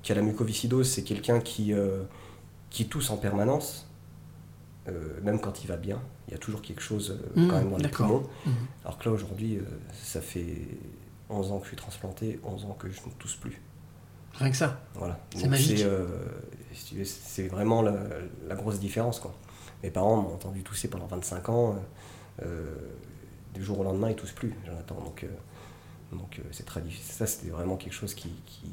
qui 0.01 0.11
a 0.11 0.15
la 0.15 0.21
mucoviscidose, 0.21 0.89
c'est 0.89 1.03
quelqu'un 1.03 1.39
qui, 1.39 1.73
euh, 1.73 2.03
qui 2.69 2.87
tousse 2.87 3.09
en 3.09 3.17
permanence, 3.17 3.87
euh, 4.87 5.19
même 5.21 5.39
quand 5.39 5.63
il 5.63 5.67
va 5.67 5.77
bien. 5.77 6.01
Il 6.27 6.31
y 6.31 6.35
a 6.35 6.37
toujours 6.37 6.61
quelque 6.61 6.81
chose 6.81 7.11
euh, 7.11 7.41
Mmh, 7.41 7.47
quand 7.47 7.57
même 7.57 7.71
dans 7.71 7.77
les 7.77 7.89
poumons. 7.89 8.23
Mhm. 8.45 8.53
Alors 8.85 8.97
que 8.97 9.09
là, 9.09 9.15
aujourd'hui, 9.15 9.59
ça 9.93 10.21
fait 10.21 10.67
11 11.29 11.51
ans 11.51 11.57
que 11.57 11.65
je 11.65 11.69
suis 11.69 11.77
transplanté, 11.77 12.39
11 12.43 12.65
ans 12.65 12.77
que 12.79 12.89
je 12.89 12.99
ne 13.05 13.11
tousse 13.17 13.35
plus. 13.35 13.61
Rien 14.35 14.51
que 14.51 14.57
ça. 14.57 14.81
Voilà. 14.95 15.19
C'est 15.33 15.41
Donc 15.41 15.51
magique. 15.51 15.85
C'est 17.03 17.47
vraiment 17.47 17.81
la, 17.81 17.95
la 18.47 18.55
grosse 18.55 18.79
différence. 18.79 19.19
Quoi. 19.19 19.33
Mes 19.83 19.89
parents 19.89 20.17
m'ont 20.17 20.33
entendu 20.33 20.63
tousser 20.63 20.87
pendant 20.87 21.07
25 21.07 21.49
ans. 21.49 21.75
du 23.53 23.63
jour 23.63 23.79
au 23.79 23.83
lendemain, 23.83 24.11
ils 24.11 24.15
toussent 24.15 24.31
plus, 24.31 24.53
Jonathan. 24.65 25.01
Donc, 25.01 25.25
donc 26.13 26.39
c'est 26.51 26.65
très 26.65 26.81
difficile. 26.81 27.13
Ça, 27.15 27.25
c'était 27.27 27.49
vraiment 27.49 27.75
quelque 27.75 27.93
chose 27.93 28.13
qui, 28.13 28.29
qui, 28.45 28.69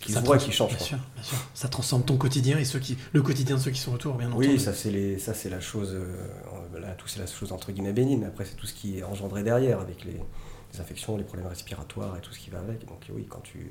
qui 0.00 0.12
Ça 0.12 0.20
voit 0.20 0.36
et 0.36 0.38
qui 0.38 0.52
change. 0.52 0.68
Bien 0.70 0.78
quoi. 0.78 0.86
sûr, 0.86 0.98
bien 1.14 1.22
sûr. 1.22 1.38
Ça 1.54 1.68
transforme 1.68 2.02
ton 2.04 2.16
quotidien 2.16 2.58
et 2.58 2.64
ceux 2.64 2.78
qui, 2.78 2.96
le 3.12 3.22
quotidien 3.22 3.56
de 3.56 3.60
ceux 3.60 3.70
qui 3.70 3.80
sont 3.80 3.92
autour, 3.94 4.14
bien 4.14 4.28
entendu. 4.30 4.48
Oui, 4.48 4.60
ça 4.60 4.72
c'est 4.74 4.90
les, 4.90 5.18
ça 5.18 5.32
c'est 5.34 5.48
la 5.50 5.60
chose, 5.60 5.90
euh, 5.94 6.78
là 6.80 6.92
tout 6.92 7.08
c'est 7.08 7.18
la 7.20 7.26
chose 7.26 7.52
entre 7.52 7.72
guillemets 7.72 7.92
bénigne. 7.92 8.20
Mais 8.20 8.26
après 8.26 8.44
c'est 8.44 8.54
tout 8.56 8.66
ce 8.66 8.74
qui 8.74 8.98
est 8.98 9.02
engendré 9.02 9.42
derrière 9.42 9.80
avec 9.80 10.04
les, 10.04 10.12
les 10.72 10.80
infections, 10.80 11.16
les 11.16 11.24
problèmes 11.24 11.48
respiratoires 11.48 12.16
et 12.16 12.20
tout 12.20 12.32
ce 12.32 12.38
qui 12.38 12.50
va 12.50 12.58
avec. 12.58 12.80
Donc 12.86 13.06
oui, 13.14 13.26
quand 13.28 13.40
tu, 13.42 13.70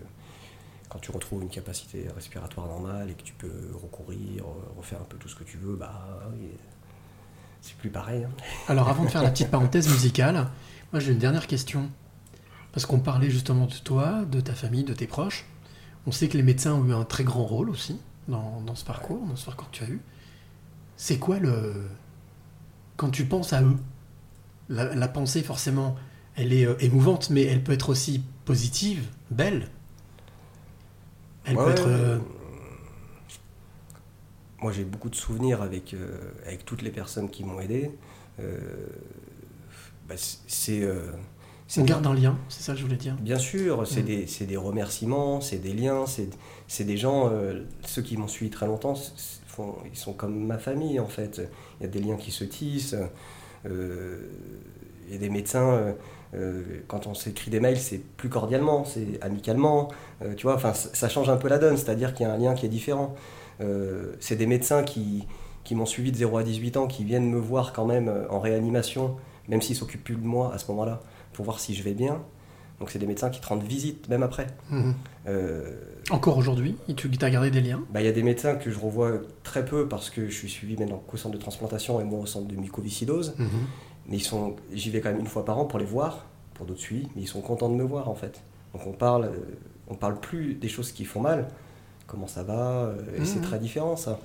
quand 0.90 1.00
tu 1.00 1.12
retrouves 1.12 1.44
une 1.44 1.50
capacité 1.50 2.08
respiratoire 2.16 2.68
normale 2.68 3.10
et 3.12 3.14
que 3.14 3.24
tu 3.24 3.34
peux 3.34 3.72
recourir, 3.82 4.46
refaire 4.78 5.00
un 5.02 5.06
peu 5.06 5.18
tout 5.18 5.30
ce 5.30 5.36
que 5.36 5.44
tu 5.44 5.58
veux, 5.58 5.76
bah 5.76 6.20
c'est 7.62 7.76
plus 7.78 7.90
pareil. 7.90 8.24
hein. 8.24 8.30
Alors, 8.68 8.90
avant 8.90 9.04
de 9.06 9.10
faire 9.10 9.24
la 9.24 9.32
petite 9.32 9.50
parenthèse 9.50 9.88
musicale, 9.90 10.48
moi 10.92 11.00
j'ai 11.00 11.12
une 11.12 11.20
dernière 11.20 11.48
question. 11.48 11.90
Parce 12.72 12.86
qu'on 12.86 13.00
parlait 13.00 13.30
justement 13.30 13.68
de 13.68 13.74
toi, 13.74 14.26
de 14.30 14.42
ta 14.42 14.54
famille, 14.54 14.84
de 14.84 14.94
tes 14.94 15.08
proches. 15.08 15.46
On 16.08 16.12
sait 16.12 16.28
que 16.28 16.38
les 16.38 16.44
médecins 16.44 16.74
ont 16.74 16.86
eu 16.86 16.94
un 16.94 17.04
très 17.04 17.24
grand 17.24 17.46
rôle 17.46 17.70
aussi 17.70 18.00
dans, 18.28 18.62
dans 18.62 18.76
ce 18.76 18.86
parcours, 18.86 19.26
dans 19.26 19.36
ce 19.36 19.46
parcours 19.46 19.70
que 19.72 19.78
tu 19.78 19.84
as 19.84 19.89
eu. 19.89 20.02
C'est 20.98 21.18
quoi 21.20 21.39
le. 21.39 21.88
Quand 22.98 23.10
tu 23.10 23.26
penses 23.26 23.54
à 23.54 23.62
eux, 23.63 23.76
la, 24.70 24.96
la 24.96 25.08
pensée 25.08 25.44
forcément, 25.44 25.96
elle 26.36 26.54
est 26.54 26.65
euh, 26.65 26.76
émouvante, 26.80 27.30
mais 27.30 27.44
elle 27.44 27.63
peut 27.63 27.74
être 27.74 27.89
aussi 27.89 28.24
positive, 28.46 29.08
belle. 29.32 29.70
Elle 31.46 31.56
peut 31.56 31.72
être. 31.72 31.88
euh, 31.88 32.20
Moi 34.62 34.72
j'ai 34.72 34.86
beaucoup 34.86 35.10
de 35.10 35.15
souvenirs 35.15 35.62
avec, 35.62 35.94
euh, 35.94 36.18
avec 36.46 36.65
toutes 36.65 36.82
les 36.82 36.91
personnes 36.91 37.30
qui 37.30 37.44
m'ont 37.44 37.60
aidé. 37.60 37.91
Euh, 38.39 38.58
bah, 40.08 40.15
c'est- 40.18 40.82
c'est. 41.67 41.82
des- 41.82 41.88
garde 41.89 42.06
un 42.08 42.13
lien, 42.13 42.38
c'est 42.49 42.62
ça 42.63 42.73
que 42.73 42.80
je 42.80 42.84
voulais 42.84 42.95
dire. 42.97 43.15
Bien 43.21 43.38
sûr, 43.39 43.86
c'est 43.88 44.01
Mm. 44.01 44.06
des, 44.06 44.45
des 44.47 44.58
remerciements, 44.58 45.41
c'est 45.41 45.58
des 45.58 45.73
liens, 45.73 46.06
c'est 46.67 46.84
des 46.84 46.97
gens, 46.97 47.30
euh, 47.32 47.63
ceux 47.86 48.01
qui 48.01 48.17
m'ont 48.17 48.28
suivi 48.28 48.51
très 48.51 48.65
longtemps, 48.67 48.95
font- 49.47 49.75
ils 49.91 49.97
sont 49.97 50.13
comme 50.13 50.45
ma 50.45 50.58
famille 50.58 50.99
en 50.99 51.08
fait. 51.08 51.41
Il 51.80 51.84
y 51.84 51.86
a 51.88 51.89
des 51.89 51.99
liens 51.99 52.17
qui 52.17 52.32
se 52.32 52.43
tissent. 52.43 52.95
euh, 53.65 54.17
il 55.08 55.13
y 55.13 55.15
a 55.17 55.19
des 55.19 55.30
médecins, 55.30 55.69
euh, 55.71 55.93
euh, 56.36 56.63
quand 56.88 57.08
on 57.08 57.13
s'écrit 57.13 57.49
des 57.51 57.60
mails, 57.60 57.78
c'est 57.80 57.99
plus 57.99 58.30
cordialement, 58.30 58.84
c'est 58.86 59.19
amicalement. 59.21 59.89
tu 60.38 60.43
vois, 60.43 60.56
enfin, 60.56 60.73
ça 60.73 61.10
change 61.10 61.30
un 61.30 61.38
peu 61.38 61.47
la 61.47 61.58
donne, 61.60 61.78
c'est-à-dire 61.78 62.13
qu'il 62.13 62.25
y 62.25 62.30
a 62.30 62.34
un 62.34 62.38
lien 62.38 62.54
qui 62.56 62.65
est 62.65 62.69
différent. 62.69 63.15
C'est 64.19 64.36
des 64.36 64.45
médecins 64.47 64.84
qui, 64.84 65.25
qui 65.63 65.75
m'ont 65.75 65.86
suivi 65.86 66.12
de 66.12 66.17
0 66.17 66.38
à 66.38 66.43
18 66.43 66.78
ans, 66.78 66.88
qui 66.88 67.04
viennent 67.04 67.30
me 67.30 67.39
voir 67.39 67.73
quand 67.73 67.86
même 67.86 68.12
en 68.30 68.39
réanimation, 68.39 69.15
même 69.47 69.62
s'ils 69.62 69.75
s'occupent 69.75 70.04
plus 70.04 70.15
de 70.15 70.25
moi 70.25 70.54
à 70.54 70.58
ce 70.58 70.67
moment-là, 70.71 71.01
pour 71.36 71.45
voir 71.45 71.60
si 71.60 71.74
je 71.76 71.84
vais 71.84 71.93
bien. 71.93 72.21
Donc 72.80 72.89
c'est 72.89 73.00
des 73.00 73.06
médecins 73.08 73.30
qui 73.30 73.39
te 73.39 73.48
rendent 73.48 73.63
visite, 73.63 74.10
même 74.10 74.24
après. 74.24 74.48
Mhm. 74.69 74.93
Euh, 75.28 75.76
Encore 76.10 76.38
aujourd'hui, 76.38 76.76
tu 76.98 77.10
as 77.21 77.30
gardé 77.30 77.50
des 77.50 77.62
liens. 77.62 77.82
bah, 77.89 78.02
Il 78.02 78.06
y 78.06 78.10
a 78.10 78.12
des 78.12 78.24
médecins 78.24 78.56
que 78.56 78.69
je 78.69 78.78
revois 78.80 79.12
très 79.43 79.63
peu 79.63 79.88
parce 79.88 80.10
que 80.10 80.28
je 80.30 80.36
suis 80.36 80.50
suivi 80.50 80.76
maintenant 80.78 81.02
qu'au 81.08 81.17
centre 81.17 81.36
de 81.36 81.41
transplantation 81.41 82.02
et 82.02 82.04
moi 82.04 82.19
au 82.19 82.26
centre 82.26 82.48
de 82.48 82.56
mucoviscidose. 82.56 83.34
Mhm. 83.38 83.48
Mais 84.08 84.17
ils 84.17 84.24
sont, 84.24 84.56
j'y 84.74 84.89
vais 84.91 85.00
quand 85.02 85.10
même 85.10 85.19
une 85.19 85.28
fois 85.28 85.45
par 85.45 85.58
an 85.58 85.65
pour 85.65 85.80
les 85.80 85.86
voir, 85.86 86.26
pour 86.54 86.65
d'autres 86.65 86.82
suivis, 86.82 87.08
mais 87.15 87.21
ils 87.24 87.28
sont 87.28 87.41
contents 87.41 87.69
de 87.69 87.76
me 87.76 87.84
voir 87.84 88.10
en 88.10 88.15
fait. 88.15 88.41
Donc 88.74 88.86
on 88.86 88.91
parle, 88.91 89.26
euh, 89.26 89.30
on 89.88 89.95
parle 89.95 90.19
plus 90.19 90.54
des 90.56 90.67
choses 90.69 90.91
qui 90.91 91.06
font 91.06 91.21
mal, 91.21 91.48
comment 92.08 92.28
ça 92.28 92.43
va, 92.43 92.84
euh, 92.88 92.95
et 93.17 93.26
c'est 93.26 93.38
Mhm. 93.38 93.41
très 93.45 93.60
différent 93.60 93.95
ça. 93.95 94.19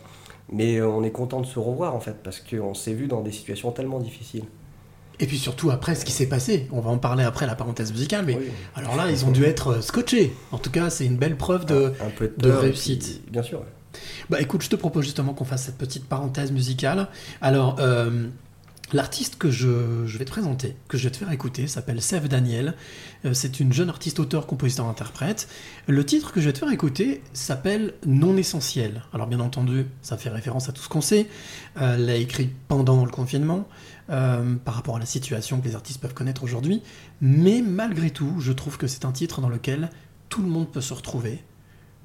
Mais 0.53 0.83
on 0.83 1.05
est 1.05 1.13
content 1.13 1.41
de 1.41 1.47
se 1.47 1.59
revoir 1.61 1.95
en 1.95 2.01
fait 2.01 2.17
parce 2.25 2.41
qu'on 2.41 2.75
s'est 2.75 2.93
vu 2.95 3.07
dans 3.07 3.21
des 3.23 3.31
situations 3.33 3.71
tellement 3.71 4.01
difficiles. 4.01 4.45
Et 5.21 5.27
puis 5.27 5.39
surtout 5.39 5.71
après 5.71 5.95
ce 5.95 6.05
qui 6.05 6.13
s'est 6.13 6.29
passé, 6.29 6.67
on 6.73 6.81
va 6.81 6.91
en 6.91 6.99
parler 6.99 7.23
après 7.25 7.47
la 7.47 7.55
parenthèse 7.55 7.93
musicale, 7.93 8.25
mais 8.27 8.37
Oui. 8.37 8.47
alors 8.75 8.97
là 8.97 9.11
ils 9.11 9.25
ont 9.27 9.31
dû 9.31 9.45
être 9.45 9.69
euh, 9.69 9.81
scotchés. 9.83 10.33
En 10.51 10.59
tout 10.59 10.71
cas 10.71 10.91
c'est 10.91 11.05
une 11.07 11.17
belle 11.19 11.37
preuve 11.37 11.67
de... 11.67 11.93
un 12.05 12.11
peu 12.11 12.29
de 12.37 12.49
peur, 12.49 12.59
et 12.65 12.67
réussite. 12.69 13.21
puis- 13.23 13.31
bien 13.33 13.43
sûr. 13.43 13.63
Bah 14.31 14.41
écoute, 14.41 14.63
je 14.63 14.69
te 14.71 14.77
propose 14.77 15.05
justement 15.05 15.35
qu'on 15.35 15.45
fasse 15.45 15.65
cette 15.65 15.77
petite 15.79 16.07
parenthèse 16.07 16.53
musicale. 16.53 17.09
Alors, 17.43 17.77
euh, 17.81 18.29
l'artiste 18.93 19.37
que 19.37 19.51
je, 19.51 20.07
je 20.07 20.17
vais 20.19 20.25
te 20.25 20.31
présenter, 20.31 20.77
que 20.89 20.97
je 20.97 21.05
vais 21.05 21.11
te 21.11 21.17
faire 21.17 21.31
écouter, 21.33 21.67
s'appelle 21.67 22.01
Sève 22.01 22.29
Daniel. 22.29 22.75
Euh, 23.25 23.35
c'est 23.35 23.59
une 23.61 23.73
jeune 23.73 23.89
artiste, 23.89 24.21
auteur, 24.21 24.47
compositeur, 24.47 24.87
interprète. 24.87 25.49
Le 25.89 26.07
titre 26.07 26.33
que 26.33 26.41
je 26.41 26.47
vais 26.47 26.53
te 26.53 26.59
faire 26.61 26.71
écouter 26.71 27.21
s'appelle 27.33 27.95
Non 28.07 28.37
essentiel. 28.37 29.03
Alors 29.13 29.27
bien 29.27 29.41
entendu, 29.41 29.87
ça 30.03 30.17
fait 30.17 30.31
référence 30.31 30.69
à 30.69 30.73
tout 30.73 30.83
ce 30.83 30.89
qu'on 30.89 31.01
sait. 31.01 31.27
Euh, 31.81 31.97
elle 31.97 32.07
l'a 32.07 32.15
écrit 32.17 32.51
pendant 32.69 33.05
le 33.05 33.11
confinement, 33.11 33.67
euh, 34.11 34.57
par 34.57 34.75
rapport 34.75 34.97
à 34.97 34.99
la 34.99 35.07
situation 35.07 35.61
que 35.61 35.67
les 35.67 35.75
artistes 35.75 36.01
peuvent 36.01 36.15
connaître 36.15 36.43
aujourd'hui. 36.43 36.83
Mais 37.21 37.63
malgré 37.63 38.11
tout, 38.11 38.41
je 38.41 38.53
trouve 38.53 38.77
que 38.77 38.87
c'est 38.87 39.05
un 39.05 39.13
titre 39.13 39.41
dans 39.41 39.49
lequel 39.49 39.91
tout 40.29 40.43
le 40.43 40.49
monde 40.49 40.71
peut 40.71 40.81
se 40.81 40.95
retrouver 40.95 41.45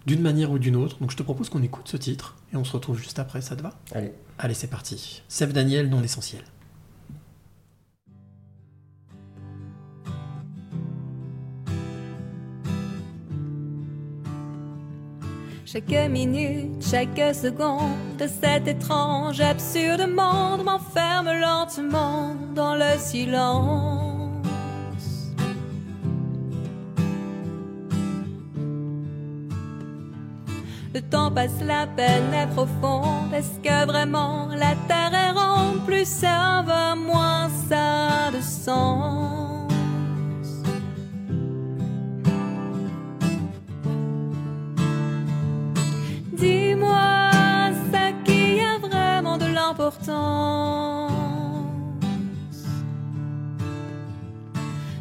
d'une 0.05 0.21
manière 0.21 0.51
ou 0.51 0.59
d'une 0.59 0.75
autre. 0.75 0.99
Donc 0.99 1.11
je 1.11 1.17
te 1.17 1.23
propose 1.23 1.49
qu'on 1.49 1.63
écoute 1.63 1.87
ce 1.87 1.97
titre 1.97 2.35
et 2.53 2.57
on 2.57 2.63
se 2.63 2.73
retrouve 2.73 2.97
juste 2.97 3.19
après, 3.19 3.41
ça 3.41 3.55
te 3.55 3.61
va? 3.61 3.73
Allez. 3.91 4.11
Allez, 4.37 4.53
c'est 4.53 4.67
parti. 4.67 5.23
Sève 5.27 5.53
Daniel, 5.53 5.89
non 5.89 6.03
essentiel. 6.03 6.43
Chaque 15.75 16.09
minute, 16.09 16.81
chaque 16.89 17.35
seconde 17.35 18.15
de 18.17 18.27
cet 18.27 18.65
étrange, 18.65 19.41
absurde 19.41 20.07
monde 20.07 20.63
m'enferme 20.63 21.29
lentement 21.37 22.33
dans 22.55 22.75
le 22.75 22.97
silence. 22.97 24.31
Le 30.93 31.01
temps 31.01 31.29
passe, 31.29 31.51
la 31.67 31.87
peine 31.87 32.33
est 32.33 32.47
profonde. 32.53 33.33
Est-ce 33.33 33.59
que 33.59 33.85
vraiment 33.85 34.47
la 34.55 34.75
terre 34.87 35.13
est 35.13 35.31
ronde? 35.31 35.85
Plus 35.85 36.07
ça 36.07 36.63
va, 36.65 36.95
moins 36.95 37.49
ça 37.67 38.27
a 38.27 38.31
de 38.31 38.39
sens. 38.39 39.54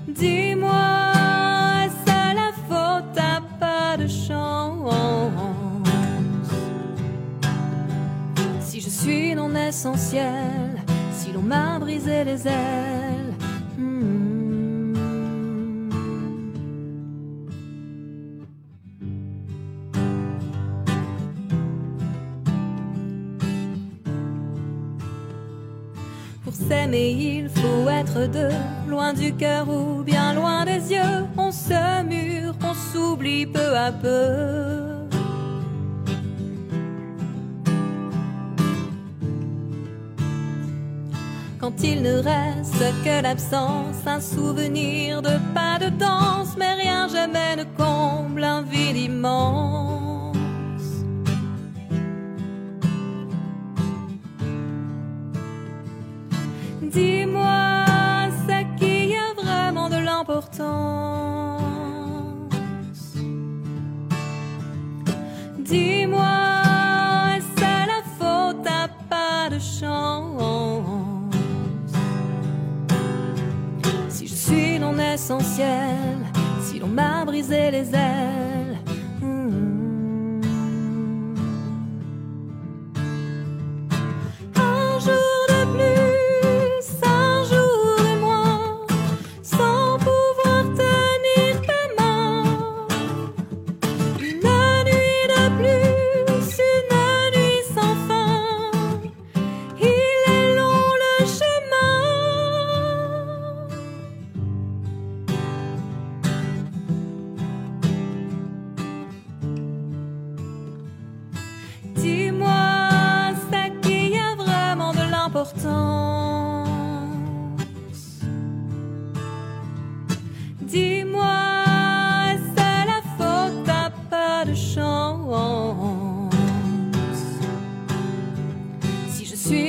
Dis-moi, 0.09 0.71
est-ce 1.85 2.35
la 2.35 2.51
faute? 2.69 3.19
À 3.19 3.41
pas 3.61 3.97
de 3.97 4.07
chance? 4.07 4.93
Si 8.61 8.81
je 8.81 8.89
suis 8.89 9.35
non 9.35 9.55
essentiel, 9.55 10.83
si 11.13 11.33
l'on 11.33 11.43
m'a 11.43 11.79
brisé 11.79 12.25
les 12.25 12.47
ailes. 12.49 13.24
S'aimer, 26.69 27.11
il 27.11 27.49
faut 27.49 27.89
être 27.89 28.27
deux, 28.31 28.55
loin 28.89 29.13
du 29.13 29.35
cœur 29.35 29.69
ou 29.69 30.03
bien 30.03 30.35
loin 30.35 30.65
des 30.65 30.93
yeux. 30.93 31.27
On 31.37 31.51
se 31.51 32.03
mure, 32.05 32.55
on 32.63 32.75
s'oublie 32.75 33.47
peu 33.47 33.77
à 33.77 33.93
peu. 33.93 35.05
Quand 41.61 41.83
il 41.83 42.03
ne 42.03 42.17
reste 42.17 42.85
que 43.05 43.23
l'absence, 43.23 44.07
un 44.07 44.21
souvenir 44.21 45.23
de 45.23 45.39
pas 45.55 45.79
de 45.79 45.89
danse, 45.89 46.57
mais 46.59 46.75
rien 46.75 47.09
jamais 47.09 47.57
ne 47.57 47.65
comble 47.77 48.45
un 48.45 48.63
vide. 48.63 48.85
Dis-moi, 65.59 66.23
est-ce 67.37 67.61
la 67.61 68.03
faute 68.19 68.67
à 68.67 68.89
pas 69.09 69.51
de 69.51 69.59
chance? 69.59 71.33
Si 74.09 74.29
je 74.29 74.35
suis 74.35 74.79
non 74.79 74.97
essentiel, 74.99 76.19
si 76.63 76.79
l'on 76.79 76.87
m'a 76.89 77.25
brisé 77.25 77.73
les 77.73 77.93
ailes. 77.93 78.64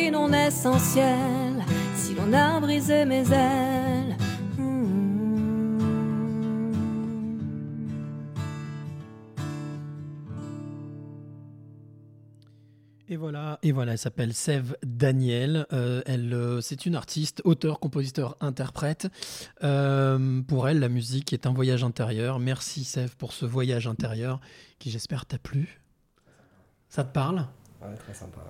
Suis 0.06 0.12
non 0.12 0.32
essentiel, 0.34 1.66
si 1.96 2.14
l'on 2.14 2.32
a 2.32 2.60
brisé 2.60 3.06
mes 3.06 3.24
ailes. 3.32 4.16
hmm. 4.56 6.06
Et 13.10 13.16
voilà, 13.16 13.58
et 13.64 13.72
voilà, 13.72 13.94
elle 13.94 13.98
s'appelle 13.98 14.36
Sève 14.36 14.78
Daniel. 14.84 15.66
Euh, 15.74 16.04
elle, 16.06 16.32
euh, 16.36 16.62
c'est 16.62 16.86
une 16.86 16.94
artiste, 16.96 17.42
auteur, 17.44 17.80
compositeur, 17.80 18.38
interprète. 18.42 19.08
Euh, 19.64 20.44
pour 20.44 20.70
elle, 20.70 20.82
la 20.82 20.90
musique 20.90 21.34
est 21.34 21.48
un 21.48 21.52
voyage 21.52 21.84
intérieur. 21.84 22.38
Merci 22.38 22.84
Sève 22.84 23.16
pour 23.18 23.34
ce 23.34 23.48
voyage 23.48 23.88
intérieur 23.88 24.40
qui, 24.78 24.92
j'espère, 24.92 25.26
t'a 25.26 25.40
plu. 25.40 25.82
Ça 26.90 27.04
te 27.04 27.12
parle? 27.12 27.48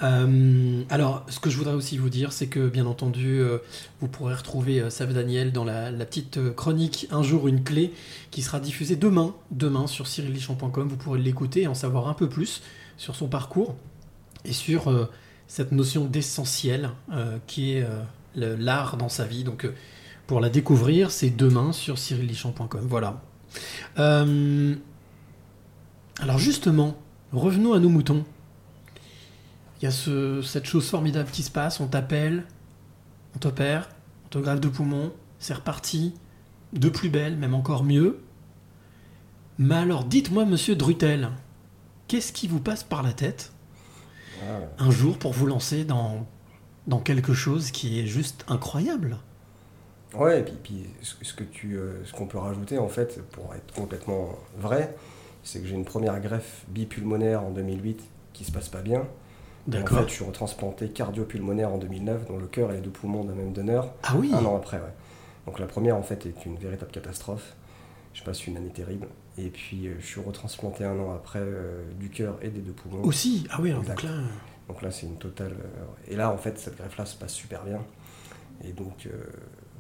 Euh, 0.04 0.84
alors, 0.90 1.26
ce 1.30 1.40
que 1.40 1.50
je 1.50 1.58
voudrais 1.58 1.74
aussi 1.74 1.98
vous 1.98 2.10
dire, 2.10 2.34
c'est 2.34 2.48
que 2.48 2.68
bien 2.68 2.86
entendu, 2.86 3.40
euh, 3.40 3.60
vous 4.02 4.08
pourrez 4.08 4.34
retrouver 4.34 4.82
euh, 4.82 4.90
Daniel 5.14 5.52
dans 5.52 5.64
la, 5.64 5.92
petite 5.92 6.38
euh, 6.38 6.52
chronique 6.52 7.08
Un 7.12 7.24
jour 7.24 7.48
une 7.48 7.64
clé 7.64 7.94
qui 8.32 8.42
sera 8.42 8.60
diffusée 8.60 8.96
demain, 8.96 9.36
demain 9.52 9.88
sur 9.88 10.08
cyrillichamp.com. 10.08 10.88
Vous 10.88 10.98
pourrez 10.98 11.20
l'écouter 11.20 11.64
et 11.64 11.68
en 11.68 11.74
savoir 11.74 12.08
un 12.08 12.14
peu 12.14 12.30
plus 12.30 12.62
sur 12.98 13.16
son 13.16 13.28
parcours 13.28 13.76
et 14.46 14.54
sur 14.54 15.10
cette 15.48 15.72
notion 15.72 16.06
d'essentiel 16.06 16.92
qui 17.48 17.74
est 17.74 17.86
l'art 18.36 18.98
dans 18.98 19.10
sa 19.10 19.26
vie. 19.26 19.44
Donc, 19.44 19.68
pour 20.28 20.40
la 20.40 20.50
découvrir, 20.50 21.12
c'est 21.12 21.30
demain 21.32 21.74
sur 21.74 21.98
cyrillichamp.com. 21.98 22.86
Voilà. 22.88 23.22
Alors, 23.98 24.78
justement, 26.38 26.96
revenons 27.34 27.74
à 27.74 27.80
nos 27.80 27.90
moutons. 27.90 28.24
Il 29.86 29.90
y 29.90 29.90
a 29.90 29.92
ce- 29.92 30.42
cette 30.42 30.66
chose 30.66 30.90
formidable 30.90 31.30
qui 31.30 31.44
se 31.44 31.52
passe, 31.52 31.80
on 31.80 31.86
t'appelle, 31.86 32.46
on 33.36 33.38
t'opère, 33.38 33.88
on 34.26 34.30
te 34.30 34.40
grave 34.40 34.60
de 34.60 34.68
poumon, 34.68 35.14
c'est 35.38 35.54
reparti, 35.54 36.16
de 36.74 36.90
plus 36.90 37.10
belle, 37.12 37.38
même 37.38 37.54
encore 37.54 37.84
mieux. 37.84 38.20
Mais 39.60 39.76
alors 39.76 40.04
dites-moi, 40.04 40.46
monsieur 40.46 40.76
Drutel, 40.76 41.30
qu'est-ce 42.08 42.34
qui 42.34 42.48
vous 42.48 42.60
passe 42.60 42.84
par 42.84 43.04
la 43.04 43.14
tête 43.14 43.54
Ah, 44.42 44.62
un 44.80 44.90
jour 44.90 45.20
pour 45.20 45.34
vous 45.34 45.46
lancer 45.46 45.86
dans, 45.86 46.26
dans 46.88 47.00
quelque 47.00 47.36
chose 47.36 47.70
qui 47.70 48.00
est 48.00 48.08
juste 48.08 48.44
incroyable? 48.48 49.20
Ouais, 50.16 50.40
et 50.40 50.44
puis, 50.44 50.56
puis 50.64 50.86
ce 51.22 51.44
tu, 51.44 51.78
euh, 51.78 52.04
ce 52.06 52.12
qu'on 52.12 52.26
peut 52.26 52.40
rajouter 52.40 52.80
en 52.80 52.90
fait, 52.90 53.22
pour 53.34 53.54
être 53.54 53.72
complètement 53.76 54.30
vrai, 54.58 54.96
c'est 55.44 55.60
que 55.62 55.68
j'ai 55.68 55.76
une 55.76 55.86
première 55.86 56.20
greffe 56.22 56.66
bipulmonaire 56.70 57.44
en 57.44 57.52
2008 57.52 58.02
qui 58.34 58.46
se 58.46 58.52
passe 58.52 58.70
pas 58.70 58.82
bien. 58.82 59.06
En 59.68 59.72
fait, 60.02 60.08
je 60.10 60.14
suis 60.14 60.24
retransplanté 60.26 60.90
cardio-pulmonaire 60.90 61.72
en 61.72 61.78
2009, 61.78 62.28
dont 62.28 62.38
le 62.38 62.46
cœur 62.48 62.72
et 62.72 62.76
les 62.76 62.82
deux 62.82 62.90
poumons 62.92 63.24
d'un 63.24 63.34
même 63.34 63.52
donneur. 63.54 63.94
Ah 64.04 64.14
oui 64.16 64.32
Un 64.34 64.46
an 64.46 64.56
après, 64.56 64.78
ouais. 64.78 64.94
Donc 65.48 65.60
la 65.60 65.66
première 65.66 65.96
en 65.96 66.04
fait 66.04 66.26
est 66.26 66.46
une 66.46 66.58
véritable 66.58 66.92
catastrophe. 66.92 67.56
Je 68.14 68.24
passe 68.24 68.46
une 68.48 68.58
année 68.58 68.70
terrible. 68.70 69.08
Et 69.38 69.50
puis 69.50 69.88
euh, 69.88 69.96
je 70.00 70.06
suis 70.06 70.22
retransplanté 70.22 70.86
un 70.86 70.98
an 71.00 71.14
après 71.16 71.40
euh, 71.42 71.84
du 72.00 72.10
cœur 72.10 72.38
et 72.42 72.50
des 72.50 72.62
deux 72.62 72.72
poumons. 72.72 73.04
Aussi? 73.04 73.46
Ah 73.50 73.58
oui, 73.60 73.72
alors 73.72 73.84
donc 73.84 74.04
là... 74.04 74.10
Donc 74.68 74.82
là, 74.82 74.90
c'est 74.90 75.06
une 75.06 75.18
totale. 75.18 75.52
euh, 75.54 76.12
Et 76.12 76.16
là, 76.16 76.32
en 76.32 76.38
fait, 76.38 76.58
cette 76.58 76.78
greffe-là 76.78 77.06
se 77.06 77.16
passe 77.16 77.34
super 77.34 77.64
bien. 77.64 77.82
Et 78.64 78.72
donc, 78.72 79.06
euh, 79.06 79.12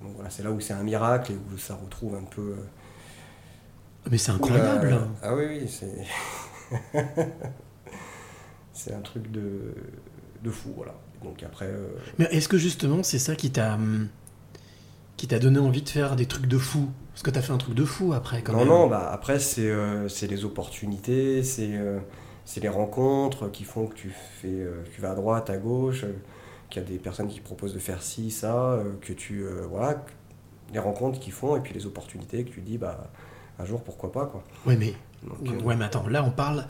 donc 0.04 0.14
voilà, 0.16 0.30
c'est 0.30 0.44
là 0.44 0.52
où 0.52 0.60
c'est 0.60 0.74
un 0.74 0.84
miracle 0.84 1.32
et 1.32 1.36
où 1.36 1.58
ça 1.58 1.76
retrouve 1.76 2.16
un 2.16 2.24
peu. 2.24 2.42
euh, 2.60 4.10
Mais 4.12 4.18
c'est 4.20 4.32
incroyable 4.32 4.90
la- 4.90 5.08
Ah 5.24 5.34
oui, 5.36 5.46
oui, 5.48 5.68
c'est. 5.68 6.06
c'est 8.76 8.94
un 8.94 9.02
truc 9.02 9.32
de, 9.32 9.74
de 10.44 10.52
fou, 10.52 10.74
voilà. 10.76 10.96
Donc 11.24 11.44
après. 11.44 11.66
euh, 11.68 11.88
Mais 12.20 12.26
est-ce 12.32 12.48
que 12.48 12.58
justement 12.58 13.04
c'est 13.04 13.20
ça 13.20 13.36
qui 13.36 13.52
t'a 13.52 13.76
hum, 13.76 14.10
qui 15.18 15.28
t'a 15.28 15.40
donné 15.40 15.60
envie 15.60 15.82
de 15.82 15.90
faire 15.90 16.16
des 16.16 16.26
trucs 16.26 16.48
de 16.48 16.58
fou? 16.58 16.90
Parce 17.14 17.24
que 17.24 17.32
t'as 17.32 17.42
fait 17.42 17.54
un 17.54 17.58
truc 17.58 17.76
de 17.76 17.86
fou 17.86 18.14
après 18.14 18.44
quand 18.44 18.54
non, 18.54 18.66
même. 18.66 18.68
non, 18.68 18.88
bah 18.88 19.10
après, 19.12 19.40
c'est 19.40 19.70
euh, 19.70 20.10
c'est 20.10 20.28
les 20.28 20.46
opportunités, 20.46 21.44
c'est 21.44 21.70
euh, 21.78 22.00
c'est 22.46 22.60
les 22.62 22.70
rencontres 22.70 23.50
qui 23.52 23.64
font 23.64 23.88
que 23.88 23.96
tu, 23.96 24.10
fais, 24.42 24.48
euh, 24.50 24.84
tu 24.94 25.02
vas 25.02 25.12
à 25.12 25.16
droite, 25.16 25.50
à 25.50 25.58
gauche, 25.58 26.04
euh, 26.04 26.14
qu'il 26.70 26.82
y 26.82 26.86
a 26.86 26.88
des 26.90 26.98
personnes 27.00 27.28
qui 27.30 27.40
proposent 27.40 27.74
de 27.74 27.80
faire 27.80 28.02
ci, 28.04 28.32
ça, 28.32 28.80
que 29.02 29.14
tu. 29.14 29.46
voilà, 29.70 30.04
les 30.74 30.80
rencontres 30.80 31.20
qui 31.20 31.32
font, 31.32 31.56
et 31.56 31.62
puis 31.62 31.74
les 31.74 31.86
opportunités 31.86 32.44
que 32.46 32.52
tu 32.52 32.62
dis, 32.62 32.78
bah, 32.78 33.12
un 33.60 33.66
jour, 33.66 33.84
pourquoi 33.84 34.12
pas, 34.12 34.26
quoi. 34.28 34.44
Ouais 34.66 34.76
mais 34.76 34.94
Donc, 35.44 35.66
ouais 35.66 35.76
mais 35.76 35.86
attends, 35.86 36.08
là 36.08 36.24
on 36.24 36.32
parle 36.32 36.68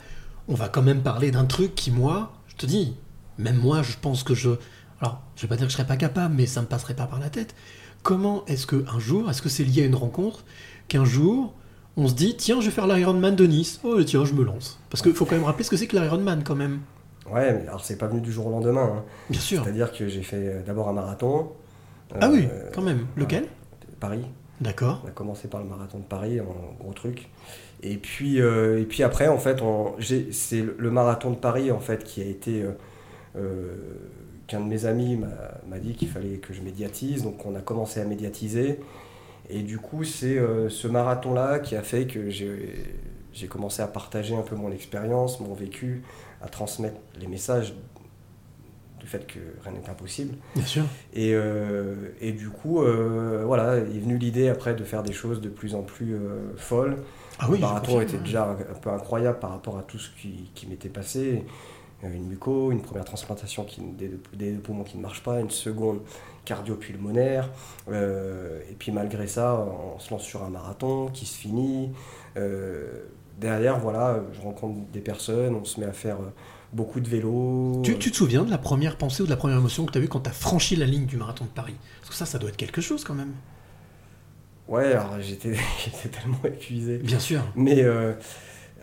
on 0.48 0.54
va 0.54 0.68
quand 0.68 0.82
même 0.82 1.02
parler 1.02 1.30
d'un 1.30 1.44
truc 1.44 1.74
qui 1.74 1.90
moi, 1.90 2.32
je 2.48 2.56
te 2.56 2.66
dis, 2.66 2.94
même 3.38 3.56
moi 3.56 3.82
je 3.82 3.94
pense 4.00 4.22
que 4.22 4.34
je 4.34 4.50
alors, 5.00 5.20
je 5.36 5.42
vais 5.42 5.48
pas 5.48 5.56
dire 5.56 5.66
que 5.66 5.70
je 5.72 5.76
serais 5.76 5.86
pas 5.86 5.96
capable 5.98 6.34
mais 6.34 6.46
ça 6.46 6.62
me 6.62 6.66
passerait 6.66 6.94
pas 6.94 7.06
par 7.06 7.18
la 7.18 7.28
tête. 7.30 7.54
Comment 8.02 8.44
est-ce 8.46 8.66
que 8.66 8.84
un 8.88 8.98
jour, 8.98 9.28
est-ce 9.28 9.42
que 9.42 9.48
c'est 9.48 9.64
lié 9.64 9.82
à 9.82 9.86
une 9.86 9.94
rencontre 9.96 10.44
qu'un 10.88 11.04
jour 11.04 11.54
on 11.98 12.08
se 12.08 12.14
dit 12.14 12.36
tiens, 12.36 12.60
je 12.60 12.66
vais 12.66 12.72
faire 12.72 12.86
l'Ironman 12.86 13.34
de 13.34 13.46
Nice. 13.46 13.80
Oh 13.82 14.02
tiens, 14.04 14.26
je 14.26 14.34
me 14.34 14.44
lance. 14.44 14.78
Parce 14.90 15.02
qu'il 15.02 15.14
faut 15.14 15.24
quand 15.24 15.34
même 15.34 15.44
rappeler 15.44 15.64
ce 15.64 15.70
que 15.70 15.76
c'est 15.78 15.86
que 15.86 15.96
l'Ironman 15.96 16.44
quand 16.44 16.54
même. 16.54 16.80
Ouais, 17.30 17.54
mais 17.54 17.66
alors 17.68 17.84
c'est 17.84 17.96
pas 17.96 18.06
venu 18.06 18.20
du 18.20 18.30
jour 18.30 18.46
au 18.46 18.50
lendemain. 18.50 18.96
hein. 18.98 19.04
Bien 19.30 19.40
sûr. 19.40 19.64
C'est-à-dire 19.64 19.90
que 19.92 20.06
j'ai 20.06 20.22
fait 20.22 20.36
euh, 20.36 20.62
d'abord 20.62 20.88
un 20.88 20.92
marathon. 20.92 21.52
Ah 22.20 22.28
oui, 22.30 22.46
euh, 22.52 22.70
quand 22.74 22.82
même. 22.82 23.06
Lequel? 23.16 23.46
Paris. 23.98 24.24
D'accord. 24.60 25.02
On 25.04 25.08
a 25.08 25.10
commencé 25.10 25.48
par 25.48 25.60
le 25.62 25.68
marathon 25.68 25.98
de 25.98 26.04
Paris, 26.04 26.40
en 26.40 26.74
gros 26.78 26.92
truc. 26.92 27.28
Et 27.82 27.96
puis, 27.96 28.40
euh, 28.40 28.80
et 28.80 28.84
puis 28.84 29.02
après, 29.02 29.28
en 29.28 29.38
fait, 29.38 29.58
c'est 30.32 30.62
le- 30.62 30.90
marathon 30.90 31.30
de 31.30 31.36
Paris, 31.36 31.70
en 31.70 31.80
fait, 31.80 32.04
qui 32.04 32.22
a 32.22 32.26
été... 32.26 32.62
euh, 32.62 32.70
euh, 33.36 33.74
qu'un 34.46 34.60
de 34.60 34.66
mes 34.66 34.86
amis 34.86 35.20
m'a 35.68 35.78
dit 35.78 35.94
qu'il 35.94 36.08
fallait 36.08 36.36
que 36.38 36.54
je 36.54 36.62
médiatise. 36.62 37.22
Donc 37.24 37.44
on 37.44 37.54
a 37.56 37.60
commencé 37.60 38.00
à 38.00 38.04
médiatiser. 38.04 38.78
Et 39.50 39.62
du 39.62 39.78
coup, 39.78 40.04
c'est 40.04 40.38
euh, 40.38 40.68
ce 40.68 40.86
marathon-là 40.88 41.58
qui 41.58 41.74
a 41.76 41.82
fait 41.82 42.06
que 42.06 42.30
j'ai 42.30 43.46
commencé 43.48 43.82
à 43.82 43.88
partager 43.88 44.34
un 44.36 44.42
peu 44.42 44.54
mon 44.56 44.70
expérience, 44.72 45.40
mon 45.40 45.52
vécu, 45.52 46.02
à 46.40 46.48
transmettre 46.48 46.96
les 47.20 47.26
messages 47.26 47.74
du 49.00 49.06
fait 49.06 49.26
que 49.26 49.38
rien 49.64 49.72
n'est 49.72 49.90
impossible. 49.90 50.34
Bien 50.54 50.64
sûr. 50.64 50.84
Et, 51.12 51.34
et 52.20 52.32
du 52.32 52.48
coup, 52.48 52.82
voilà, 53.44 53.76
est 53.76 54.00
venue 54.00 54.16
l'idée 54.16 54.48
après 54.48 54.74
de 54.74 54.84
faire 54.84 55.02
des 55.02 55.12
choses 55.12 55.40
de 55.40 55.48
plus 55.48 55.74
en 55.74 55.82
plus 55.82 56.16
folles. 56.56 56.96
Ah 57.38 57.46
oui, 57.48 57.52
le 57.52 57.56
je 57.56 57.60
marathon 57.62 58.00
était 58.00 58.18
déjà 58.18 58.50
un 58.50 58.74
peu 58.80 58.90
incroyable 58.90 59.38
par 59.38 59.50
rapport 59.50 59.78
à 59.78 59.82
tout 59.82 59.98
ce 59.98 60.10
qui, 60.20 60.50
qui 60.54 60.66
m'était 60.66 60.88
passé. 60.88 61.44
Euh, 62.04 62.14
Une 62.14 62.26
muco, 62.26 62.72
une 62.72 62.82
première 62.82 63.04
transplantation 63.04 63.64
qui, 63.64 63.80
des, 63.80 64.10
des 64.34 64.52
poumons 64.52 64.84
qui 64.84 64.96
ne 64.98 65.02
marchent 65.02 65.22
pas, 65.22 65.40
une 65.40 65.50
seconde 65.50 66.00
cardio-pulmonaire. 66.44 67.48
euh, 67.90 68.60
et 68.70 68.74
puis 68.74 68.92
malgré 68.92 69.26
ça, 69.26 69.66
on 69.94 69.98
se 69.98 70.10
lance 70.10 70.22
sur 70.22 70.44
un 70.44 70.50
marathon 70.50 71.08
qui 71.12 71.26
se 71.26 71.36
finit. 71.36 71.90
Euh, 72.36 73.04
derrière, 73.40 73.78
voilà, 73.78 74.20
je 74.32 74.40
rencontre 74.40 74.78
des 74.92 75.00
personnes, 75.00 75.54
on 75.54 75.64
se 75.64 75.80
met 75.80 75.86
à 75.86 75.92
faire 75.92 76.18
beaucoup 76.72 77.00
de 77.00 77.08
vélo. 77.08 77.80
Tu, 77.82 77.98
tu 77.98 78.10
te 78.10 78.16
souviens 78.16 78.44
de 78.44 78.50
la 78.50 78.58
première 78.58 78.96
pensée 78.98 79.22
ou 79.22 79.26
de 79.26 79.30
la 79.30 79.36
première 79.36 79.58
émotion 79.58 79.86
que 79.86 79.92
tu 79.92 79.98
as 79.98 80.02
eue 80.02 80.08
quand 80.08 80.20
tu 80.20 80.30
as 80.30 80.34
franchi 80.34 80.76
la 80.76 80.86
ligne 80.86 81.06
du 81.06 81.16
marathon 81.16 81.44
de 81.44 81.50
Paris? 81.50 81.76
Parce 82.00 82.10
que 82.10 82.16
ça, 82.16 82.26
ça 82.26 82.38
doit 82.38 82.50
être 82.50 82.56
quelque 82.56 82.80
chose 82.80 83.04
quand 83.04 83.14
même. 83.14 83.32
Ouais, 84.68 84.92
alors 84.92 85.16
j'étais 85.20 85.54
tellement 86.08 86.40
épuisé. 86.44 86.98
Bien 86.98 87.18
sûr. 87.18 87.42
Mais 87.54 87.82
euh, 87.82 88.12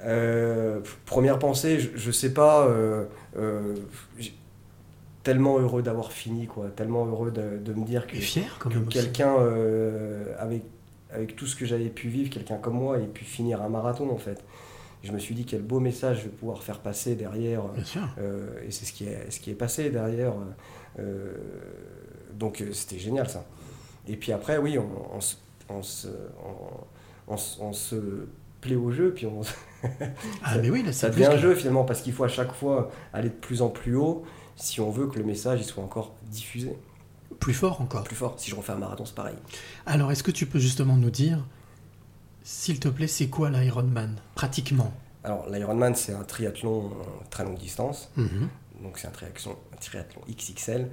euh, 0.03 0.79
première 1.05 1.39
pensée, 1.39 1.79
je, 1.79 1.89
je 1.95 2.11
sais 2.11 2.33
pas, 2.33 2.67
euh, 2.67 3.05
tellement 5.23 5.59
heureux 5.59 5.81
d'avoir 5.81 6.11
fini, 6.11 6.47
quoi, 6.47 6.67
tellement 6.75 7.05
heureux 7.05 7.31
de, 7.31 7.57
de 7.57 7.73
me 7.73 7.85
dire 7.85 8.07
que, 8.07 8.17
quelqu'un 8.89 9.35
avec, 10.39 10.63
avec 11.11 11.35
tout 11.35 11.47
ce 11.47 11.55
que 11.55 11.65
j'avais 11.65 11.89
pu 11.89 12.07
vivre, 12.07 12.29
quelqu'un 12.29 12.57
comme 12.57 12.75
moi, 12.75 12.99
ait 12.99 13.07
pu 13.07 13.25
finir 13.25 13.61
un 13.61 13.69
marathon 13.69 14.09
en 14.11 14.17
fait. 14.17 14.43
Je 15.03 15.11
me 15.11 15.19
suis 15.19 15.35
dit 15.35 15.43
quel 15.43 15.61
beau 15.61 15.81
message 15.81 16.19
je 16.19 16.23
vais 16.23 16.29
pouvoir 16.29 16.63
faire 16.63 16.79
passer 16.79 17.15
derrière. 17.15 17.63
Bien 17.63 17.83
sûr. 17.83 18.07
Et 18.65 18.71
c'est 18.71 18.85
ce 18.85 18.93
qui 18.93 19.05
est, 19.05 19.29
ce 19.29 19.41
qui 19.41 19.51
est 19.51 19.55
passé 19.55 19.89
derrière. 19.89 20.33
Donc 22.33 22.63
c'était 22.71 22.99
génial 22.99 23.29
ça. 23.29 23.45
Et 24.07 24.17
puis 24.17 24.33
après, 24.33 24.57
oui, 24.57 24.77
on, 24.77 25.15
on 25.15 25.21
se, 25.21 25.35
on, 25.69 25.81
se, 25.83 26.07
on, 26.07 27.33
on 27.33 27.37
se- 27.37 27.61
on 27.61 27.73
se 27.73 28.27
plaît 28.61 28.75
au 28.75 28.91
jeu, 28.91 29.13
puis 29.13 29.25
on, 29.25 29.41
Ah, 30.43 30.57
mais 30.57 30.69
oui, 30.69 30.83
là, 30.83 30.91
ça 30.93 31.09
devient 31.09 31.25
un 31.25 31.37
jeu 31.37 31.55
finalement, 31.55 31.83
parce 31.83 32.01
qu'il 32.01 32.13
faut 32.13 32.23
à 32.23 32.27
chaque 32.29 32.53
fois 32.53 32.91
aller 33.11 33.29
de 33.29 33.33
plus 33.35 33.61
en 33.61 33.69
plus 33.69 33.95
haut 33.95 34.23
si 34.55 34.79
on 34.79 34.89
veut 34.91 35.07
que 35.07 35.17
le 35.19 35.25
message 35.25 35.59
il 35.61 35.65
soit 35.65 35.83
encore 35.83 36.13
diffusé. 36.27 36.77
Plus 37.39 37.53
fort 37.53 37.81
encore. 37.81 38.03
Plus 38.03 38.15
fort. 38.15 38.35
Si 38.37 38.49
je 38.51 38.55
refais 38.55 38.71
un 38.71 38.77
marathon, 38.77 39.05
c'est 39.05 39.15
pareil. 39.15 39.35
Alors, 39.85 40.11
est-ce 40.11 40.23
que 40.23 40.31
tu 40.31 40.45
peux 40.45 40.59
justement 40.59 40.95
nous 40.95 41.09
dire, 41.09 41.43
s'il 42.43 42.79
te 42.79 42.87
plaît, 42.87 43.07
c'est 43.07 43.27
quoi 43.27 43.49
l'Ironman 43.49 44.15
Pratiquement? 44.35 44.93
Alors, 45.23 45.49
l'Ironman, 45.49 45.95
c'est 45.95 46.13
un 46.13 46.23
triathlon 46.23 46.85
euh, 46.87 46.89
très 47.29 47.43
longue 47.43 47.57
distance. 47.57 48.11
Mhm. 48.17 48.47
Donc, 48.83 48.97
c'est 48.99 49.07
un 49.07 49.11
triathlon, 49.11 49.55
un 49.73 49.77
triathlon 49.77 50.21
XXL. 50.29 50.89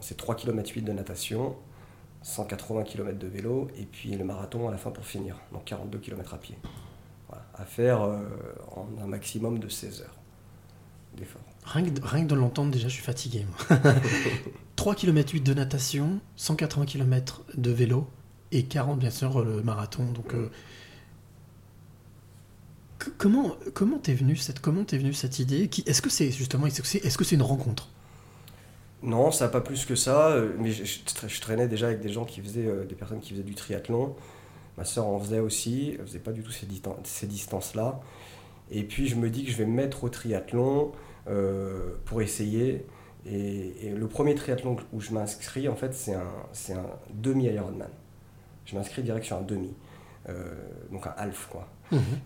C'est 0.00 0.16
3 0.16 0.34
km 0.36 0.70
8 0.74 0.82
de 0.82 0.92
natation, 0.92 1.56
180 2.28 2.82
km 2.84 3.18
de 3.18 3.26
vélo, 3.26 3.68
et 3.78 3.84
puis 3.84 4.10
le 4.10 4.24
marathon 4.24 4.68
à 4.68 4.70
la 4.70 4.76
fin 4.76 4.90
pour 4.90 5.04
finir. 5.04 5.36
Donc, 5.52 5.64
42 5.64 5.98
km 5.98 6.34
à 6.34 6.38
pied. 6.38 6.58
Voilà. 7.28 7.44
À 7.54 7.64
faire 7.64 8.02
euh, 8.02 8.18
en 8.76 8.86
un 9.02 9.06
maximum 9.06 9.58
de 9.58 9.68
16 9.68 10.02
heures 10.02 10.16
d'effort. 11.16 11.40
Rien 11.64 11.84
que, 11.88 12.06
rien 12.06 12.24
que 12.24 12.28
de 12.28 12.34
l'entendre, 12.34 12.70
déjà, 12.70 12.88
je 12.88 12.94
suis 12.94 13.02
fatigué. 13.02 13.46
moi. 13.70 13.78
3 14.76 14.94
km 14.94 15.32
8 15.32 15.40
de 15.40 15.54
natation, 15.54 16.20
180 16.36 16.86
km 16.86 17.44
de 17.56 17.70
vélo 17.70 18.06
et 18.52 18.64
40, 18.64 18.98
bien 18.98 19.10
sûr, 19.10 19.42
le 19.42 19.62
marathon. 19.62 20.04
Donc, 20.12 20.34
euh, 20.34 20.50
comment 23.16 23.56
comment 23.74 23.98
t'es 23.98 24.14
venu 24.14 24.36
cette 24.36 24.60
comment 24.60 24.84
t'es 24.84 24.98
venu 24.98 25.12
cette 25.14 25.38
idée? 25.38 25.70
Est-ce 25.86 26.02
que 26.02 26.10
c'est 26.10 26.30
justement 26.30 26.66
est-ce 26.66 26.82
que 26.82 26.86
c'est 26.86 26.98
est-ce 26.98 27.16
que 27.16 27.24
c'est 27.24 27.36
une 27.36 27.42
rencontre? 27.42 27.88
Non, 29.02 29.30
ça 29.30 29.44
n'a 29.46 29.50
pas 29.50 29.60
plus 29.60 29.84
que 29.86 29.94
ça, 29.94 30.30
euh, 30.32 30.52
mais 30.58 30.70
je, 30.72 30.84
je 30.84 31.00
tra- 31.04 31.28
je 31.28 31.40
traînais 31.40 31.68
déjà 31.68 31.86
avec 31.86 32.00
des 32.00 32.08
gens 32.08 32.24
qui 32.24 32.40
faisaient, 32.40 32.66
euh, 32.66 32.84
des 32.84 32.96
personnes 32.96 33.20
qui 33.20 33.30
faisaient 33.30 33.44
du 33.44 33.54
triathlon. 33.54 34.16
Ma 34.76 34.84
sœur 34.84 35.06
en 35.06 35.18
faisait 35.20 35.40
aussi, 35.40 35.96
elle 35.98 36.06
faisait 36.06 36.18
pas 36.20 36.32
du 36.32 36.42
tout 36.42 36.50
ces, 36.52 36.66
distan- 36.66 36.96
ces 37.04 37.26
distances-là. 37.28 38.00
Et 38.70 38.84
puis 38.84 39.08
je 39.08 39.16
me 39.16 39.30
dis 39.30 39.44
que 39.44 39.50
je 39.52 39.56
vais 39.58 39.66
me 39.66 39.74
mettre 39.74 40.04
au 40.04 40.08
triathlon 40.10 40.92
euh, 41.28 41.94
pour 42.06 42.22
essayer. 42.22 42.86
Et, 43.26 43.90
le 43.96 44.08
premier 44.08 44.34
triathlon 44.34 44.76
où 44.92 45.00
je 45.00 45.12
m'inscris, 45.12 45.68
en 45.68 45.76
fait, 45.76 45.94
c'est 45.94 46.14
un, 46.14 46.22
un 46.76 46.86
demi-Ironman. 47.14 47.90
Je 48.66 48.76
m'inscris 48.76 49.02
direct 49.02 49.26
sur 49.26 49.36
un 49.38 49.42
demi. 49.42 49.74
Donc 50.92 51.06
un 51.06 51.14
half, 51.16 51.48
quoi. 51.50 51.68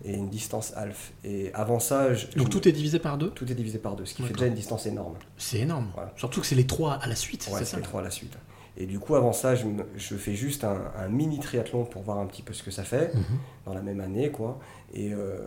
Et 0.05 0.13
une 0.13 0.29
distance 0.29 0.73
half. 0.75 1.13
Et 1.23 1.51
avant 1.53 1.79
ça, 1.79 2.13
je- 2.13 2.27
Donc 2.37 2.47
je- 2.47 2.51
tout 2.51 2.67
est 2.67 2.71
divisé 2.71 2.99
par 2.99 3.17
deux 3.17 3.29
tout 3.31 3.49
est 3.51 3.55
divisé 3.55 3.77
par 3.79 3.95
deux, 3.95 4.05
ce 4.05 4.13
qui 4.13 4.23
fait 4.23 4.33
déjà 4.33 4.47
une 4.47 4.53
distance 4.55 4.85
énorme. 4.85 5.15
C'est 5.37 5.59
énorme. 5.59 5.89
Voilà. 5.93 6.11
Surtout 6.17 6.41
que 6.41 6.47
c'est 6.47 6.55
les 6.55 6.67
trois 6.67 6.93
à 6.95 7.07
la 7.07 7.15
suite, 7.15 7.47
Ouais, 7.51 7.63
c'est 7.63 7.77
les 7.77 7.83
trois 7.83 8.01
à 8.01 8.03
la 8.03 8.09
suite. 8.11 8.33
Et 8.75 8.87
du 8.87 8.97
coup, 8.99 9.13
avant 9.15 9.33
ça, 9.33 9.53
je, 9.55 9.65
me- 9.65 9.85
je 9.97 10.15
fais 10.15 10.33
juste 10.33 10.63
un, 10.63 10.81
un 10.97 11.07
mini 11.07 11.39
triathlon 11.39 11.85
pour 11.85 12.01
voir 12.01 12.17
un 12.17 12.25
petit 12.25 12.41
peu 12.41 12.53
ce 12.53 12.63
que 12.63 12.71
ça 12.71 12.83
fait, 12.83 13.13
Mhm. 13.13 13.23
dans 13.67 13.73
la 13.75 13.81
même 13.83 13.99
année, 13.99 14.31
quoi. 14.31 14.59
Et, 14.95 15.13
euh, 15.13 15.37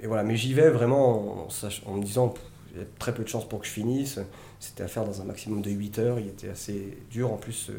et 0.00 0.06
voilà, 0.06 0.22
mais 0.24 0.36
j'y 0.36 0.54
vais 0.54 0.70
vraiment 0.70 1.44
en, 1.86 1.94
me 1.94 2.02
disant, 2.02 2.32
il 2.72 2.78
y 2.80 2.82
a 2.82 2.86
très 2.98 3.12
peu 3.14 3.22
de 3.22 3.28
chances 3.28 3.46
pour 3.48 3.60
que 3.60 3.66
je 3.66 3.70
finisse. 3.72 4.18
C'était 4.60 4.82
à 4.82 4.88
faire 4.88 5.04
dans 5.04 5.20
un 5.20 5.24
maximum 5.24 5.60
de 5.60 5.70
8 5.70 5.98
heures. 5.98 6.18
Il 6.18 6.26
était 6.28 6.48
assez 6.48 6.96
dur, 7.10 7.30
en 7.32 7.36
plus, 7.36 7.52
ce, 7.52 7.72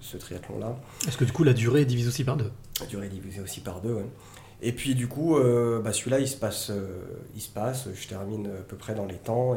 ce 0.00 0.16
triathlon-là. 0.16 0.76
Est-ce 1.06 1.16
que 1.16 1.24
du 1.24 1.30
coup 1.32 1.44
la 1.44 1.52
durée 1.54 1.82
est 1.82 1.86
divisée 1.86 2.08
aussi 2.08 2.24
par 2.24 2.36
deux? 2.36 2.50
La 2.80 2.86
durée 2.86 3.06
est 3.06 3.10
divisée 3.10 3.40
aussi 3.40 3.60
par 3.60 3.80
deux. 3.80 3.94
ouais. 3.94 4.06
Et 4.66 4.72
puis 4.72 4.94
du 4.94 5.08
coup, 5.08 5.36
euh, 5.36 5.82
bah, 5.82 5.92
celui-là, 5.92 6.20
il 6.20 6.26
se 6.26 6.38
passe, 6.38 6.70
euh, 6.70 7.02
il 7.34 7.42
se 7.42 7.50
passe. 7.50 7.86
Je 7.94 8.08
termine 8.08 8.46
à 8.46 8.62
peu 8.66 8.76
près 8.76 8.94
dans 8.94 9.04
les 9.04 9.16
temps. 9.16 9.56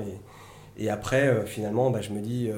Et, 0.77 0.89
après, 0.89 1.29
euh, 1.29 1.45
finalement, 1.45 1.89
bah, 1.89 2.01
je 2.01 2.11
me 2.11 2.19
dis, 2.19 2.51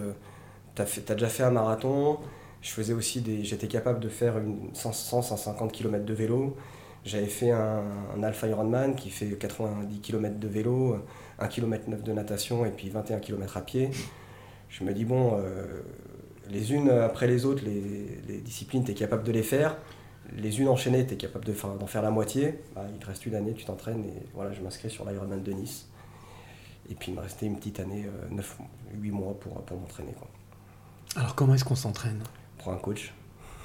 t'as 0.76 0.86
fait, 0.86 1.02
t'as 1.02 1.14
déjà 1.14 1.30
fait 1.30 1.43
un 1.43 1.52
marathon. 1.52 2.18
Je 2.62 2.72
faisais 2.72 2.93
aussi 2.93 3.22
des. 3.22 3.43
J'étais 3.45 3.68
capable 3.68 4.00
de 4.00 4.10
faire 4.10 4.39
une 4.39 4.72
100-150 4.74 5.70
km 5.70 6.04
de 6.04 6.14
vélo. 6.14 6.58
J'avais 7.06 7.28
fait 7.28 7.52
un, 7.52 7.84
Alpha 8.24 8.47
Ironman 8.47 8.95
qui 8.95 9.12
fait 9.12 9.28
90 9.38 10.02
km 10.02 10.38
de 10.39 10.47
vélo, 10.47 10.97
1 11.38 11.47
km 11.47 11.88
9 11.88 12.04
de 12.04 12.14
natation 12.14 12.66
et 12.66 12.72
puis 12.72 12.89
21 12.89 13.20
km 13.20 13.58
à 13.58 13.62
pied. 13.62 13.91
Je 14.70 14.84
me 14.84 14.91
dis, 14.93 15.06
bon, 15.06 15.39
les 16.50 16.74
unes 16.74 16.89
après 16.89 17.28
les 17.28 17.45
autres, 17.45 17.64
les, 17.64 18.20
les 18.28 18.41
disciplines, 18.41 18.84
tu 18.84 18.91
es 18.91 18.95
capable 18.95 19.24
de 19.24 19.32
les 19.32 19.43
faire. 19.43 19.78
Les 20.38 20.59
unes 20.59 20.67
enchaînées, 20.67 21.05
tu 21.05 21.13
es 21.13 21.17
capable 21.17 21.45
de 21.45 21.53
faire- 21.53 21.73
d'en 21.75 21.88
faire 21.88 22.01
la 22.01 22.11
moitié. 22.11 22.59
Bah, 22.75 22.86
il 22.91 22.99
te 22.99 23.05
reste 23.07 23.25
une 23.25 23.36
année, 23.36 23.53
tu 23.53 23.65
t'entraînes 23.65 24.03
et 24.05 24.23
voilà, 24.34 24.53
je 24.53 24.61
m'inscris 24.61 24.89
sur 24.89 25.09
l'Ironman 25.09 25.41
de 25.43 25.51
Nice. 25.51 25.88
Et 26.89 26.95
puis 26.95 27.11
il 27.11 27.15
me 27.15 27.21
restait 27.21 27.45
une 27.45 27.55
petite 27.57 27.80
année, 27.80 28.05
9, 28.32 28.57
8 28.95 29.11
mois 29.11 29.39
pour, 29.39 29.61
pour 29.63 29.80
m'entraîner. 29.80 30.13
quoi. 30.13 30.27
Alors 31.15 31.36
comment 31.36 31.53
est-ce 31.53 31.65
qu'on 31.65 31.75
s'entraîne? 31.75 32.21
Prends 32.57 32.73
un 32.73 32.77
coach. 32.77 33.13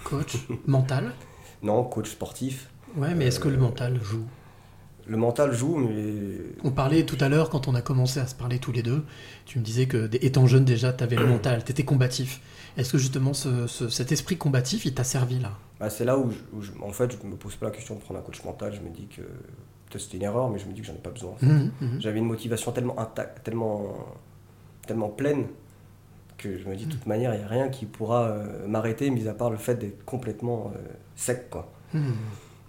Coach? 0.04 0.36
Mental? 0.66 1.12
Non, 1.62 1.82
coach 1.84 2.10
sportif. 2.10 2.68
Ouais, 2.94 3.14
mais 3.14 3.26
est-ce 3.28 3.40
que 3.40 3.48
le 3.48 3.56
mental 3.56 3.98
joue? 4.02 4.24
Le 5.06 5.16
mental 5.16 5.52
joue, 5.54 5.76
mais 5.76 6.36
On 6.62 6.70
parlait 6.72 7.06
tout 7.06 7.16
à 7.20 7.30
l'heure, 7.30 7.48
quand 7.48 7.68
on 7.68 7.74
a 7.74 7.80
commencé 7.80 8.20
à 8.20 8.26
se 8.26 8.34
parler 8.34 8.58
tous 8.58 8.70
les 8.72 8.82
deux, 8.82 9.02
tu 9.46 9.58
me 9.58 9.64
disais 9.64 9.86
que, 9.86 10.10
étant 10.20 10.46
jeune 10.46 10.66
déjà, 10.66 10.92
tu 10.92 11.02
avais 11.02 11.16
le 11.16 11.26
mental, 11.26 11.64
tu 11.64 11.72
étais 11.72 11.84
combatif. 11.84 12.42
Est-ce 12.76 12.92
que 12.92 12.98
justement 12.98 13.32
ce- 13.32 13.66
ce- 13.66 13.88
cet 13.88 14.12
esprit 14.12 14.36
combatif, 14.36 14.84
il 14.84 14.92
t'a 14.92 15.04
servi 15.04 15.38
là? 15.38 15.52
Bah, 15.84 15.90
c'est 15.90 16.04
là 16.04 16.18
où, 16.18 16.30
je- 16.30 16.38
où 16.56 16.62
je- 16.62 16.72
en 16.82 16.90
fait, 16.92 17.12
je 17.12 17.26
me 17.26 17.36
pose 17.36 17.56
pas 17.56 17.66
la 17.66 17.72
question 17.72 17.94
de 17.94 18.00
prendre 18.00 18.20
un 18.20 18.22
coach 18.22 18.42
mental. 18.44 18.72
Je 18.72 18.80
me 18.80 18.88
dis 18.90 19.06
que 19.06 19.22
peut-être 19.22 20.00
c'était 20.02 20.16
une 20.16 20.22
erreur, 20.24 20.48
mais 20.50 20.58
je 20.58 20.66
me 20.66 20.72
dis 20.72 20.80
que 20.80 20.86
j'en 20.86 20.94
ai 20.94 20.98
pas 20.98 21.10
besoin. 21.10 21.32
en 21.32 21.36
fait. 21.36 21.46
Mhm, 21.46 21.70
mhm. 21.80 22.00
J'avais 22.00 22.18
une 22.18 22.24
motivation 22.26 22.72
tellement 22.72 22.98
intacte, 22.98 23.44
tellement, 23.44 23.94
tellement 24.86 25.08
pleine, 25.08 25.46
que 26.38 26.58
je 26.58 26.68
me 26.68 26.74
dis 26.76 26.86
de 26.86 26.90
toute 26.92 27.06
manière, 27.06 27.34
il 27.34 27.38
n'y 27.38 27.44
a 27.44 27.48
rien 27.48 27.68
qui 27.68 27.86
pourra 27.86 28.24
euh, 28.24 28.66
m'arrêter, 28.66 29.10
mis 29.10 29.28
à 29.28 29.34
part 29.34 29.50
le 29.50 29.56
fait 29.56 29.76
d'être 29.76 30.04
complètement 30.04 30.72
euh, 30.74 30.78
sec. 31.16 31.48
Quoi. 31.50 31.70
Mhm. 31.92 32.14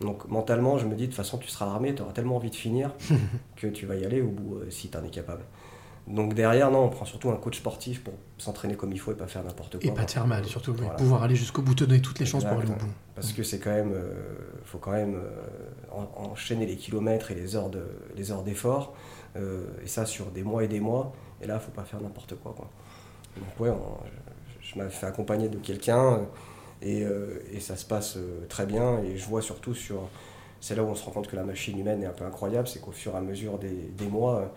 Donc 0.01 0.27
mentalement, 0.27 0.77
je 0.77 0.85
me 0.85 0.93
dis, 0.95 1.03
de 1.03 1.07
toute 1.07 1.15
façon, 1.15 1.37
tu 1.37 1.47
seras 1.47 1.67
armé, 1.67 1.95
tu 1.95 2.01
auras 2.01 2.11
tellement 2.11 2.35
envie 2.35 2.49
de 2.49 2.55
finir 2.55 2.91
que 3.55 3.67
tu 3.67 3.85
vas 3.85 3.95
y 3.95 4.05
aller 4.05 4.21
au 4.21 4.29
bout 4.29 4.57
euh, 4.57 4.69
si 4.69 4.89
tu 4.89 4.97
en 4.97 5.03
es 5.03 5.09
capable. 5.09 5.43
Donc 6.07 6.35
derrière, 6.35 6.69
non, 6.69 6.83
on 6.85 6.89
prend 6.89 7.05
surtout 7.05 7.31
un 7.31 7.35
coach 7.35 7.57
sportif 7.57 8.03
pour 8.03 8.13
s'entraîner 8.37 8.75
comme 8.75 8.91
il 8.91 8.99
faut 8.99 9.11
et 9.11 9.15
pas 9.15 9.25
faire 9.25 9.43
n'importe 9.43 9.79
quoi. 9.79 9.89
Et 9.89 9.93
pas 9.93 10.05
te 10.05 10.11
faire 10.11 10.27
mal, 10.27 10.45
surtout. 10.45 10.73
Voilà. 10.73 10.93
Pouvoir 10.97 11.23
aller 11.23 11.35
jusqu'au 11.35 11.63
bout, 11.63 11.73
donner 11.73 11.99
toutes 12.01 12.19
les 12.19 12.25
chances 12.27 12.43
pour 12.43 12.59
aller 12.59 12.69
au 12.69 12.73
bout. 12.85 12.91
Parce 13.15 13.31
que 13.33 13.41
c'est 13.43 13.57
quand 13.59 13.71
même, 13.71 13.91
euh, 13.93 14.13
faut 14.65 14.77
quand 14.77 14.91
même 14.91 15.15
euh, 15.15 15.29
en- 15.91 16.29
enchaîner 16.31 16.67
les 16.67 16.75
kilomètres 16.75 17.31
et 17.31 17.35
les 17.35 17.55
heures 17.55 17.69
de, 17.69 17.87
les 18.15 18.31
heures 18.31 18.43
d'effort, 18.43 18.93
euh, 19.35 19.65
et 19.83 19.87
ça 19.87 20.05
sur 20.05 20.27
des 20.27 20.43
mois 20.43 20.63
et 20.63 20.67
des 20.67 20.79
mois. 20.79 21.11
Et 21.41 21.47
là, 21.47 21.59
faut 21.59 21.71
pas 21.71 21.83
faire 21.85 22.01
n'importe 22.01 22.35
quoi, 22.35 22.53
quoi. 22.55 22.69
Donc 23.37 23.59
ouais, 23.59 23.69
on- 23.69 23.97
je, 24.61 24.73
je 24.73 24.77
m'avais 24.77 24.91
fait 24.91 25.07
accompagner 25.07 25.49
de 25.49 25.57
quelqu'un 25.57 26.19
euh, 26.83 27.39
et, 27.51 27.55
et 27.57 27.59
ça 27.59 27.77
se 27.77 27.85
passe 27.85 28.17
très 28.47 28.67
bien. 28.67 28.99
Et 28.99 29.17
je 29.17 29.25
vois 29.25 29.41
surtout 29.41 29.73
sur, 29.73 30.07
c'est 30.61 30.75
là 30.75 30.83
où 30.83 30.87
on 30.87 30.95
se 30.95 31.03
rend 31.03 31.11
compte 31.11 31.27
que 31.27 31.35
la 31.35 31.43
machine 31.45 31.79
humaine 31.79 32.03
est 32.03 32.07
un 32.07 32.11
peu 32.13 32.25
incroyable, 32.25 32.67
c'est 32.67 32.79
qu'au 32.79 32.91
fur 32.91 33.13
et 33.13 33.17
à 33.17 33.21
mesure 33.21 33.57
des, 33.57 33.69
des 33.97 34.07
mois, 34.07 34.53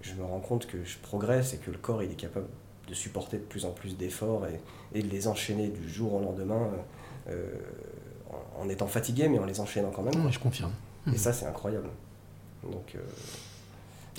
je 0.00 0.14
me 0.14 0.24
rends 0.24 0.40
compte 0.40 0.66
que 0.66 0.84
je 0.84 0.98
progresse 0.98 1.54
et 1.54 1.58
que 1.58 1.70
le 1.70 1.78
corps 1.78 2.02
il 2.02 2.10
est 2.10 2.14
capable 2.16 2.46
de 2.88 2.94
supporter 2.94 3.36
de 3.38 3.42
plus 3.44 3.64
en 3.64 3.70
plus 3.70 3.96
d'efforts 3.96 4.46
et, 4.46 4.60
et 4.98 5.02
de 5.02 5.08
les 5.08 5.28
enchaîner 5.28 5.68
du 5.68 5.88
jour 5.88 6.14
au 6.14 6.20
lendemain. 6.20 6.68
euh, 7.28 7.46
en, 8.58 8.64
en 8.64 8.68
étant 8.68 8.86
fatigué, 8.86 9.28
mais 9.28 9.38
en 9.38 9.44
les 9.44 9.60
enchaînant 9.60 9.90
quand 9.90 10.02
même. 10.02 10.14
Quoi. 10.14 10.30
je 10.30 10.38
confirme. 10.38 10.72
Et 11.12 11.16
ça, 11.18 11.32
c'est 11.32 11.46
incroyable. 11.46 11.88
Donc, 12.62 12.94
euh, 12.94 12.98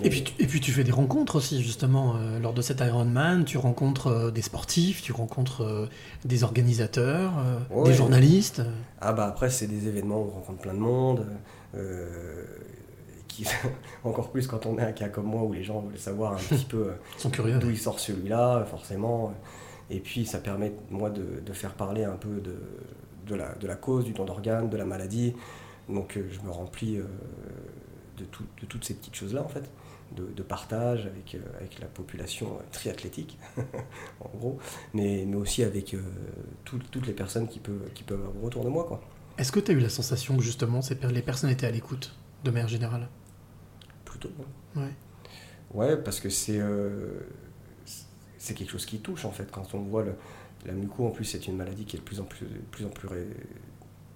Et 0.03 0.09
puis, 0.09 0.23
tu, 0.23 0.33
et 0.43 0.47
puis 0.47 0.59
tu 0.59 0.71
fais 0.71 0.83
des 0.83 0.91
rencontres 0.91 1.35
aussi, 1.37 1.61
justement, 1.63 2.15
euh, 2.17 2.39
lors 2.39 2.53
de 2.53 2.61
cet 2.61 2.79
Ironman. 2.81 3.45
Tu 3.45 3.57
rencontres 3.57 4.31
des 4.31 4.41
sportifs, 4.41 5.01
tu 5.01 5.11
rencontres 5.13 5.89
des 6.25 6.43
organisateurs, 6.43 7.31
Ouais. 7.69 7.89
des 7.89 7.93
journalistes. 7.93 8.61
Ah 8.99 9.13
bah 9.13 9.27
après, 9.27 9.49
c'est 9.49 9.67
des 9.67 9.87
événements 9.87 10.21
où 10.21 10.27
on 10.27 10.31
rencontre 10.39 10.59
plein 10.61 10.73
de 10.73 10.79
monde. 10.79 11.25
Euh, 13.31 13.43
qui, 13.43 13.45
encore 14.03 14.31
plus 14.31 14.47
quand 14.47 14.65
on 14.65 14.77
est 14.77 14.83
un 14.83 14.91
cas 14.91 15.09
comme 15.09 15.25
moi 15.25 15.43
où 15.43 15.53
les 15.53 15.63
gens 15.63 15.81
veulent 15.81 15.97
savoir 15.97 16.33
un 16.33 16.37
petit 16.37 16.65
peu 16.65 16.91
euh, 16.91 17.59
d'où 17.59 17.69
il 17.69 17.77
sort 17.77 17.99
celui-là, 17.99 18.65
forcément. 18.65 19.33
Et 19.89 19.99
puis 19.99 20.25
ça 20.25 20.39
permet, 20.39 20.73
moi, 20.89 21.09
de, 21.09 21.41
de 21.45 21.53
faire 21.53 21.73
parler 21.73 22.03
un 22.05 22.15
peu 22.15 22.39
de, 22.39 22.55
de, 23.27 23.35
la, 23.35 23.53
de 23.55 23.67
la 23.67 23.75
cause, 23.75 24.05
du 24.05 24.13
don 24.13 24.25
d'organes, 24.25 24.69
de 24.69 24.77
la 24.77 24.85
maladie. 24.85 25.33
Donc 25.89 26.17
euh, 26.17 26.27
je 26.31 26.39
me 26.41 26.49
remplis 26.51 26.97
euh, 26.97 27.03
de, 28.17 28.25
tout- 28.25 28.45
de 28.61 28.65
toutes 28.65 28.85
ces 28.85 28.93
petites 28.93 29.15
choses-là, 29.15 29.43
en 29.43 29.47
fait, 29.49 29.69
de, 30.15 30.25
de 30.33 30.43
partage 30.43 31.05
avec, 31.07 31.35
euh, 31.35 31.39
avec 31.57 31.79
la 31.79 31.87
population 31.87 32.47
euh, 32.57 32.63
triathlétique, 32.71 33.37
en 34.21 34.37
gros, 34.37 34.57
mais, 34.93 35.25
mais 35.27 35.35
aussi 35.35 35.63
avec 35.63 35.93
euh, 35.93 36.01
tout- 36.63 36.79
toutes 36.91 37.07
les 37.07 37.13
personnes 37.13 37.47
qui 37.47 37.59
peuvent, 37.59 37.89
qui 37.93 38.03
peuvent 38.03 38.21
avoir 38.25 38.43
autour 38.45 38.63
de 38.63 38.69
moi. 38.69 39.01
Est-ce 39.37 39.51
que 39.51 39.59
tu 39.59 39.71
as 39.71 39.73
eu 39.73 39.79
la 39.79 39.89
sensation 39.89 40.37
que, 40.37 40.43
justement, 40.43 40.79
les 41.09 41.21
personnes 41.21 41.49
étaient 41.49 41.67
à 41.67 41.71
l'écoute, 41.71 42.13
de 42.43 42.51
manière 42.51 42.67
générale? 42.69 43.07
Plutôt. 44.21 44.33
Ouais. 44.75 44.91
Ouais, 45.73 45.97
parce 45.97 46.19
que 46.19 46.29
c'est 46.29 46.59
euh, 46.59 47.19
c'est 48.37 48.53
quelque 48.53 48.71
chose 48.71 48.85
qui 48.85 48.99
touche 48.99 49.25
en 49.25 49.31
fait. 49.31 49.49
Quand 49.51 49.73
on 49.73 49.79
voit 49.79 50.03
le, 50.03 50.13
la 50.65 50.73
muco, 50.73 51.05
en 51.05 51.11
plus, 51.11 51.25
c'est 51.25 51.47
une 51.47 51.55
maladie 51.57 51.85
qui 51.85 51.95
est 51.95 51.99
de 51.99 52.03
plus 52.05 52.19
en 52.19 52.23
plus, 52.25 52.45
de 52.45 52.57
plus, 52.71 52.85
en 52.85 52.89
plus 52.89 53.07
ré- 53.07 53.27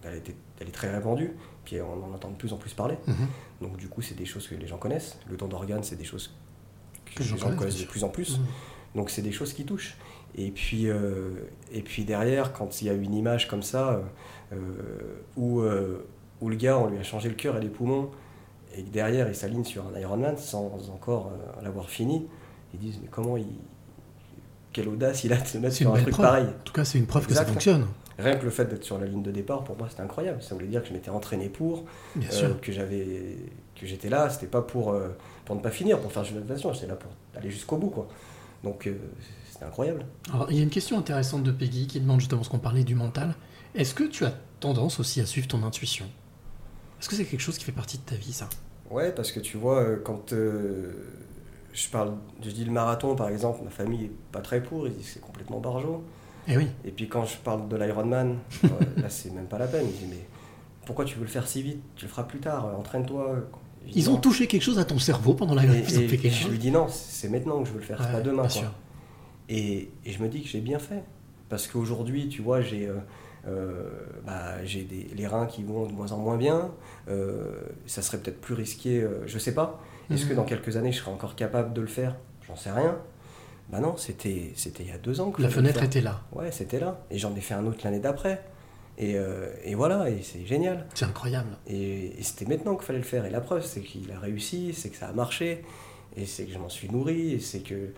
elle, 0.04 0.16
été- 0.16 0.36
elle 0.60 0.68
est 0.68 0.72
très 0.72 0.94
répandue, 0.94 1.32
puis 1.64 1.80
on 1.82 2.04
en 2.04 2.14
entend 2.14 2.30
de 2.32 2.36
plus 2.36 2.54
en 2.54 2.58
plus 2.58 2.74
parler. 2.74 2.98
Mhm. 3.08 3.16
Donc 3.62 3.78
du 3.78 3.88
coup, 3.88 4.02
c'est 4.02 4.16
des 4.16 4.26
choses 4.26 4.48
que 4.48 4.56
les 4.56 4.68
gens 4.68 4.78
connaissent. 4.78 5.18
Le 5.30 5.38
don 5.38 5.48
d'organes, 5.48 5.84
c'est 5.84 5.96
des 5.96 6.04
choses 6.04 6.34
que, 7.06 7.14
Que 7.16 7.20
les 7.24 7.26
gens 7.30 7.38
connaissent, 7.56 7.80
de 7.82 7.86
plus 7.86 8.04
en 8.04 8.10
plus. 8.10 8.38
Mhm. 8.40 8.46
Donc 8.96 9.10
c'est 9.10 9.22
des 9.22 9.32
choses 9.32 9.54
qui 9.54 9.66
touchent. 9.66 9.98
Et 10.38 10.52
puis, 10.52 10.90
euh, 10.90 11.30
et 11.72 11.82
puis 11.82 12.04
derrière, 12.04 12.52
quand 12.52 12.82
il 12.82 12.88
y 12.88 12.90
a 12.90 12.94
une 12.94 13.14
image 13.14 13.48
comme 13.48 13.64
ça, 13.64 14.02
euh, 14.52 14.58
où, 15.38 15.62
où 16.42 16.50
le 16.50 16.56
gars, 16.58 16.78
on 16.78 16.88
lui 16.90 16.98
a 16.98 17.04
changé 17.04 17.30
le 17.30 17.36
cœur 17.36 17.56
et 17.58 17.62
les 17.62 17.70
poumons, 17.70 18.12
et 18.76 18.84
que 18.84 18.90
derrière, 18.90 19.28
il 19.28 19.36
s'aligne 19.36 19.64
sur 19.64 19.84
un 19.88 20.00
Ironman 20.00 20.38
sans 20.38 20.90
encore 20.94 21.32
euh, 21.32 21.62
l'avoir 21.64 21.90
fini, 21.90 22.28
ils 22.74 22.80
disent, 22.80 23.00
mais 23.02 23.10
comment 23.10 23.38
il... 23.38 23.48
Quelle 24.74 24.90
audace 24.90 25.24
il 25.24 25.32
a 25.32 25.38
de 25.38 25.48
se 25.48 25.58
mettre 25.58 25.76
sur 25.76 25.94
un 25.94 26.02
truc 26.02 26.10
preuve. 26.10 26.26
pareil. 26.26 26.46
En 26.48 26.64
tout 26.66 26.74
cas, 26.74 26.84
c'est 26.84 26.98
une 26.98 27.06
preuve 27.06 27.28
que 27.28 27.34
ça 27.34 27.46
fonctionne. 27.46 27.88
Rien 28.18 28.36
que 28.38 28.46
le 28.46 28.52
fait 28.52 28.66
d'être 28.66 28.84
sur 28.84 28.98
la 28.98 29.06
ligne 29.06 29.24
de 29.24 29.32
départ, 29.32 29.64
pour 29.64 29.78
moi, 29.78 29.88
c'était 29.90 30.02
incroyable. 30.02 30.42
Ça 30.42 30.56
voulait 30.56 30.68
dire 30.68 30.82
que 30.82 30.90
je 30.90 30.94
m'étais 30.94 31.10
entraîné 31.10 31.50
pour, 31.50 31.86
Bien 32.16 32.30
euh, 32.30 32.32
sûr. 32.32 32.62
que 32.62 32.72
j'avais, 32.72 33.38
que 33.80 33.86
j'étais 33.86 34.10
là. 34.10 34.30
C'était 34.30 34.48
pas 34.48 34.62
pour, 34.62 34.92
euh, 34.92 35.10
pour 35.46 35.56
ne 35.56 35.62
pas 35.62 35.72
finir, 35.72 36.00
pour 36.00 36.12
faire 36.12 36.24
une 36.30 36.40
natation. 36.40 36.74
J'étais 36.74 36.88
là 36.88 36.96
pour 36.96 37.12
aller 37.38 37.50
jusqu'au 37.50 37.78
bout, 37.78 37.90
quoi. 37.90 38.08
Donc, 38.64 38.88
euh, 38.88 38.98
c'était 39.50 39.66
incroyable. 39.66 40.06
Alors, 40.34 40.48
il 40.50 40.58
y 40.58 40.60
a 40.60 40.64
une 40.64 40.70
question 40.70 40.98
intéressante 40.98 41.44
de 41.44 41.52
Peggy 41.52 41.88
qui 41.88 42.00
demande 42.00 42.20
justement 42.20 42.44
ce 42.44 42.50
qu'on 42.50 42.60
parlait 42.60 42.84
du 42.84 42.96
mental. 42.96 43.36
Est-ce 43.76 43.94
que 43.94 44.06
tu 44.06 44.26
as 44.26 44.34
tendance 44.62 45.00
aussi 45.00 45.20
à 45.20 45.26
suivre 45.26 45.48
ton 45.48 45.64
intuition? 45.64 46.06
Est-ce 47.00 47.10
que 47.10 47.16
c'est 47.16 47.26
quelque 47.26 47.42
chose 47.42 47.58
qui 47.58 47.66
fait 47.66 47.74
partie 47.74 47.98
de 47.98 48.04
ta 48.04 48.16
vie, 48.16 48.34
ça? 48.34 48.50
Ouais, 48.90 49.12
parce 49.12 49.32
que 49.32 49.40
tu 49.40 49.58
vois, 49.58 49.80
euh, 49.82 49.98
quand 50.04 50.32
euh, 50.34 50.92
je 51.74 51.90
parle, 51.90 52.14
je 52.44 52.50
dis 52.52 52.66
le 52.66 52.72
marathon 52.72 53.16
par 53.16 53.30
exemple, 53.30 53.64
ma 53.64 53.72
famille 53.72 54.06
est 54.06 54.12
pas 54.32 54.42
très 54.42 54.62
pour, 54.62 54.88
ils 54.88 54.94
disent 54.94 55.06
que 55.08 55.14
c'est 55.16 55.22
complètement 55.22 55.60
barjot. 55.60 56.04
Eh 56.48 56.58
oui. 56.58 56.68
Et 56.86 56.92
puis 56.92 57.08
quand 57.08 57.26
je 57.26 57.38
parle 57.38 57.68
de 57.68 57.76
l'Ironman, 57.76 58.38
euh, 58.66 58.70
là 59.02 59.10
c'est 59.10 59.32
même 59.34 59.48
pas 59.48 59.58
la 59.58 59.68
peine. 59.68 59.88
Ils 59.90 59.98
disent 59.98 60.08
mais 60.10 60.26
pourquoi 60.86 61.06
tu 61.06 61.16
veux 61.16 61.24
le 61.24 61.30
faire 61.30 61.48
si 61.48 61.62
vite? 61.64 61.82
Tu 61.96 62.06
le 62.06 62.10
feras 62.12 62.24
plus 62.24 62.40
tard, 62.40 62.68
entraîne-toi. 62.78 63.38
Ils 63.94 64.10
ont 64.10 64.18
touché 64.18 64.48
quelque 64.48 64.64
chose 64.64 64.80
à 64.80 64.86
ton 64.86 65.00
cerveau 65.00 65.34
pendant 65.34 65.56
la 65.56 65.64
Et, 65.66 65.68
et- 65.80 66.28
et 66.28 66.30
je 66.30 66.50
lui 66.50 66.58
dis 66.60 66.72
non, 66.72 66.88
c'est 66.88 67.30
maintenant 67.30 67.62
que 67.62 67.68
je 67.68 67.74
veux 67.74 67.80
le 67.80 67.86
faire, 67.86 67.98
c'est 68.00 68.08
Ouais, 68.08 68.14
pas 68.14 68.22
demain. 68.22 68.48
quoi. 68.48 68.74
Et, 69.50 69.90
et 70.06 70.12
je 70.12 70.22
me 70.24 70.28
dis 70.28 70.42
que 70.42 70.48
j'ai 70.48 70.62
bien 70.62 70.80
fait. 70.80 71.04
Parce 71.50 71.68
qu'aujourd'hui, 71.68 72.28
tu 72.28 72.42
vois, 72.42 72.62
j'ai 72.62 72.88
euh, 72.88 72.96
bah, 74.26 74.64
j'ai 74.64 74.84
des- 74.84 75.08
les 75.16 75.28
reins 75.28 75.46
qui 75.46 75.64
vont 75.64 75.86
de 75.88 75.92
moins 75.94 76.12
en 76.12 76.18
moins 76.18 76.38
bien. 76.38 76.72
Euh, 77.10 77.52
ça 77.86 78.02
serait 78.02 78.18
peut-être 78.18 78.42
plus 78.42 78.54
risqué, 78.56 79.02
euh, 79.02 79.24
je 79.28 79.38
sais 79.38 79.54
pas. 79.54 79.80
Est-ce 80.12 80.26
que 80.26 80.32
Mhm. 80.32 80.38
dans 80.38 80.44
quelques 80.46 80.78
années, 80.78 80.92
je 80.92 81.00
serai 81.00 81.12
encore 81.12 81.36
capable 81.36 81.74
de 81.74 81.82
le 81.82 81.88
faire? 81.88 82.16
J'en 82.48 82.56
sais 82.56 82.72
rien. 82.72 82.98
Bah 83.70 83.80
non, 83.80 83.98
c'était 83.98 84.52
c'était 84.56 84.84
il 84.84 84.90
y 84.90 84.94
a 84.94 84.98
deux 85.00 85.20
ans 85.22 85.32
que 85.32 85.42
La 85.42 85.50
fenêtre 85.50 85.82
était 85.84 86.02
là. 86.02 86.22
Ouais, 86.32 86.52
c'était 86.52 86.80
là. 86.80 87.02
Et 87.10 87.18
j'en 87.18 87.36
ai 87.36 87.42
fait 87.42 87.56
un 87.56 87.66
autre 87.66 87.80
l'année 87.84 88.00
d'après. 88.00 88.44
Et, 88.98 89.18
euh, 89.18 89.48
et 89.64 89.74
voilà, 89.76 90.10
et 90.10 90.22
c'est 90.22 90.46
génial. 90.46 90.86
C'est 90.94 91.06
incroyable. 91.06 91.50
Et, 91.68 92.18
et 92.20 92.24
c'était 92.24 92.46
maintenant 92.46 92.76
qu'il 92.76 92.86
fallait 92.86 93.00
le 93.00 93.04
faire. 93.06 93.26
Et 93.26 93.30
la 93.32 93.42
preuve, 93.42 93.66
c'est 93.66 93.82
qu'il 93.82 94.10
a 94.12 94.20
réussi, 94.20 94.74
c'est 94.74 94.90
que 94.90 94.96
ça 94.96 95.08
a 95.08 95.12
marché, 95.14 95.66
et 96.16 96.26
c'est 96.26 96.46
que 96.46 96.54
je 96.54 96.58
m'en 96.60 96.70
suis 96.70 96.90
nourri, 96.90 97.34
et 97.34 97.40
c'est 97.40 97.60
que 97.60 97.90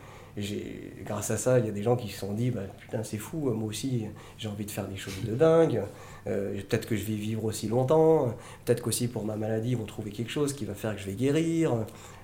grâce 1.04 1.32
à 1.32 1.38
ça, 1.38 1.60
il 1.60 1.66
y 1.66 1.70
a 1.70 1.72
des 1.72 1.84
gens 1.84 1.96
qui 1.96 2.10
se 2.10 2.20
sont 2.20 2.34
dit, 2.34 2.52
bah, 2.52 2.62
putain, 2.80 3.04
c'est 3.04 3.18
fou, 3.18 3.52
moi 3.52 3.68
aussi, 3.68 4.06
j'ai 4.38 4.48
envie 4.48 4.66
de 4.66 4.72
faire 4.72 4.88
des 4.88 4.96
choses 4.96 5.22
de 5.24 5.34
dingue. 5.34 5.82
Euh, 6.28 6.62
peut-être 6.70 6.88
que 6.88 6.96
je 6.96 7.04
vais 7.04 7.16
vivre 7.16 7.46
aussi 7.46 7.68
longtemps. 7.68 8.36
Peut-être 8.66 8.82
qu'aussi 8.82 9.08
pour 9.08 9.26
ma 9.26 9.36
maladie, 9.36 9.72
ils 9.72 9.78
vont 9.78 9.86
trouver 9.86 10.12
quelque 10.12 10.32
chose 10.32 10.54
qui 10.54 10.66
va 10.66 10.74
faire 10.74 10.96
que 10.96 11.02
je 11.02 11.06
vais 11.06 11.16
guérir. 11.16 11.74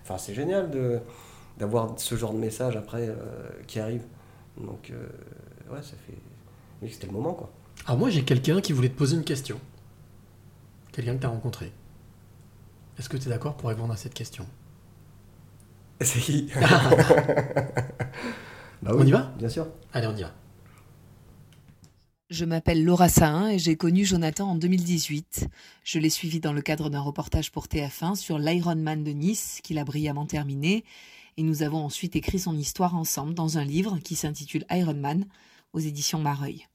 Enfin, 0.03 0.17
c'est 0.17 0.33
génial 0.33 0.69
d'avoir 1.57 1.99
ce 1.99 2.15
genre 2.15 2.33
de 2.33 2.39
message 2.39 2.75
après 2.75 3.07
euh, 3.09 3.15
qui 3.67 3.79
arrive. 3.79 4.03
Donc, 4.57 4.91
euh, 4.91 5.73
ouais, 5.73 5.81
ça 5.81 5.95
fait. 6.05 6.17
Oui, 6.81 6.89
c'était 6.91 7.07
le 7.07 7.13
moment, 7.13 7.33
quoi. 7.33 7.51
Alors 7.87 7.97
moi, 7.97 8.09
j'ai 8.09 8.23
quelqu'un 8.23 8.61
qui 8.61 8.73
voulait 8.73 8.89
te 8.89 8.97
poser 8.97 9.15
une 9.15 9.23
question. 9.23 9.59
Quelqu'un 10.91 11.15
que 11.15 11.21
tu 11.21 11.25
as 11.25 11.29
rencontré. 11.29 11.71
Est-ce 12.99 13.09
que 13.09 13.17
tu 13.17 13.27
es 13.27 13.29
d'accord 13.29 13.55
pour 13.55 13.69
répondre 13.69 13.91
à 13.91 13.97
cette 13.97 14.13
question? 14.13 14.45
C'est 16.01 16.19
qui 16.19 16.49
Bah 18.81 18.91
On 18.93 19.05
y 19.05 19.11
va? 19.11 19.33
Bien 19.37 19.49
sûr. 19.49 19.67
Allez, 19.93 20.07
on 20.07 20.15
y 20.15 20.21
va. 20.21 20.33
Je 22.29 22.45
m'appelle 22.45 22.83
Laura 22.83 23.09
Sahin 23.09 23.49
et 23.49 23.59
j'ai 23.59 23.75
connu 23.77 24.05
Jonathan 24.05 24.49
en 24.49 24.55
2018. 24.55 25.47
Je 25.83 25.99
l'ai 25.99 26.09
suivi 26.09 26.39
dans 26.39 26.51
le 26.51 26.61
cadre 26.61 26.89
d'un 26.89 26.99
reportage 26.99 27.51
pour 27.51 27.67
TF1 27.67 28.15
sur 28.15 28.39
l'Ironman 28.39 29.03
de 29.03 29.11
Nice 29.11 29.59
qu'il 29.63 29.77
a 29.77 29.85
brillamment 29.85 30.25
terminé 30.25 30.83
et 31.37 31.43
nous 31.43 31.61
avons 31.63 31.85
ensuite 31.85 32.15
écrit 32.15 32.39
son 32.39 32.57
histoire 32.57 32.95
ensemble 32.95 33.33
dans 33.33 33.57
un 33.57 33.63
livre 33.63 33.99
qui 33.99 34.15
s'intitule 34.15 34.65
Ironman 34.71 35.25
aux 35.73 35.79
éditions 35.79 36.19
Mareuil. 36.19 36.67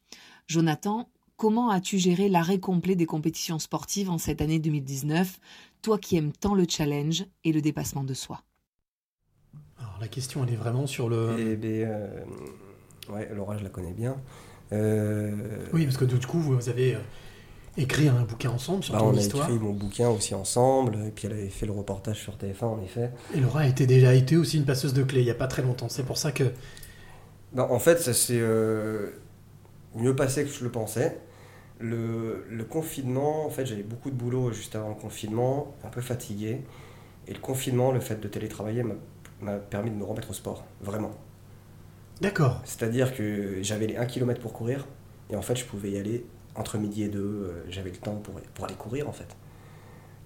Jonathan, 0.47 1.09
comment 1.37 1.71
as-tu 1.71 1.99
géré 1.99 2.29
l'arrêt 2.29 2.61
complet 2.61 2.95
des 2.95 3.07
compétitions 3.07 3.59
sportives 3.59 4.11
en 4.11 4.19
cette 4.19 4.41
année 4.41 4.61
2019, 4.61 5.41
toi 5.83 5.99
qui 5.99 6.16
aimes 6.16 6.33
tant 6.33 6.55
le 6.55 6.66
challenge 6.69 7.25
et 7.45 7.53
le 7.53 7.61
dépassement 7.61 8.05
de 8.05 8.14
soi 8.14 8.43
Alors 9.99 10.03
la 10.03 10.09
question, 10.14 10.44
elle 10.46 10.53
est 10.53 10.57
vraiment 10.57 10.86
sur 10.86 11.09
le. 11.09 11.36
Et, 11.40 11.57
ben, 11.57 11.88
euh, 11.88 12.07
ouais, 13.12 13.28
Laura, 13.34 13.59
je 13.59 13.64
la 13.64 13.68
connais 13.68 13.90
bien. 13.90 14.16
Euh, 14.72 15.32
Oui, 15.72 15.86
parce 15.86 15.96
que 15.96 16.05
du 16.05 16.24
coup, 16.24 16.38
vous 16.38 16.68
avez 16.68 16.94
euh, 16.94 16.99
écrit 17.76 18.07
un 18.07 18.22
bouquin 18.22 18.51
ensemble 18.51 18.84
sur 18.84 18.94
bah, 18.94 19.01
ton 19.01 19.07
on 19.09 19.16
a 19.16 19.20
histoire. 19.20 19.49
écrit 19.51 19.59
mon 19.59 19.72
bouquin 19.72 20.09
aussi 20.09 20.36
ensemble, 20.36 20.94
et 21.05 21.11
puis 21.11 21.26
elle 21.26 21.32
avait 21.32 21.49
fait 21.49 21.66
le 21.66 21.72
reportage 21.72 22.20
sur 22.20 22.34
TF1 22.36 22.64
en 22.64 22.80
effet. 22.82 23.11
Et 23.34 23.40
Laura 23.40 23.61
a 23.62 23.66
été 23.66 23.86
déjà 23.88 24.14
été 24.14 24.36
aussi 24.36 24.59
une 24.59 24.64
passeuse 24.66 24.94
de 24.94 25.03
clé 25.03 25.20
il 25.20 25.24
n'y 25.24 25.30
a 25.32 25.34
pas 25.34 25.49
très 25.49 25.62
longtemps. 25.62 25.88
C'est 25.88 26.05
pour 26.05 26.16
ça 26.16 26.30
que. 26.30 26.44
Ben, 27.53 27.66
en 27.68 27.80
fait, 27.80 27.99
ça 27.99 28.14
s'est 28.14 28.38
euh, 28.40 29.11
mieux 29.96 30.14
passé 30.14 30.44
que 30.44 30.51
je 30.51 30.62
le 30.62 30.70
pensais. 30.70 31.18
Le, 31.80 32.44
le 32.49 32.64
confinement, 32.64 33.46
en 33.46 33.51
fait, 33.51 33.66
j'avais 33.66 33.82
beaucoup 33.82 34.11
de 34.11 34.16
boulot 34.16 34.53
juste 34.53 34.76
avant 34.76 34.90
le 34.90 34.94
confinement, 34.94 35.74
un 35.84 35.88
peu 35.88 36.03
fatigué. 36.03 36.61
Et 37.26 37.32
le 37.34 37.40
confinement, 37.40 37.90
le 37.92 38.01
fait 38.01 38.20
de 38.20 38.28
télétravailler 38.28 38.82
m'a- 38.84 38.94
m'a 39.41 39.57
permis 39.57 39.91
de 39.91 39.97
me 39.97 40.05
remettre 40.05 40.30
au 40.30 40.34
sport, 40.34 40.64
vraiment. 40.80 41.11
D'accord. 42.20 42.61
C'est-à-dire 42.64 43.14
que 43.14 43.62
j'avais 43.62 43.86
les 43.86 43.97
1 43.97 44.07
km 44.07 44.41
pour 44.41 44.53
courir, 44.53 44.86
et 45.30 45.36
en 45.36 45.43
fait, 45.43 45.57
je 45.57 45.64
pouvais 45.64 45.91
y 45.93 45.99
aller 45.99 46.26
entre 46.57 46.78
midi 46.78 47.05
et 47.05 47.09
2, 47.09 47.64
j'avais 47.68 47.91
le 47.91 47.97
temps 47.97 48.16
pour, 48.16 48.34
pour 48.55 48.64
aller 48.64 48.74
courir, 48.74 49.09
en 49.09 49.12
fait. 49.12 49.36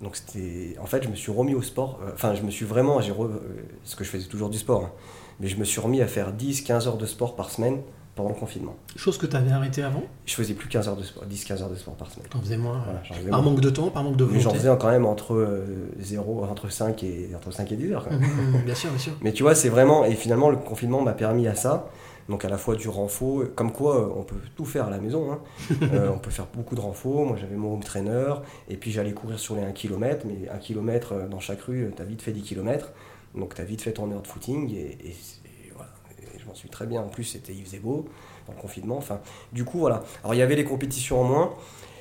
Donc, 0.00 0.16
c'était. 0.16 0.76
En 0.80 0.86
fait, 0.86 1.02
je 1.04 1.08
me 1.08 1.14
suis 1.14 1.30
remis 1.30 1.54
au 1.54 1.62
sport, 1.62 2.00
euh, 2.02 2.10
enfin, 2.14 2.34
je 2.34 2.42
me 2.42 2.50
suis 2.50 2.64
vraiment. 2.64 2.98
re- 3.00 3.24
euh, 3.30 3.38
ce 3.84 3.94
que 3.94 4.02
je 4.04 4.10
faisais 4.10 4.26
toujours 4.26 4.48
du 4.50 4.58
sport, 4.58 4.84
hein. 4.84 4.92
mais 5.38 5.46
je 5.48 5.56
me 5.56 5.64
suis 5.64 5.80
remis 5.80 6.00
à 6.00 6.06
faire 6.08 6.32
10-15 6.34 6.88
heures 6.88 6.96
de 6.96 7.06
sport 7.06 7.36
par 7.36 7.50
semaine 7.50 7.82
pendant 8.14 8.28
le 8.28 8.34
confinement. 8.34 8.76
Chose 8.96 9.16
que 9.16 9.26
tu 9.26 9.34
avais 9.36 9.50
arrêtée 9.52 9.82
avant. 9.82 10.02
Je 10.26 10.34
faisais 10.34 10.54
plus 10.54 10.68
15 10.68 10.88
heures 10.88 10.96
de 10.96 11.02
sport, 11.02 11.24
10-15 11.24 11.62
heures 11.62 11.70
de 11.70 11.76
sport 11.76 11.94
par 11.94 12.10
semaine. 12.10 12.28
T'en 12.28 12.40
faisais 12.40 12.56
moins. 12.58 12.82
Voilà, 12.84 13.00
faisais 13.00 13.30
par 13.30 13.42
moins. 13.42 13.52
manque 13.52 13.60
de 13.60 13.70
temps, 13.70 13.88
par 13.90 14.04
manque 14.04 14.16
de 14.16 14.24
Mais 14.24 14.32
j'en 14.40 14.50
volonté. 14.50 14.58
faisais 14.58 14.76
quand 14.78 14.90
même 14.90 15.06
entre, 15.06 15.34
euh, 15.34 15.88
0, 15.98 16.44
entre, 16.44 16.68
5 16.70 17.02
et, 17.04 17.30
entre 17.34 17.50
5 17.52 17.72
et 17.72 17.76
10 17.76 17.92
heures. 17.92 18.04
quand 18.04 18.10
même. 18.10 18.20
Mhm, 18.20 18.62
bien 18.64 18.74
sûr, 18.74 18.90
bien 18.90 18.98
sûr. 18.98 19.12
Mais 19.22 19.32
tu 19.32 19.42
vois, 19.42 19.54
c'est 19.54 19.70
vraiment. 19.70 20.04
Et 20.04 20.14
finalement, 20.14 20.50
le 20.50 20.56
confinement 20.58 21.00
m'a 21.00 21.12
permis 21.14 21.46
à 21.48 21.54
ça. 21.54 21.88
Donc, 22.28 22.44
à 22.44 22.48
la 22.48 22.56
fois 22.58 22.76
du 22.76 22.88
renfort, 22.88 23.42
comme 23.56 23.72
quoi 23.72 23.96
euh, 24.00 24.08
on 24.14 24.22
peut 24.22 24.36
tout 24.56 24.64
faire 24.64 24.86
à 24.86 24.90
la 24.90 24.98
maison. 24.98 25.32
hein. 25.32 25.38
Euh, 25.92 26.10
on 26.14 26.18
peut 26.18 26.30
faire 26.30 26.46
beaucoup 26.54 26.74
de 26.76 26.80
renfort. 26.80 27.24
Moi, 27.26 27.36
j'avais 27.40 27.56
mon 27.56 27.72
home 27.74 27.82
trainer. 27.82 28.34
Et 28.68 28.76
puis, 28.76 28.92
j'allais 28.92 29.12
courir 29.12 29.38
sur 29.40 29.56
les 29.56 29.62
1 29.62 29.72
km. 29.72 30.26
Mais 30.26 30.48
1 30.50 30.58
km 30.58 31.14
dans 31.30 31.40
chaque 31.40 31.62
rue, 31.62 31.90
tu 31.96 32.00
as 32.02 32.04
vite 32.04 32.20
fait 32.22 32.32
10 32.32 32.42
km. 32.42 32.92
Donc, 33.34 33.54
tu 33.54 33.60
as 33.62 33.64
vite 33.64 33.80
fait 33.82 33.92
ton 33.92 34.10
heure 34.12 34.20
de 34.22 34.26
footing. 34.28 34.70
Et, 34.72 34.98
et- 35.04 35.08
et 35.08 35.72
voilà. 35.74 35.90
Et 36.34 36.38
je 36.38 36.46
m'en 36.46 36.51
suis 36.62 36.70
très 36.70 36.86
bien. 36.86 37.00
En 37.02 37.08
plus, 37.08 37.24
c'était, 37.24 37.52
il 37.52 37.64
faisait 37.64 37.78
beau 37.78 38.08
dans 38.46 38.54
le 38.54 38.60
confinement. 38.60 38.96
Enfin, 38.96 39.20
du 39.52 39.64
coup, 39.64 39.78
voilà. 39.78 40.02
Alors, 40.22 40.34
il 40.34 40.38
y 40.38 40.42
avait 40.42 40.56
les 40.56 40.64
compétitions 40.64 41.20
en 41.20 41.24
moins. 41.24 41.54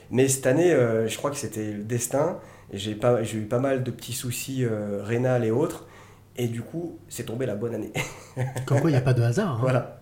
Mais 0.09 0.27
cette 0.27 0.45
année, 0.47 0.71
euh, 0.73 1.07
je 1.07 1.17
crois 1.17 1.29
que 1.31 1.37
c'était 1.37 1.71
le 1.71 1.83
destin. 1.83 2.39
J'ai 2.73 2.95
pas, 2.95 3.23
j'ai 3.23 3.37
eu 3.37 3.45
pas 3.45 3.59
mal 3.59 3.83
de 3.83 3.91
petits 3.91 4.13
soucis 4.13 4.63
euh, 4.65 5.01
rénal 5.03 5.45
et 5.45 5.51
autres. 5.51 5.87
Et 6.37 6.47
du 6.47 6.61
coup, 6.61 6.97
c'est 7.09 7.25
tombé 7.25 7.45
la 7.45 7.55
bonne 7.55 7.75
année. 7.75 7.91
Comme 8.65 8.79
quoi, 8.81 8.89
il 8.89 8.93
n'y 8.93 8.99
a 8.99 9.01
pas 9.01 9.13
de 9.13 9.21
hasard. 9.21 9.55
hein. 9.55 9.59
Voilà. 9.61 9.99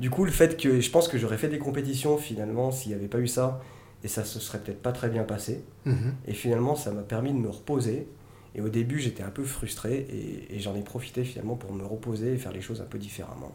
Du 0.00 0.10
coup, 0.10 0.24
le 0.24 0.32
fait 0.32 0.56
que 0.56 0.80
je 0.80 0.90
pense 0.90 1.06
que 1.08 1.18
j'aurais 1.18 1.38
fait 1.38 1.48
des 1.48 1.58
compétitions 1.58 2.18
finalement 2.18 2.72
s'il 2.72 2.90
n'y 2.90 2.96
avait 2.96 3.08
pas 3.08 3.18
eu 3.18 3.28
ça, 3.28 3.60
et 4.02 4.08
ça 4.08 4.24
se 4.24 4.40
serait 4.40 4.58
peut-être 4.58 4.82
pas 4.82 4.90
très 4.90 5.08
bien 5.08 5.22
passé. 5.22 5.64
Mhm. 5.84 6.14
Et 6.26 6.34
finalement, 6.34 6.74
ça 6.74 6.90
m'a 6.90 7.02
permis 7.02 7.30
de 7.32 7.38
me 7.38 7.48
reposer. 7.48 8.08
Et 8.56 8.60
au 8.60 8.68
début, 8.68 8.98
j'étais 8.98 9.22
un 9.22 9.30
peu 9.30 9.44
frustré, 9.44 10.06
et, 10.10 10.56
et 10.56 10.58
j'en 10.60 10.74
ai 10.74 10.82
profité 10.82 11.22
finalement 11.24 11.54
pour 11.54 11.72
me 11.72 11.84
reposer 11.84 12.34
et 12.34 12.36
faire 12.36 12.52
les 12.52 12.60
choses 12.60 12.80
un 12.80 12.84
peu 12.86 12.98
différemment. 12.98 13.52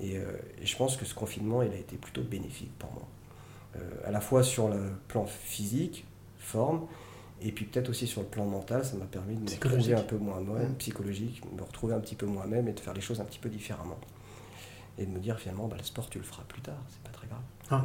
Et, 0.00 0.18
euh, 0.18 0.24
et 0.60 0.66
je 0.66 0.76
pense 0.76 0.96
que 0.96 1.04
ce 1.04 1.14
confinement, 1.14 1.62
il 1.62 1.72
a 1.72 1.76
été 1.76 1.96
plutôt 1.96 2.22
bénéfique 2.22 2.72
pour 2.78 2.92
moi. 2.92 3.06
Euh, 3.76 3.80
à 4.06 4.10
la 4.10 4.20
fois 4.20 4.42
sur 4.42 4.68
le 4.68 4.80
plan 5.08 5.26
physique, 5.26 6.04
forme, 6.38 6.86
et 7.42 7.52
puis 7.52 7.64
peut-être 7.66 7.88
aussi 7.90 8.06
sur 8.06 8.22
le 8.22 8.26
plan 8.26 8.46
mental, 8.46 8.84
ça 8.84 8.96
m'a 8.96 9.04
permis 9.04 9.34
de 9.36 9.40
me 9.40 9.46
retrouver 9.50 9.94
un 9.94 10.02
peu 10.02 10.16
moi-même, 10.16 10.68
Mhm. 10.70 10.74
psychologique, 10.76 11.42
me 11.56 11.62
retrouver 11.62 11.94
un 11.94 12.00
petit 12.00 12.14
peu 12.14 12.26
moi-même 12.26 12.68
et 12.68 12.72
de 12.72 12.80
faire 12.80 12.94
les 12.94 13.00
choses 13.00 13.20
un 13.20 13.24
petit 13.24 13.38
peu 13.38 13.48
différemment. 13.48 13.98
Et 14.98 15.04
de 15.04 15.10
me 15.10 15.18
dire 15.18 15.38
finalement, 15.38 15.68
bah, 15.68 15.76
le 15.78 15.84
sport, 15.84 16.08
tu 16.08 16.18
le 16.18 16.24
feras 16.24 16.44
plus 16.48 16.62
tard, 16.62 16.78
c'est 16.88 17.02
pas 17.02 17.10
très 17.10 17.26
grave. 17.26 17.40
Ah. 17.70 17.82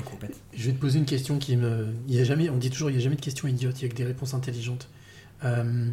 Je 0.54 0.68
vais 0.68 0.74
te 0.74 0.80
poser 0.80 1.00
une 1.00 1.06
question 1.06 1.40
qui 1.40 1.58
me. 1.58 1.94
Il 2.08 2.16
y 2.16 2.22
a 2.22 2.24
jamais, 2.24 2.50
on 2.50 2.58
dit 2.58 2.70
toujours, 2.70 2.90
il 2.90 2.94
n'y 2.94 3.00
a 3.00 3.04
jamais 3.04 3.16
de 3.18 3.22
questions 3.22 3.48
idiotes, 3.50 3.82
il 3.82 3.86
n'y 3.86 3.90
a 3.90 3.92
que 3.92 3.98
des 3.98 4.06
réponses 4.06 4.34
intelligentes. 4.34 4.88
Euh, 5.44 5.90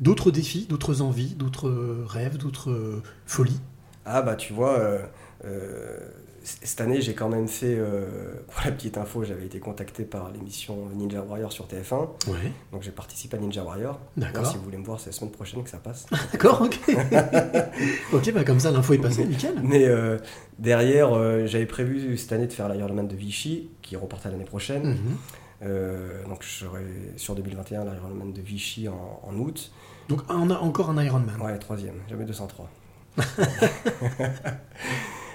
d'autres 0.00 0.30
défis, 0.32 0.66
d'autres 0.66 1.02
envies, 1.02 1.34
d'autres 1.34 1.70
rêves, 2.06 2.38
d'autres 2.38 3.02
folies? 3.26 3.60
Ah 4.06 4.22
bah 4.22 4.34
tu 4.34 4.52
vois, 4.52 4.78
euh, 4.78 4.98
euh, 5.44 5.98
cette 6.42 6.80
année 6.80 7.00
j'ai 7.00 7.14
quand 7.14 7.28
même 7.28 7.48
fait, 7.48 7.74
euh, 7.78 8.34
pour 8.48 8.62
la 8.64 8.72
petite 8.72 8.98
info, 8.98 9.24
j'avais 9.24 9.46
été 9.46 9.58
contacté 9.60 10.04
par 10.04 10.30
l'émission 10.30 10.88
Ninja 10.94 11.22
Warrior 11.22 11.52
sur 11.52 11.66
TF1. 11.66 12.08
Ouais. 12.28 12.52
Donc 12.72 12.82
j'ai 12.82 12.90
participé 12.90 13.36
à 13.36 13.40
Ninja 13.40 13.62
Warrior. 13.62 13.98
D'accord. 14.16 14.46
Si 14.46 14.56
vous 14.56 14.64
voulez 14.64 14.78
me 14.78 14.84
voir, 14.84 15.00
c'est 15.00 15.10
la 15.10 15.12
semaine 15.12 15.32
prochaine 15.32 15.62
que 15.62 15.70
ça 15.70 15.78
passe. 15.78 16.06
D'accord, 16.32 16.62
ok. 16.62 16.78
ok, 18.12 18.32
bah 18.32 18.44
comme 18.44 18.60
ça, 18.60 18.70
l'info 18.70 18.92
est 18.94 18.98
passée, 18.98 19.24
nickel. 19.24 19.54
Mais 19.62 19.88
derrière, 20.58 21.46
j'avais 21.46 21.66
prévu 21.66 22.16
cette 22.18 22.32
année 22.32 22.46
de 22.46 22.52
faire 22.52 22.68
l'Ironman 22.68 23.08
de 23.08 23.16
Vichy, 23.16 23.70
qui 23.82 23.96
reporte 23.96 24.26
à 24.26 24.30
l'année 24.30 24.44
prochaine. 24.44 24.90
Mhm. 24.90 25.16
Euh, 25.62 26.24
donc 26.24 26.42
je 26.42 26.64
serai 26.64 26.84
sur 27.16 27.34
2021 27.34 27.84
l'Ironman 27.84 28.32
de 28.32 28.40
Vichy 28.40 28.88
en, 28.88 29.20
en 29.22 29.34
août. 29.36 29.70
Donc 30.08 30.20
on 30.28 30.50
a 30.50 30.56
encore 30.56 30.90
un 30.90 31.02
Ironman. 31.02 31.40
Ouais, 31.40 31.58
troisième, 31.58 31.96
jamais 32.08 32.24
203. 32.24 32.68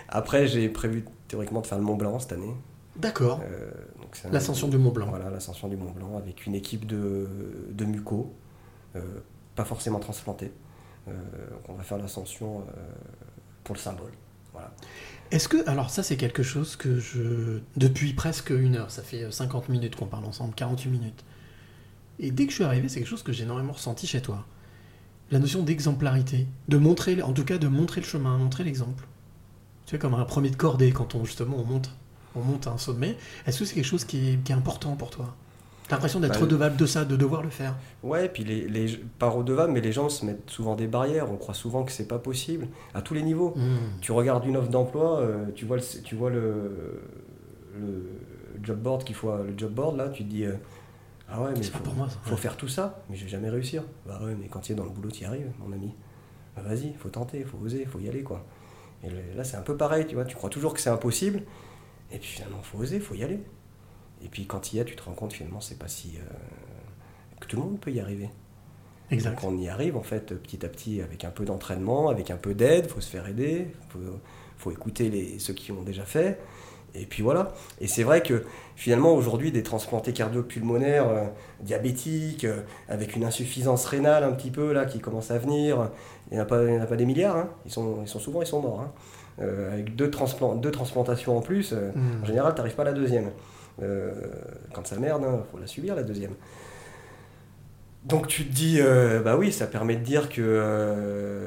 Après, 0.09 0.47
j'ai 0.47 0.69
prévu 0.69 1.05
théoriquement 1.27 1.61
de 1.61 1.67
faire 1.67 1.77
le 1.77 1.83
Mont 1.83 1.95
Blanc 1.95 2.19
cette 2.19 2.33
année. 2.33 2.53
D'accord. 2.95 3.41
Euh, 3.43 3.71
L'ascension 4.31 4.67
du 4.67 4.77
Mont 4.77 4.91
Blanc. 4.91 5.07
Voilà, 5.09 5.29
l'ascension 5.29 5.67
du 5.67 5.77
Mont 5.77 5.91
Blanc 5.91 6.17
avec 6.17 6.45
une 6.45 6.55
équipe 6.55 6.85
de, 6.85 7.29
de 7.71 7.85
mucos, 7.85 8.33
euh, 8.95 9.01
pas 9.55 9.65
forcément 9.65 9.99
transplantés. 9.99 10.51
Euh, 11.07 11.11
on 11.67 11.73
va 11.73 11.83
faire 11.83 11.97
l'ascension 11.97 12.61
euh, 12.61 12.81
pour 13.63 13.75
le 13.75 13.79
symbole. 13.79 14.11
Voilà. 14.53 14.71
Est-ce 15.31 15.47
que, 15.47 15.67
alors 15.69 15.89
ça 15.91 16.01
c'est 16.01 16.17
quelque 16.17 16.41
chose 16.43 16.75
que 16.75 16.99
je, 16.99 17.59
depuis 17.77 18.13
presque 18.13 18.49
une 18.49 18.75
heure, 18.75 18.89
ça 18.89 19.03
fait 19.03 19.31
50 19.31 19.69
minutes 19.69 19.95
qu'on 19.95 20.07
parle 20.07 20.25
ensemble, 20.25 20.55
48 20.55 20.89
minutes. 20.89 21.23
Et 22.17 22.31
dès 22.31 22.45
que 22.45 22.49
je 22.51 22.55
suis 22.55 22.63
arrivé, 22.63 22.89
c'est 22.89 22.99
quelque 22.99 23.09
chose 23.09 23.23
que 23.23 23.31
j'ai 23.31 23.43
énormément 23.43 23.73
ressenti 23.73 24.07
chez 24.07 24.21
toi. 24.21 24.45
La 25.31 25.39
notion 25.39 25.61
d'exemplarité, 25.63 26.47
de 26.67 26.77
montrer, 26.77 27.21
en 27.21 27.33
tout 27.33 27.45
cas 27.45 27.57
de 27.57 27.67
montrer 27.67 28.01
le 28.01 28.05
chemin, 28.07 28.37
montrer 28.37 28.63
l'exemple. 28.63 29.07
Tu 29.85 29.91
sais, 29.91 29.99
comme 29.99 30.15
un 30.15 30.25
premier 30.25 30.49
de 30.49 30.55
cordée 30.55 30.91
quand 30.91 31.15
on 31.15 31.23
justement 31.23 31.57
on 31.59 31.63
monte, 31.63 31.91
on 32.35 32.41
monte 32.41 32.67
à 32.67 32.71
un 32.71 32.77
sommet. 32.77 33.15
Est-ce 33.45 33.59
que 33.59 33.65
c'est 33.65 33.75
quelque 33.75 33.85
chose 33.85 34.05
qui 34.05 34.29
est, 34.29 34.43
qui 34.43 34.51
est 34.51 34.55
important 34.55 34.95
pour 34.95 35.09
toi? 35.11 35.35
T'as 35.87 35.95
l'impression 35.95 36.19
d'être 36.19 36.33
Bah, 36.33 36.39
redevable 36.41 36.77
de 36.77 36.85
ça, 36.85 37.05
de 37.05 37.15
devoir 37.15 37.41
le 37.41 37.49
faire? 37.49 37.75
Ouais, 38.03 38.27
et 38.27 38.29
puis 38.29 38.43
les, 38.43 38.67
les, 38.67 38.97
pas 39.17 39.29
redevables, 39.29 39.71
mais 39.73 39.81
les 39.81 39.91
gens 39.91 40.07
se 40.09 40.25
mettent 40.25 40.49
souvent 40.49 40.75
des 40.75 40.85
barrières. 40.85 41.31
On 41.31 41.37
croit 41.37 41.55
souvent 41.55 41.83
que 41.83 41.91
c'est 41.91 42.07
pas 42.07 42.19
possible, 42.19 42.67
à 42.93 43.01
tous 43.01 43.15
les 43.15 43.23
niveaux. 43.23 43.53
Hmm. 43.55 43.99
Tu 44.01 44.11
regardes 44.11 44.45
une 44.45 44.57
offre 44.57 44.69
d'emploi, 44.69 45.19
euh, 45.19 45.45
tu 45.55 45.65
vois, 45.65 45.77
le, 45.77 45.83
tu 46.03 46.15
vois 46.15 46.29
le, 46.29 47.01
le 47.79 48.03
job 48.63 48.79
board 48.79 49.03
qu'il 49.03 49.15
faut, 49.15 49.35
le 49.35 49.57
job 49.57 49.71
board 49.73 49.97
là, 49.97 50.09
tu 50.09 50.23
te 50.23 50.29
dis 50.29 50.45
euh, 50.45 50.53
ah 51.31 51.41
ouais 51.41 51.51
mais 51.55 51.63
C'est 51.63 51.71
pas 51.71 51.77
faut, 51.79 51.83
pour 51.83 51.93
moi, 51.95 52.09
ça. 52.09 52.17
faut 52.23 52.35
Ouais. 52.35 52.37
faire 52.37 52.57
tout 52.57 52.67
ça, 52.67 53.03
mais 53.09 53.15
je 53.15 53.23
vais 53.23 53.29
jamais 53.29 53.49
réussir. 53.49 53.83
Bah 54.05 54.19
ouais, 54.23 54.35
mais 54.35 54.47
quand 54.47 54.59
tu 54.61 54.71
es 54.71 54.75
dans 54.75 54.83
le 54.83 54.89
boulot, 54.89 55.11
tu 55.11 55.23
y 55.23 55.25
arrives, 55.25 55.51
mon 55.59 55.71
ami. 55.73 55.93
Bah 56.55 56.63
vas-y, 56.63 56.93
faut 56.95 57.09
tenter, 57.09 57.43
faut 57.43 57.57
oser, 57.59 57.85
faut 57.85 57.99
y 57.99 58.09
aller 58.09 58.23
quoi. 58.23 58.45
Et 59.03 59.09
le- 59.09 59.33
là 59.35 59.43
c'est 59.43 59.57
un 59.57 59.61
peu 59.63 59.77
pareil, 59.77 60.05
tu 60.07 60.15
vois, 60.15 60.25
tu 60.25 60.35
crois 60.35 60.49
toujours 60.49 60.73
que 60.73 60.81
c'est 60.81 60.89
impossible, 60.91 61.43
et 62.11 62.19
puis 62.19 62.29
finalement 62.29 62.61
faut 62.63 62.79
oser, 62.79 62.99
faut 62.99 63.15
y 63.15 63.23
aller. 63.23 63.39
Et 64.23 64.29
puis 64.29 64.45
quand 64.47 64.61
tu 64.61 64.77
y 64.77 64.79
es, 64.79 64.85
tu 64.85 64.95
te 64.95 65.03
rends 65.03 65.13
compte 65.13 65.33
finalement 65.33 65.61
c'est 65.61 65.79
pas 65.79 65.87
si 65.89 66.17
euh, 66.17 66.23
que 67.39 67.47
tout 67.47 67.55
le 67.57 67.63
monde 67.63 67.79
peut 67.79 67.91
y 67.91 67.99
arriver. 67.99 68.29
Exact. 69.11 69.41
Donc 69.41 69.43
on 69.43 69.57
y 69.57 69.69
arrive 69.69 69.97
en 69.97 70.03
fait 70.03 70.35
petit 70.35 70.65
à 70.65 70.69
petit 70.69 71.01
avec 71.01 71.23
un 71.25 71.31
peu 71.31 71.45
d'entraînement, 71.45 72.09
avec 72.09 72.31
un 72.31 72.37
peu 72.37 72.53
d'aide, 72.53 72.87
faut 72.87 73.01
se 73.01 73.09
faire 73.09 73.27
aider, 73.27 73.71
faut, 73.89 73.99
faut 74.57 74.71
écouter 74.71 75.09
les, 75.09 75.39
ceux 75.39 75.53
qui 75.53 75.71
ont 75.71 75.83
déjà 75.83 76.05
fait. 76.05 76.39
Et 76.95 77.05
puis 77.05 77.21
voilà. 77.23 77.53
Et 77.81 77.87
c'est 77.87 78.03
vrai 78.03 78.21
que 78.21 78.43
finalement 78.75 79.13
aujourd'hui 79.13 79.51
des 79.51 79.63
transplantés 79.63 80.11
cardio-pulmonaires 80.13 81.07
euh, 81.07 81.23
diabétiques, 81.61 82.45
euh, 82.45 82.61
avec 82.87 83.15
une 83.15 83.23
insuffisance 83.23 83.85
rénale 83.85 84.23
un 84.23 84.31
petit 84.31 84.51
peu 84.51 84.73
là 84.73 84.85
qui 84.85 84.99
commence 84.99 85.29
à 85.31 85.37
venir, 85.37 85.89
il 86.31 86.35
n'y 86.35 86.39
en, 86.39 86.43
a 86.43 86.45
pas- 86.45 86.63
il 86.63 86.73
y 86.73 86.77
en 86.77 86.81
a 86.81 86.85
pas 86.87 86.95
des 86.95 87.05
milliards, 87.05 87.37
hein. 87.37 87.49
ils, 87.65 87.71
sont, 87.71 87.99
ils 88.01 88.07
sont 88.07 88.19
souvent 88.19 88.41
ils 88.41 88.47
sont 88.47 88.61
morts. 88.61 88.81
hein. 88.81 88.91
Euh, 89.41 89.71
avec 89.71 89.95
deux, 89.95 90.09
transplan- 90.09 90.59
deux 90.59 90.71
transplantations 90.71 91.37
en 91.37 91.41
plus, 91.41 91.71
Hmm. 91.73 92.23
en 92.23 92.25
général 92.25 92.53
tu 92.53 92.57
n'arrives 92.59 92.75
pas 92.75 92.81
à 92.81 92.85
la 92.85 92.93
deuxième. 92.93 93.29
Quand 94.73 94.85
ça 94.85 94.97
merde, 94.99 95.23
il 95.25 95.51
faut 95.51 95.57
la 95.57 95.67
subir 95.67 95.95
la 95.95 96.03
deuxième. 96.03 96.33
Donc 98.03 98.27
tu 98.27 98.45
te 98.45 98.51
dis, 98.53 98.79
bah 99.23 99.35
oui, 99.37 99.51
ça 99.53 99.67
permet 99.67 99.95
de 99.95 100.03
dire 100.03 100.27
que 100.29 101.43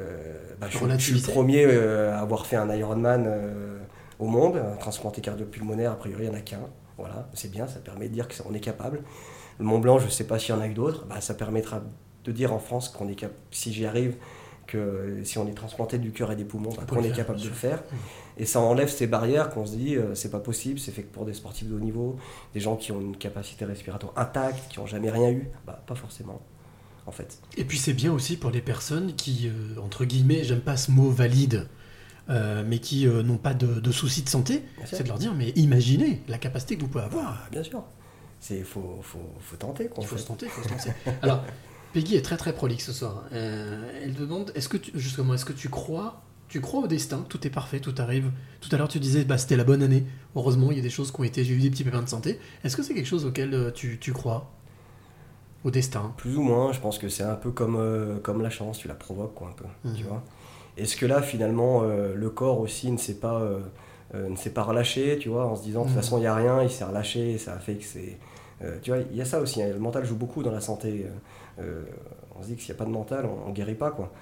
bah, 0.61 0.69
je, 0.71 0.77
suis- 0.79 0.87
je 0.91 0.97
suis 0.99 1.15
le 1.15 1.21
premier 1.33 1.65
à 1.67 2.21
avoir 2.21 2.47
fait 2.47 2.57
un 2.57 2.71
Ironman 2.75 3.29
au 4.23 4.29
monde, 4.29 4.57
un 4.57 4.77
transplanté 4.77 5.21
cardio-pulmonaire, 5.21 5.93
a 5.93 5.97
priori 5.97 6.25
il 6.25 6.31
n'y 6.31 6.35
en 6.35 6.39
a 6.39 6.43
qu'un. 6.43 6.61
Voilà, 6.97 7.29
c'est 7.35 7.51
bien, 7.51 7.67
ça 7.67 7.81
permet 7.81 8.09
de 8.09 8.15
dire 8.15 8.29
qu'on 8.29 8.55
est 8.55 8.61
capable. 8.61 9.03
Le 9.59 9.65
Mont 9.65 9.81
Blanc, 9.81 9.99
je 9.99 10.07
ne 10.07 10.11
sais 10.11 10.27
pas 10.27 10.39
s'il 10.39 10.55
y 10.55 10.59
en 10.59 10.61
a 10.61 10.69
eu 10.69 10.75
d'autres, 10.75 11.05
bah, 11.07 11.21
ça 11.21 11.35
permettra 11.35 11.83
de 12.25 12.33
dire 12.33 12.53
en 12.53 12.61
France 12.61 12.89
qu'on 12.89 13.09
est 13.09 13.17
capable, 13.17 13.41
si 13.51 13.73
j'y 13.73 13.85
arrive, 13.85 14.15
que 14.69 15.21
si 15.25 15.39
on 15.39 15.49
est 15.49 15.55
transplanté 15.55 15.99
du 15.99 16.13
cœur 16.13 16.31
et 16.31 16.37
des 16.37 16.45
poumons, 16.45 16.71
bah, 16.77 16.85
qu'on 16.89 17.03
est 17.03 17.11
capable 17.11 17.41
de 17.41 17.49
le 17.49 17.55
faire. 17.55 17.83
Et 18.39 18.47
ça 18.47 18.61
enlève 18.61 18.89
ces 18.89 19.09
barrières 19.09 19.51
qu'on 19.51 19.67
se 19.67 19.75
dit, 19.75 19.97
euh, 19.97 20.15
c'est 20.15 20.31
pas 20.31 20.39
possible, 20.39 20.79
c'est 20.79 20.93
fait 20.93 21.03
que 21.03 21.13
pour 21.13 21.25
des 21.25 21.35
sportifs 21.35 21.69
de 21.69 21.75
haut 21.75 21.81
niveau, 21.81 22.17
des 22.55 22.61
gens 22.61 22.77
qui 22.77 22.93
ont 22.93 23.01
une 23.01 23.17
capacité 23.17 23.65
respiratoire 23.65 24.13
intacte, 24.17 24.71
qui 24.71 24.79
n'ont 24.79 24.87
jamais 24.87 25.11
rien 25.11 25.31
eu, 25.31 25.49
bah, 25.67 25.83
pas 25.85 25.97
forcément, 25.97 26.41
en 27.07 27.11
fait. 27.11 27.41
Et 27.57 27.65
puis 27.65 27.79
c'est 27.79 27.93
bien 27.93 28.13
aussi 28.13 28.37
pour 28.37 28.53
les 28.53 28.63
personnes 28.63 29.15
qui, 29.15 29.49
euh, 29.49 29.81
entre 29.81 30.05
guillemets, 30.05 30.45
j'aime 30.45 30.61
pas 30.61 30.77
ce 30.77 30.93
mot 30.93 31.11
valide, 31.11 31.67
euh, 32.31 32.63
mais 32.67 32.79
qui 32.79 33.07
euh, 33.07 33.23
n'ont 33.23 33.37
pas 33.37 33.55
de, 33.55 33.81
de 33.81 33.93
soucis 33.93 34.23
de 34.23 34.29
santé, 34.29 34.63
c'est 34.85 35.03
de 35.03 35.09
leur 35.09 35.19
dire, 35.19 35.35
mais 35.35 35.51
imaginez 35.57 36.23
la 36.29 36.39
capacité 36.39 36.77
que 36.77 36.83
vous 36.83 36.89
pouvez 36.89 37.05
avoir. 37.05 37.43
Ah, 37.45 37.49
bien 37.51 37.63
sûr. 37.63 37.83
Il 38.51 38.65
faut, 38.65 38.99
faut, 39.03 39.19
faut 39.41 39.57
tenter. 39.57 39.87
Quoi, 39.87 40.03
Il 40.03 40.07
faut 40.07 40.17
se 40.19 40.27
tenter, 40.27 40.47
faut 40.49 40.63
se 40.63 40.69
lancer. 40.73 40.93
Alors, 41.23 41.45
Peggy 41.93 42.17
est 42.17 42.23
très 42.23 42.37
très 42.37 42.53
prolixe 42.53 42.87
ce 42.87 42.93
soir. 42.93 43.25
Euh, 43.33 44.01
elle 44.03 44.15
demande, 44.15 44.51
est-ce 44.55 44.69
que 44.69 44.77
tu, 44.77 44.91
justement, 44.95 45.35
est-ce 45.35 45.45
que 45.45 45.53
tu 45.53 45.69
crois, 45.69 46.23
tu 46.49 46.61
crois 46.61 46.81
au 46.83 46.87
destin? 46.89 47.25
Tout 47.29 47.47
est 47.47 47.51
parfait, 47.51 47.79
tout 47.81 47.95
arrive. 47.99 48.31
Tout 48.61 48.69
à 48.73 48.79
l'heure, 48.79 48.89
tu 48.89 48.99
disais, 48.99 49.25
bah, 49.25 49.39
c'était 49.39 49.57
la 49.57 49.65
bonne 49.65 49.83
année. 49.83 50.05
Heureusement, 50.35 50.71
il 50.73 50.77
y 50.77 50.81
a 50.81 50.83
des 50.83 50.91
choses 50.91 51.13
qui 51.13 51.21
ont 51.21 51.25
été, 51.25 51.45
j'ai 51.45 51.55
eu 51.55 51.61
des 51.61 51.71
petits 51.71 51.85
pépins 51.85 52.03
de 52.03 52.09
santé. 52.09 52.41
Est-ce 52.65 52.77
que 52.77 52.83
c'est 52.83 52.95
quelque 52.95 53.07
chose 53.07 53.25
auquel 53.27 53.73
tu, 53.75 53.99
tu 54.01 54.13
crois? 54.13 54.51
Au 55.65 55.71
destin? 55.71 56.13
Plus 56.17 56.37
ou 56.37 56.43
moins, 56.43 56.73
je 56.73 56.81
pense 56.81 56.99
que 56.99 57.09
c'est 57.09 57.23
un 57.23 57.37
peu 57.37 57.53
comme, 57.53 57.77
euh, 57.77 58.19
comme 58.19 58.43
la 58.43 58.51
chance, 58.51 58.79
tu 58.79 58.89
la 58.89 58.95
provoques 58.97 59.35
quoi, 59.35 59.49
un 59.49 59.53
peu, 59.53 59.65
Mhm. 59.85 59.95
tu 59.95 60.03
vois. 60.03 60.25
Est-ce 60.77 60.97
que 60.97 61.07
là, 61.07 61.21
finalement, 61.23 61.83
euh, 61.83 62.15
le 62.15 62.31
corps 62.31 62.61
aussi 62.61 62.91
ne 62.91 62.97
s'est 62.99 63.15
pas, 63.21 63.41
euh, 63.41 63.61
euh, 64.15 64.29
ne 64.29 64.37
s'est 64.37 64.51
pas 64.51 64.63
relâché, 64.63 65.19
tu 65.19 65.29
vois, 65.29 65.47
en 65.47 65.57
se 65.57 65.63
disant, 65.63 65.81
de 65.83 65.87
toute 65.87 65.97
Mhm. 65.97 66.03
façon, 66.03 66.17
il 66.19 66.23
n'y 66.23 66.27
a 66.27 66.35
rien, 66.35 66.63
il 66.63 66.71
s'est 66.71 66.85
relâché, 66.85 67.33
et 67.33 67.39
ça 67.39 67.55
a 67.55 67.59
fait 67.59 67.75
que 67.75 67.85
c'est... 67.85 68.19
tu 68.83 68.91
vois, 68.93 69.01
il 69.11 69.17
y 69.17 69.21
a 69.21 69.25
ça 69.25 69.41
aussi, 69.41 69.61
hein, 69.63 69.71
le 69.73 69.81
mental 69.81 70.05
joue 70.05 70.15
beaucoup 70.17 70.43
dans 70.43 70.53
la 70.53 70.61
santé. 70.61 71.07
on 72.39 72.43
se 72.43 72.47
dit 72.49 72.57
que 72.57 72.63
s'il 72.63 72.73
n'y 72.75 72.79
a 72.79 72.79
pas 72.79 72.87
de 72.87 72.95
mental, 72.95 73.27
on 73.47 73.49
ne 73.49 73.55
guérit 73.55 73.75
pas, 73.75 73.91
quoi. 73.91 74.13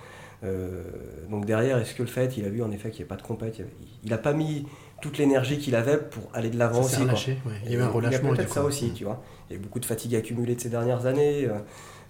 Donc 1.31 1.45
derrière, 1.47 1.79
est-ce 1.79 1.95
que 1.95 2.03
le 2.03 2.09
fait, 2.09 2.37
il 2.37 2.45
a 2.45 2.49
vu 2.49 2.63
en 2.63 2.71
effet 2.71 2.91
qu'il 2.91 3.01
n'y 3.05 3.09
a 3.09 3.15
pas 3.15 3.21
de 3.21 3.27
compète, 3.27 3.61
il 4.03 4.11
n'a 4.11 4.19
pas 4.19 4.33
mis 4.33 4.67
toute 5.03 5.19
l'énergie 5.19 5.59
qu'il 5.59 5.75
avait 5.75 5.99
pour 5.99 6.25
aller 6.35 6.51
de 6.51 6.59
l'avant 6.59 6.83
Ça 6.83 6.97
aussi. 6.97 7.03
relâché, 7.03 7.39
ouais. 7.47 7.53
Il 7.65 7.73
y 7.73 7.77
a 7.77 7.79
eu 7.79 7.83
un 7.83 7.89
relâchement, 7.89 8.33
et 8.33 8.37
peut-être 8.37 8.49
du 8.49 8.55
ça 8.55 8.61
coup, 8.63 8.67
aussi, 8.67 8.87
mm. 8.91 8.95
tu 8.95 9.05
vois. 9.05 9.23
Il 9.49 9.53
y 9.53 9.57
a 9.57 9.59
eu 9.59 9.63
beaucoup 9.63 9.81
de 9.81 9.87
fatigue 9.87 10.15
accumulée 10.17 10.55
de 10.55 10.61
ces 10.61 10.69
dernières 10.71 11.07
années, 11.07 11.49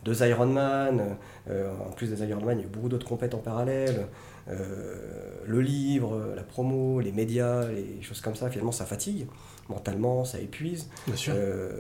deux 0.05 0.23
Ironman, 0.23 1.17
euh, 1.49 1.73
en 1.87 1.91
plus 1.93 2.11
des 2.11 2.25
Ironman, 2.25 2.59
il 2.59 2.63
y 2.63 2.65
a 2.65 2.67
eu 2.67 2.71
beaucoup 2.71 2.89
d'autres 2.89 3.07
compètes 3.07 3.35
en 3.35 3.39
parallèle, 3.39 4.07
euh, 4.49 4.95
le 5.47 5.61
livre, 5.61 6.33
la 6.35 6.43
promo, 6.43 7.01
les 7.01 7.13
médias, 7.13 7.67
les 7.69 8.01
choses 8.03 8.21
comme 8.21 8.35
ça, 8.35 8.49
finalement 8.51 8.73
ça 8.73 8.87
fatigue, 8.87 9.27
mentalement 9.69 10.25
ça 10.25 10.41
épuise, 10.41 10.89
Bien 11.07 11.17
sûr. 11.17 11.35
Euh, 11.37 11.71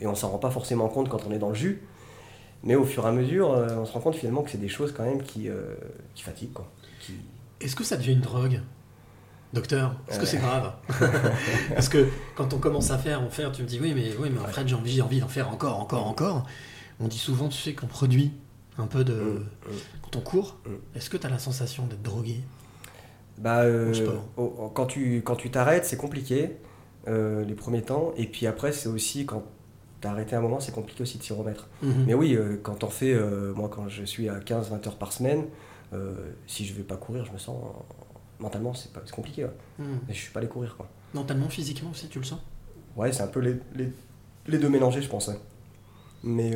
et 0.00 0.06
on 0.06 0.14
s'en 0.14 0.30
rend 0.30 0.38
pas 0.38 0.50
forcément 0.50 0.88
compte 0.88 1.08
quand 1.08 1.26
on 1.26 1.32
est 1.32 1.38
dans 1.38 1.48
le 1.48 1.54
jus, 1.54 1.82
mais 2.62 2.76
au 2.76 2.84
fur 2.84 3.04
et 3.04 3.08
à 3.08 3.12
mesure, 3.12 3.50
on 3.50 3.84
se 3.84 3.92
rend 3.92 4.00
compte 4.00 4.14
finalement 4.14 4.42
que 4.42 4.50
c'est 4.50 4.58
des 4.58 4.68
choses 4.68 4.92
quand 4.92 5.04
même 5.04 5.22
qui, 5.22 5.50
qui 6.14 6.22
fatiguent. 6.22 6.54
Quoi. 6.54 6.70
Qui... 7.00 7.12
Est-ce 7.60 7.76
que 7.76 7.84
ça 7.84 7.96
devient 7.96 8.12
une 8.12 8.20
drogue? 8.20 8.60
Docteur, 9.52 9.94
est-ce 10.08 10.18
que 10.18 10.26
c'est 10.26 10.38
grave? 10.38 10.72
Parce 11.74 11.88
que 11.88 12.08
quand 12.34 12.52
on 12.54 12.58
commence 12.58 12.90
à 12.90 12.98
faire, 12.98 13.22
en 13.22 13.30
faire, 13.30 13.52
tu 13.52 13.62
me 13.62 13.68
dis 13.68 13.78
oui, 13.80 13.92
mais 13.94 14.10
oui, 14.18 14.28
mais 14.32 14.40
en 14.40 14.48
fait 14.48 14.66
j'ai 14.66 14.74
envie, 14.74 14.92
j'ai 14.92 15.02
envie 15.02 15.20
d'en 15.20 15.28
faire 15.28 15.48
encore, 15.48 15.78
encore, 15.78 16.06
encore. 16.08 16.46
On 17.00 17.08
dit 17.08 17.18
souvent, 17.18 17.48
tu 17.48 17.58
sais, 17.58 17.74
qu'on 17.74 17.86
produit 17.86 18.32
un 18.78 18.86
peu 18.86 19.04
de. 19.04 19.14
Mm, 19.14 19.46
Quand 20.02 20.16
on 20.16 20.20
court, 20.20 20.58
Mm. 20.66 20.70
est-ce 20.96 21.10
que 21.10 21.16
tu 21.16 21.26
as 21.26 21.30
la 21.30 21.38
sensation 21.38 21.86
d'être 21.86 22.02
drogué? 22.02 22.40
Bah, 23.38 23.62
euh, 23.62 23.92
quand 24.74 24.86
tu 24.86 25.22
quand 25.24 25.34
tu 25.36 25.50
t'arrêtes, 25.50 25.84
c'est 25.86 25.96
compliqué 25.96 26.52
euh, 27.08 27.44
les 27.44 27.54
premiers 27.54 27.82
temps, 27.82 28.12
et 28.16 28.26
puis 28.26 28.46
après 28.46 28.70
c'est 28.72 28.88
aussi 28.88 29.26
quand 29.26 29.42
t'as 30.00 30.10
arrêté 30.10 30.36
un 30.36 30.40
moment, 30.40 30.60
c'est 30.60 30.70
compliqué 30.72 31.02
aussi 31.02 31.18
de 31.18 31.22
s'y 31.24 31.32
remettre. 31.32 31.66
Mhm. 31.82 32.04
Mais 32.06 32.14
oui, 32.14 32.34
euh, 32.36 32.58
quand 32.62 32.84
on 32.84 32.88
fait, 32.90 33.12
moi 33.56 33.68
quand 33.68 33.88
je 33.88 34.04
suis 34.04 34.28
à 34.28 34.38
15-20 34.38 34.86
heures 34.86 34.98
par 34.98 35.12
semaine, 35.12 35.46
si 36.46 36.64
je 36.64 36.74
vais 36.74 36.82
pas 36.84 36.96
courir, 36.96 37.24
je 37.24 37.32
me 37.32 37.38
sens 37.38 37.56
mentalement 38.38 38.72
c'est 38.74 38.92
pas 38.92 39.00
compliqué. 39.12 39.44
ouais. 39.44 39.50
Mm. 39.80 39.84
Mais 40.06 40.14
je 40.14 40.20
suis 40.20 40.32
pas 40.32 40.38
allé 40.40 40.48
courir 40.48 40.76
quoi. 40.76 40.88
Mentalement, 41.12 41.48
physiquement 41.48 41.90
aussi, 41.90 42.08
tu 42.08 42.18
le 42.20 42.24
sens? 42.24 42.40
Ouais, 42.96 43.12
c'est 43.12 43.22
un 43.22 43.28
peu 43.28 43.40
les, 43.40 43.56
les, 43.74 43.88
les 44.46 44.58
deux 44.58 44.68
mélangés, 44.68 45.02
je 45.02 45.08
pense. 45.08 45.26
ouais. 45.28 45.38
Mais 46.24 46.52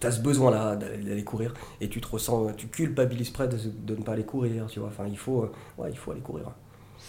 tu 0.00 0.06
as 0.06 0.12
ce 0.12 0.20
besoin-là 0.20 0.76
d'aller 0.76 0.98
d'aller 0.98 1.24
courir 1.24 1.54
et 1.80 1.88
tu 1.88 2.00
te 2.00 2.06
ressens, 2.08 2.52
tu 2.56 2.66
culpabilises 2.66 3.30
près 3.30 3.48
de, 3.48 3.56
de 3.56 3.96
ne 3.96 4.02
pas 4.02 4.12
aller 4.12 4.24
courir, 4.24 4.66
tu 4.66 4.78
vois. 4.80 4.88
Enfin, 4.88 5.04
il 5.08 5.16
faut, 5.18 5.42
euh, 5.44 5.52
ouais, 5.78 5.90
il 5.90 5.96
faut 5.96 6.10
aller 6.12 6.20
courir. 6.20 6.50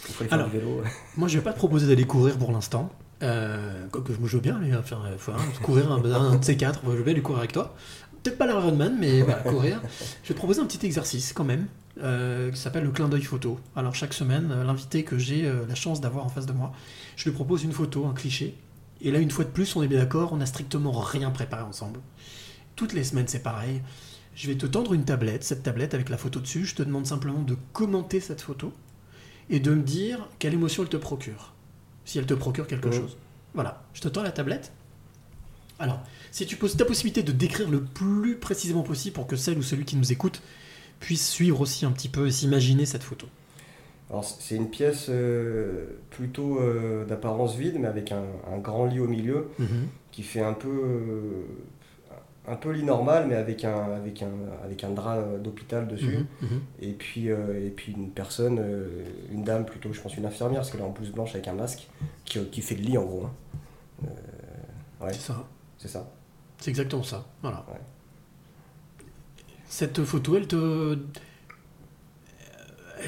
Il 0.07 0.13
faut 0.13 0.21
aller 0.23 0.29
faire 0.29 0.39
Alors, 0.39 0.49
du 0.51 0.57
vélo. 0.57 0.81
Moi, 1.17 1.27
je 1.27 1.37
vais 1.37 1.43
pas 1.43 1.53
te 1.53 1.57
proposer 1.57 1.87
d'aller 1.87 2.05
courir 2.05 2.37
pour 2.37 2.51
l'instant. 2.51 2.89
Euh, 3.21 3.87
quoique 3.91 4.13
je 4.13 4.19
me 4.19 4.27
joue 4.27 4.41
bien, 4.41 4.57
aller 4.57 4.71
faire, 4.83 5.03
euh, 5.05 5.17
faire 5.17 5.35
un- 5.35 5.61
courir 5.63 5.91
un, 5.91 6.03
un 6.11 6.35
de 6.37 6.43
ces 6.43 6.57
quatre. 6.57 6.81
Je 6.85 7.01
vais 7.01 7.11
aller 7.11 7.21
courir 7.21 7.39
avec 7.39 7.53
toi. 7.53 7.73
Peut-être 8.21 8.37
pas 8.37 8.45
l'Ironman, 8.47 8.95
mais 8.99 9.21
voilà, 9.21 9.41
courir. 9.41 9.81
Je 10.23 10.29
vais 10.29 10.33
te 10.33 10.39
proposer 10.39 10.61
un 10.61 10.65
petit 10.65 10.85
exercice 10.85 11.33
quand 11.33 11.43
même, 11.43 11.67
euh, 12.01 12.51
qui 12.51 12.57
s'appelle 12.59 12.83
le 12.83 12.91
clin 12.91 13.09
d'œil 13.09 13.21
photo. 13.21 13.59
Alors 13.75 13.95
chaque 13.95 14.13
semaine, 14.13 14.49
euh, 14.51 14.63
l'invité 14.63 15.03
que 15.03 15.17
j'ai 15.17 15.45
euh, 15.45 15.65
la 15.67 15.75
chance 15.75 15.99
d'avoir 15.99 16.25
en 16.25 16.29
face 16.29 16.45
de 16.45 16.53
moi, 16.53 16.71
je 17.17 17.25
lui 17.25 17.31
propose 17.35 17.63
une 17.65 17.73
photo, 17.73 18.05
un 18.05 18.13
cliché. 18.13 18.55
Et 19.03 19.11
là, 19.11 19.19
une 19.19 19.31
fois 19.31 19.45
de 19.45 19.49
plus, 19.49 19.75
on 19.75 19.83
est 19.83 19.87
bien 19.87 19.99
d'accord, 19.99 20.33
on 20.33 20.37
n'a 20.37 20.45
strictement 20.45 20.91
rien 20.93 21.29
préparé 21.29 21.63
ensemble. 21.63 21.99
Toutes 22.75 22.93
les 22.93 23.03
semaines, 23.03 23.27
c'est 23.27 23.43
pareil. 23.43 23.81
Je 24.33 24.47
vais 24.47 24.55
te 24.55 24.65
tendre 24.65 24.93
une 24.93 25.05
tablette, 25.05 25.43
cette 25.43 25.61
tablette 25.61 25.93
avec 25.93 26.09
la 26.09 26.17
photo 26.17 26.39
dessus. 26.39 26.65
Je 26.65 26.75
te 26.75 26.83
demande 26.83 27.05
simplement 27.05 27.41
de 27.41 27.57
commenter 27.73 28.19
cette 28.19 28.41
photo 28.41 28.73
et 29.49 29.59
de 29.59 29.73
me 29.73 29.83
dire 29.83 30.27
quelle 30.39 30.53
émotion 30.53 30.83
elle 30.83 30.89
te 30.89 30.97
procure. 30.97 31.53
Si 32.05 32.17
elle 32.17 32.25
te 32.25 32.33
procure 32.33 32.65
quelque 32.65 32.91
chose. 32.91 33.17
Voilà, 33.53 33.83
je 33.93 34.01
te 34.01 34.07
tends 34.07 34.23
la 34.23 34.31
tablette. 34.31 34.71
Alors, 35.79 36.01
si 36.31 36.45
tu 36.45 36.55
poses 36.55 36.77
ta 36.77 36.85
possibilité 36.85 37.23
de 37.23 37.31
décrire 37.31 37.69
le 37.69 37.83
plus 37.83 38.37
précisément 38.37 38.83
possible 38.83 39.13
pour 39.13 39.27
que 39.27 39.35
celle 39.35 39.57
ou 39.57 39.63
celui 39.63 39.85
qui 39.85 39.97
nous 39.97 40.11
écoute 40.11 40.41
puisse 40.99 41.29
suivre 41.29 41.61
aussi 41.61 41.85
un 41.85 41.91
petit 41.91 42.09
peu 42.09 42.27
et 42.27 42.31
s'imaginer 42.31 42.85
cette 42.85 43.03
photo. 43.03 43.27
Alors, 44.09 44.23
c'est 44.23 44.55
une 44.55 44.69
pièce 44.69 45.07
euh, 45.09 45.85
plutôt 46.11 46.59
euh, 46.59 47.05
d'apparence 47.05 47.55
vide, 47.55 47.77
mais 47.79 47.87
avec 47.87 48.11
un, 48.11 48.23
un 48.53 48.57
grand 48.59 48.85
lit 48.85 48.99
au 48.99 49.07
milieu 49.07 49.47
qui 50.11 50.21
fait 50.23 50.41
un 50.41 50.53
peu, 50.53 50.69
euh, 50.69 51.43
un 52.47 52.55
peu 52.55 52.71
lit 52.71 52.83
normal, 52.83 53.25
mais 53.27 53.35
avec 53.35 53.63
un, 53.65 53.93
avec 53.95 54.21
un, 54.21 54.29
avec 54.63 54.83
un 54.83 54.89
drap 54.91 55.19
d'hôpital 55.39 55.87
dessus. 55.87 56.25
Mhm, 56.41 56.49
mhm. 56.49 56.61
Et 56.81 56.91
puis, 56.91 57.27
et 57.27 57.73
puis 57.75 57.93
une 57.93 58.11
personne, 58.11 58.61
une 59.31 59.43
dame 59.43 59.65
plutôt, 59.65 59.91
je 59.93 60.01
pense 60.01 60.15
une 60.15 60.25
infirmière, 60.25 60.59
parce 60.59 60.69
qu'elle 60.71 60.81
est 60.81 60.85
en 60.85 60.91
blouse 60.91 61.11
blanche 61.11 61.31
avec 61.33 61.47
un 61.47 61.53
masque, 61.53 61.87
qui, 62.25 62.39
qui 62.47 62.61
fait 62.61 62.75
le 62.75 62.81
lit 62.83 62.97
en 62.97 63.05
gros. 63.05 63.23
hein. 63.25 64.07
Ouais, 65.01 65.13
C'est 65.13 65.21
ça. 65.21 65.47
c'est 65.77 65.87
ça. 65.87 66.09
C'est 66.59 66.69
exactement 66.69 67.03
ça. 67.03 67.25
Voilà. 67.41 67.65
Ouais. 67.69 67.79
Cette 69.67 70.03
photo, 70.03 70.35
elle 70.37 70.47
te. 70.47 70.97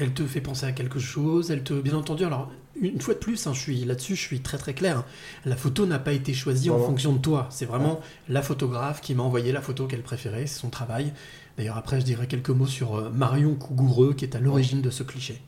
Elle 0.00 0.12
te 0.12 0.24
fait 0.26 0.40
penser 0.40 0.66
à 0.66 0.72
quelque 0.72 0.98
chose, 0.98 1.50
elle 1.50 1.62
te. 1.62 1.74
Bien 1.74 1.94
entendu, 1.94 2.24
alors, 2.24 2.50
une 2.80 3.00
fois 3.00 3.14
de 3.14 3.18
plus, 3.18 3.46
hein, 3.46 3.52
je 3.54 3.60
suis 3.60 3.84
là-dessus, 3.84 4.16
je 4.16 4.20
suis 4.20 4.40
très 4.40 4.58
très 4.58 4.74
clair. 4.74 4.98
hein. 4.98 5.04
La 5.44 5.56
photo 5.56 5.86
n'a 5.86 5.98
pas 5.98 6.12
été 6.12 6.34
choisie 6.34 6.70
en 6.70 6.78
Non, 6.78 6.84
fonction 6.86 7.12
de 7.12 7.18
toi. 7.18 7.46
C'est 7.50 7.64
vraiment 7.66 8.00
la 8.28 8.42
photographe 8.42 9.00
qui 9.00 9.14
m'a 9.14 9.22
envoyé 9.22 9.52
la 9.52 9.62
photo 9.62 9.86
qu'elle 9.86 10.02
préférait, 10.02 10.46
c'est 10.46 10.58
son 10.60 10.70
travail. 10.70 11.12
D'ailleurs, 11.56 11.76
après, 11.78 12.00
je 12.00 12.04
dirais 12.04 12.26
quelques 12.26 12.50
mots 12.50 12.66
sur 12.66 12.96
euh, 12.96 13.10
Marion 13.10 13.54
Cougoureux, 13.54 14.12
qui 14.14 14.24
est 14.24 14.36
à 14.36 14.40
l'origine 14.40 14.82
de 14.82 14.90
ce 14.90 15.02
cliché. 15.02 15.40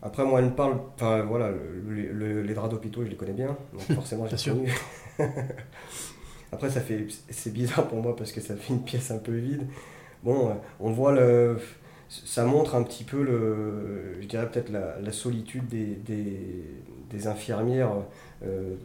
Après, 0.00 0.24
moi, 0.24 0.38
elle 0.38 0.46
me 0.46 0.54
parle, 0.54 0.78
enfin 0.94 1.22
voilà, 1.24 1.50
le- 1.50 2.12
le- 2.12 2.42
les 2.42 2.54
draps 2.54 2.70
d'hôpitaux, 2.70 3.04
je 3.04 3.08
les 3.10 3.16
connais 3.16 3.32
bien, 3.32 3.56
donc 3.72 3.82
forcément, 3.94 4.26
j'ai 4.28 4.50
reconnu. 4.50 4.72
Après, 6.52 6.70
ça 6.70 6.80
fait, 6.80 7.06
c'est 7.30 7.52
bizarre 7.52 7.88
pour 7.88 8.00
moi 8.02 8.16
parce 8.16 8.32
que 8.32 8.40
ça 8.40 8.56
fait 8.56 8.72
une 8.72 8.82
pièce 8.82 9.10
un 9.10 9.18
peu 9.18 9.32
vide. 9.36 9.66
Bon, 10.22 10.50
euh, 10.50 10.54
on 10.80 10.90
voit 10.92 11.12
le, 11.12 11.58
ça 12.08 12.44
montre 12.44 12.74
un 12.74 12.82
petit 12.82 13.04
peu 13.04 13.22
le, 13.22 14.16
je 14.20 14.26
dirais 14.26 14.48
peut-être 14.50 14.70
la, 14.70 14.98
la 15.00 15.12
solitude 15.12 15.66
des, 15.68 15.96
des, 17.10 17.26
infirmières 17.26 17.90
euh, 18.44 18.76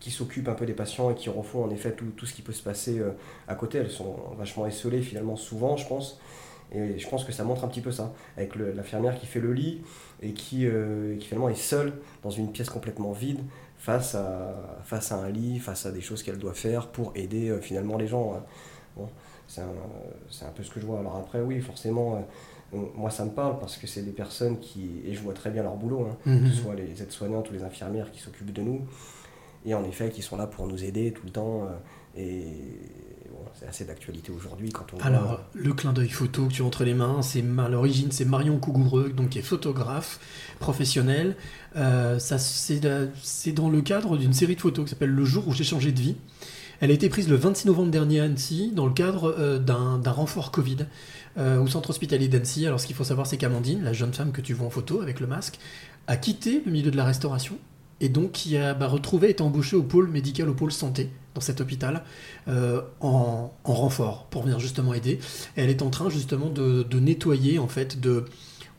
qui 0.00 0.10
s'occupent 0.10 0.48
un 0.48 0.54
peu 0.54 0.66
des 0.66 0.74
patients 0.74 1.10
et 1.10 1.14
qui 1.14 1.28
refont 1.30 1.64
en 1.64 1.70
effet 1.70 1.92
tout, 1.92 2.04
tout 2.16 2.26
ce 2.26 2.34
qui 2.34 2.42
peut 2.42 2.52
se 2.52 2.62
passer 2.62 2.98
euh, 3.00 3.10
à 3.48 3.54
côté. 3.54 3.78
Elles 3.78 3.90
sont 3.90 4.16
vachement 4.38 4.66
esselées 4.66 5.02
finalement 5.02 5.36
souvent, 5.36 5.76
je 5.76 5.86
pense. 5.86 6.20
Et 6.72 6.98
je 6.98 7.08
pense 7.08 7.24
que 7.24 7.32
ça 7.32 7.44
montre 7.44 7.64
un 7.64 7.68
petit 7.68 7.80
peu 7.80 7.92
ça, 7.92 8.12
avec 8.36 8.56
l'infirmière 8.56 9.18
qui 9.18 9.26
fait 9.26 9.40
le 9.40 9.52
lit 9.52 9.82
et 10.20 10.32
qui, 10.32 10.66
euh, 10.66 11.18
finalement 11.20 11.48
est 11.48 11.54
seule 11.54 11.92
dans 12.24 12.30
une 12.30 12.50
pièce 12.50 12.70
complètement 12.70 13.12
vide 13.12 13.38
face 13.78 14.14
à, 14.16 14.80
face 14.84 15.12
à 15.12 15.16
un 15.16 15.28
lit, 15.30 15.58
face 15.60 15.86
à 15.86 15.92
des 15.92 16.00
choses 16.00 16.22
qu'elle 16.24 16.38
doit 16.38 16.54
faire 16.54 16.88
pour 16.88 17.12
aider 17.14 17.50
euh, 17.50 17.60
finalement 17.60 17.96
les 17.96 18.08
gens. 18.08 18.34
hein. 18.98 19.06
C'est 19.48 19.60
un, 19.62 20.46
un 20.46 20.50
peu 20.50 20.62
ce 20.62 20.70
que 20.70 20.80
je 20.80 20.86
vois. 20.86 20.98
Alors 21.00 21.16
après, 21.16 21.40
oui, 21.40 21.60
forcément, 21.60 22.16
euh, 22.74 22.78
moi 22.96 23.10
ça 23.10 23.24
me 23.24 23.30
parle 23.30 23.58
parce 23.58 23.76
que 23.76 23.86
c'est 23.86 24.02
des 24.02 24.10
personnes 24.12 24.58
qui, 24.58 24.90
et 25.06 25.14
je 25.14 25.20
vois 25.20 25.34
très 25.34 25.50
bien 25.50 25.62
leur 25.62 25.76
boulot, 25.76 26.08
hein, 26.10 26.16
Mhm. 26.26 26.42
que 26.42 26.54
ce 26.54 26.62
soit 26.62 26.74
les 26.74 27.00
aides-soignantes 27.02 27.50
ou 27.50 27.52
les 27.52 27.62
infirmières 27.62 28.10
qui 28.10 28.20
s'occupent 28.20 28.52
de 28.52 28.62
nous, 28.62 28.80
et 29.64 29.74
en 29.74 29.84
effet 29.84 30.10
qui 30.10 30.22
sont 30.22 30.36
là 30.36 30.46
pour 30.46 30.66
nous 30.66 30.82
aider 30.84 31.12
tout 31.12 31.22
le 31.24 31.30
temps. 31.32 31.62
euh, 31.64 31.70
et, 32.18 32.46
bon, 33.30 33.36
c'est 33.52 33.66
assez 33.68 33.84
d'actualité 33.84 34.32
aujourd'hui 34.32 34.70
quand 34.70 34.86
on 34.94 34.98
Alors, 35.00 35.22
voit- 35.26 35.50
le 35.54 35.74
clin 35.74 35.92
d'œil 35.92 36.08
photo 36.08 36.46
que 36.46 36.52
tu 36.54 36.62
as 36.62 36.64
entre 36.64 36.82
les 36.84 36.94
mains, 36.94 37.20
c'est 37.20 37.44
à 37.58 37.68
l'origine, 37.68 38.10
c'est 38.10 38.24
Marion 38.24 38.58
Cougoureux, 38.58 39.10
donc 39.10 39.28
qui 39.30 39.38
est 39.38 39.42
photographe 39.42 40.18
professionnel. 40.58 41.36
Euh, 41.76 42.18
la- 42.30 42.38
c'est 42.38 43.52
dans 43.52 43.68
le 43.68 43.82
cadre 43.82 44.16
d'une 44.16 44.32
série 44.32 44.56
de 44.56 44.60
photos 44.62 44.86
qui 44.86 44.90
s'appelle 44.92 45.10
Le 45.10 45.24
jour 45.26 45.46
où 45.46 45.52
j'ai 45.52 45.64
changé 45.64 45.92
de 45.92 46.00
vie. 46.00 46.16
Elle 46.80 46.90
a 46.90 46.94
été 46.94 47.08
prise 47.08 47.28
le 47.28 47.36
26 47.36 47.66
novembre 47.66 47.90
dernier 47.90 48.20
à 48.20 48.24
Annecy 48.24 48.70
dans 48.74 48.86
le 48.86 48.92
cadre 48.92 49.34
euh, 49.38 49.58
d'un, 49.58 50.00
renfort 50.10 50.50
Covid 50.50 50.78
euh, 51.38 51.60
au 51.60 51.66
centre 51.66 51.90
hospitalier 51.90 52.28
d'Annecy. 52.28 52.66
Alors, 52.66 52.80
ce 52.80 52.86
qu'il 52.86 52.96
faut 52.96 53.04
savoir, 53.04 53.26
c'est 53.26 53.36
qu'Amandine, 53.36 53.82
la 53.82 53.92
jeune 53.92 54.12
femme 54.12 54.32
que 54.32 54.40
tu 54.40 54.52
vois 54.52 54.66
en 54.66 54.70
photo 54.70 55.00
avec 55.00 55.20
le 55.20 55.26
masque, 55.26 55.58
a 56.06 56.16
quitté 56.16 56.62
le 56.64 56.70
milieu 56.70 56.90
de 56.90 56.96
la 56.96 57.04
restauration 57.04 57.58
et 58.00 58.08
donc 58.08 58.32
qui 58.32 58.56
a 58.56 58.74
bah, 58.74 58.88
retrouvé, 58.88 59.30
été 59.30 59.42
embauchée 59.42 59.76
au 59.76 59.82
pôle 59.82 60.08
médical, 60.08 60.48
au 60.48 60.54
pôle 60.54 60.72
santé 60.72 61.10
dans 61.34 61.40
cet 61.40 61.60
hôpital 61.60 62.04
euh, 62.48 62.82
en, 63.00 63.52
en 63.64 63.72
renfort 63.72 64.26
pour 64.26 64.42
venir 64.42 64.60
justement 64.60 64.92
aider. 64.92 65.18
Et 65.56 65.62
elle 65.62 65.70
est 65.70 65.82
en 65.82 65.90
train 65.90 66.10
justement 66.10 66.50
de, 66.50 66.82
de 66.82 67.00
nettoyer 67.00 67.58
en 67.58 67.68
fait, 67.68 67.98
de, 68.00 68.26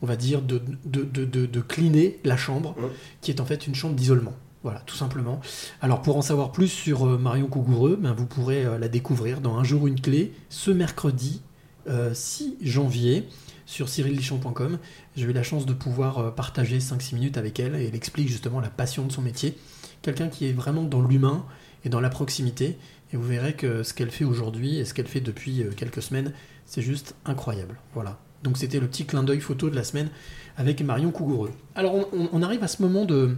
on 0.02 0.06
va 0.06 0.16
dire, 0.16 0.40
de, 0.42 0.60
de, 0.84 1.02
de, 1.02 1.24
de, 1.24 1.46
de 1.46 1.60
cleaner 1.60 2.18
la 2.24 2.36
chambre, 2.36 2.76
qui 3.20 3.30
est 3.32 3.40
en 3.40 3.44
fait 3.44 3.66
une 3.66 3.74
chambre 3.74 3.94
d'isolement. 3.94 4.34
Voilà, 4.62 4.80
tout 4.80 4.96
simplement. 4.96 5.40
Alors 5.80 6.02
pour 6.02 6.16
en 6.16 6.22
savoir 6.22 6.50
plus 6.50 6.68
sur 6.68 7.06
euh, 7.06 7.16
Marion 7.16 7.46
Cougoureux, 7.46 7.96
ben, 8.00 8.12
vous 8.12 8.26
pourrez 8.26 8.64
euh, 8.64 8.78
la 8.78 8.88
découvrir 8.88 9.40
dans 9.40 9.56
Un 9.58 9.64
jour 9.64 9.86
une 9.86 10.00
clé 10.00 10.32
ce 10.48 10.70
mercredi 10.70 11.42
euh, 11.88 12.12
6 12.12 12.58
janvier 12.62 13.28
sur 13.64 13.88
cyrillichon.com. 13.88 14.78
J'ai 15.16 15.24
eu 15.26 15.32
la 15.32 15.42
chance 15.42 15.64
de 15.64 15.72
pouvoir 15.72 16.18
euh, 16.18 16.30
partager 16.30 16.78
5-6 16.78 17.14
minutes 17.14 17.36
avec 17.38 17.60
elle 17.60 17.76
et 17.76 17.86
elle 17.86 17.94
explique 17.94 18.28
justement 18.28 18.60
la 18.60 18.68
passion 18.68 19.06
de 19.06 19.12
son 19.12 19.22
métier. 19.22 19.56
Quelqu'un 20.02 20.28
qui 20.28 20.46
est 20.46 20.52
vraiment 20.52 20.82
dans 20.82 21.00
l'humain 21.00 21.46
et 21.84 21.88
dans 21.88 22.00
la 22.00 22.10
proximité. 22.10 22.76
Et 23.12 23.16
vous 23.16 23.26
verrez 23.26 23.54
que 23.54 23.82
ce 23.82 23.94
qu'elle 23.94 24.10
fait 24.10 24.24
aujourd'hui 24.24 24.78
et 24.78 24.84
ce 24.84 24.92
qu'elle 24.92 25.06
fait 25.06 25.20
depuis 25.20 25.62
euh, 25.62 25.70
quelques 25.74 26.02
semaines, 26.02 26.32
c'est 26.66 26.82
juste 26.82 27.14
incroyable. 27.24 27.76
Voilà. 27.94 28.18
Donc 28.42 28.58
c'était 28.58 28.80
le 28.80 28.86
petit 28.86 29.06
clin 29.06 29.22
d'œil 29.22 29.40
photo 29.40 29.70
de 29.70 29.76
la 29.76 29.84
semaine 29.84 30.10
avec 30.56 30.82
Marion 30.82 31.10
Cougoureux. 31.10 31.52
Alors 31.74 32.08
on 32.12 32.42
arrive 32.42 32.62
à 32.62 32.68
ce 32.68 32.82
moment 32.82 33.04
de, 33.04 33.36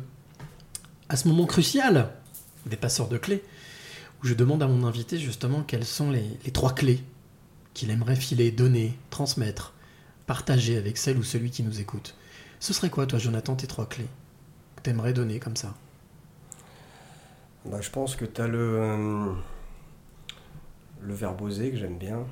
à 1.10 1.16
ce 1.16 1.26
moment 1.26 1.44
crucial 1.44 2.08
des 2.66 2.76
passeurs 2.76 3.08
de 3.08 3.18
clés, 3.18 3.42
où 4.22 4.26
je 4.26 4.34
demande 4.34 4.62
à 4.62 4.68
mon 4.68 4.86
invité 4.86 5.18
justement 5.18 5.62
quelles 5.62 5.84
sont 5.84 6.10
les, 6.10 6.24
les 6.44 6.52
trois 6.52 6.72
clés 6.72 7.02
qu'il 7.74 7.90
aimerait 7.90 8.16
filer, 8.16 8.52
donner, 8.52 8.96
transmettre, 9.10 9.74
partager 10.26 10.76
avec 10.76 10.96
celle 10.96 11.18
ou 11.18 11.24
celui 11.24 11.50
qui 11.50 11.64
nous 11.64 11.80
écoute. 11.80 12.14
Ce 12.60 12.72
serait 12.72 12.90
quoi, 12.90 13.06
toi, 13.06 13.18
Jonathan, 13.18 13.56
tes 13.56 13.66
trois 13.66 13.88
clés 13.88 14.06
que 14.76 14.82
tu 14.82 14.90
aimerais 14.90 15.12
donner 15.12 15.40
comme 15.40 15.56
ça? 15.56 15.74
Bah, 17.64 17.80
je 17.80 17.90
pense 17.90 18.14
que 18.14 18.24
tu 18.24 18.40
as 18.40 18.46
le, 18.46 18.78
euh, 18.80 19.32
le 21.02 21.14
verbe 21.14 21.42
oser 21.42 21.72
que 21.72 21.76
j'aime 21.76 21.98
bien. 21.98 22.24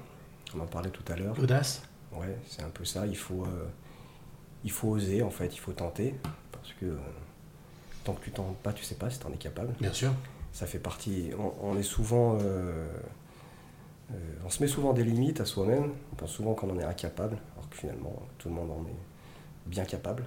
On 0.55 0.61
en 0.61 0.67
parlait 0.67 0.91
tout 0.91 1.05
à 1.13 1.17
l'heure. 1.17 1.37
Audace 1.39 1.83
Ouais, 2.13 2.39
c'est 2.47 2.63
un 2.63 2.71
peu 2.71 2.85
ça. 2.85 3.07
Il 3.07 3.17
faut, 3.17 3.45
euh, 3.45 3.69
il 4.63 4.71
faut 4.71 4.89
oser, 4.89 5.23
en 5.23 5.31
fait. 5.31 5.53
Il 5.55 5.59
faut 5.59 5.73
tenter. 5.73 6.15
Parce 6.53 6.73
que 6.81 6.87
euh, 6.87 6.97
tant 8.09 8.15
que 8.15 8.25
tu 8.25 8.31
tentes 8.31 8.57
pas, 8.57 8.73
tu 8.73 8.85
sais 8.85 8.95
pas 8.95 9.11
si 9.11 9.19
tu 9.19 9.27
en 9.27 9.33
es 9.33 9.37
capable. 9.37 9.75
Bien 9.81 9.93
sûr. 9.93 10.15
Ça 10.53 10.67
fait 10.67 10.79
partie. 10.79 11.31
On, 11.39 11.53
on 11.73 11.77
est 11.77 11.83
souvent. 11.83 12.39
euh, 12.41 12.89
euh, 14.11 14.17
on 14.47 14.49
se 14.49 14.63
met 14.63 14.69
souvent 14.69 14.95
des 14.95 15.05
limites 15.05 15.41
à 15.43 15.45
soi-même. 15.45 15.93
On 16.13 16.17
pense 16.17 16.31
souvent 16.31 16.55
qu'on 16.55 16.71
en 16.71 16.79
est 16.79 16.85
incapable. 16.85 17.37
Alors 17.55 17.69
que 17.69 17.77
finalement, 17.77 18.23
tout 18.39 18.49
le 18.49 18.55
monde 18.55 18.71
en 18.71 18.83
est 18.89 18.97
bien 19.67 19.85
capable. 19.85 20.25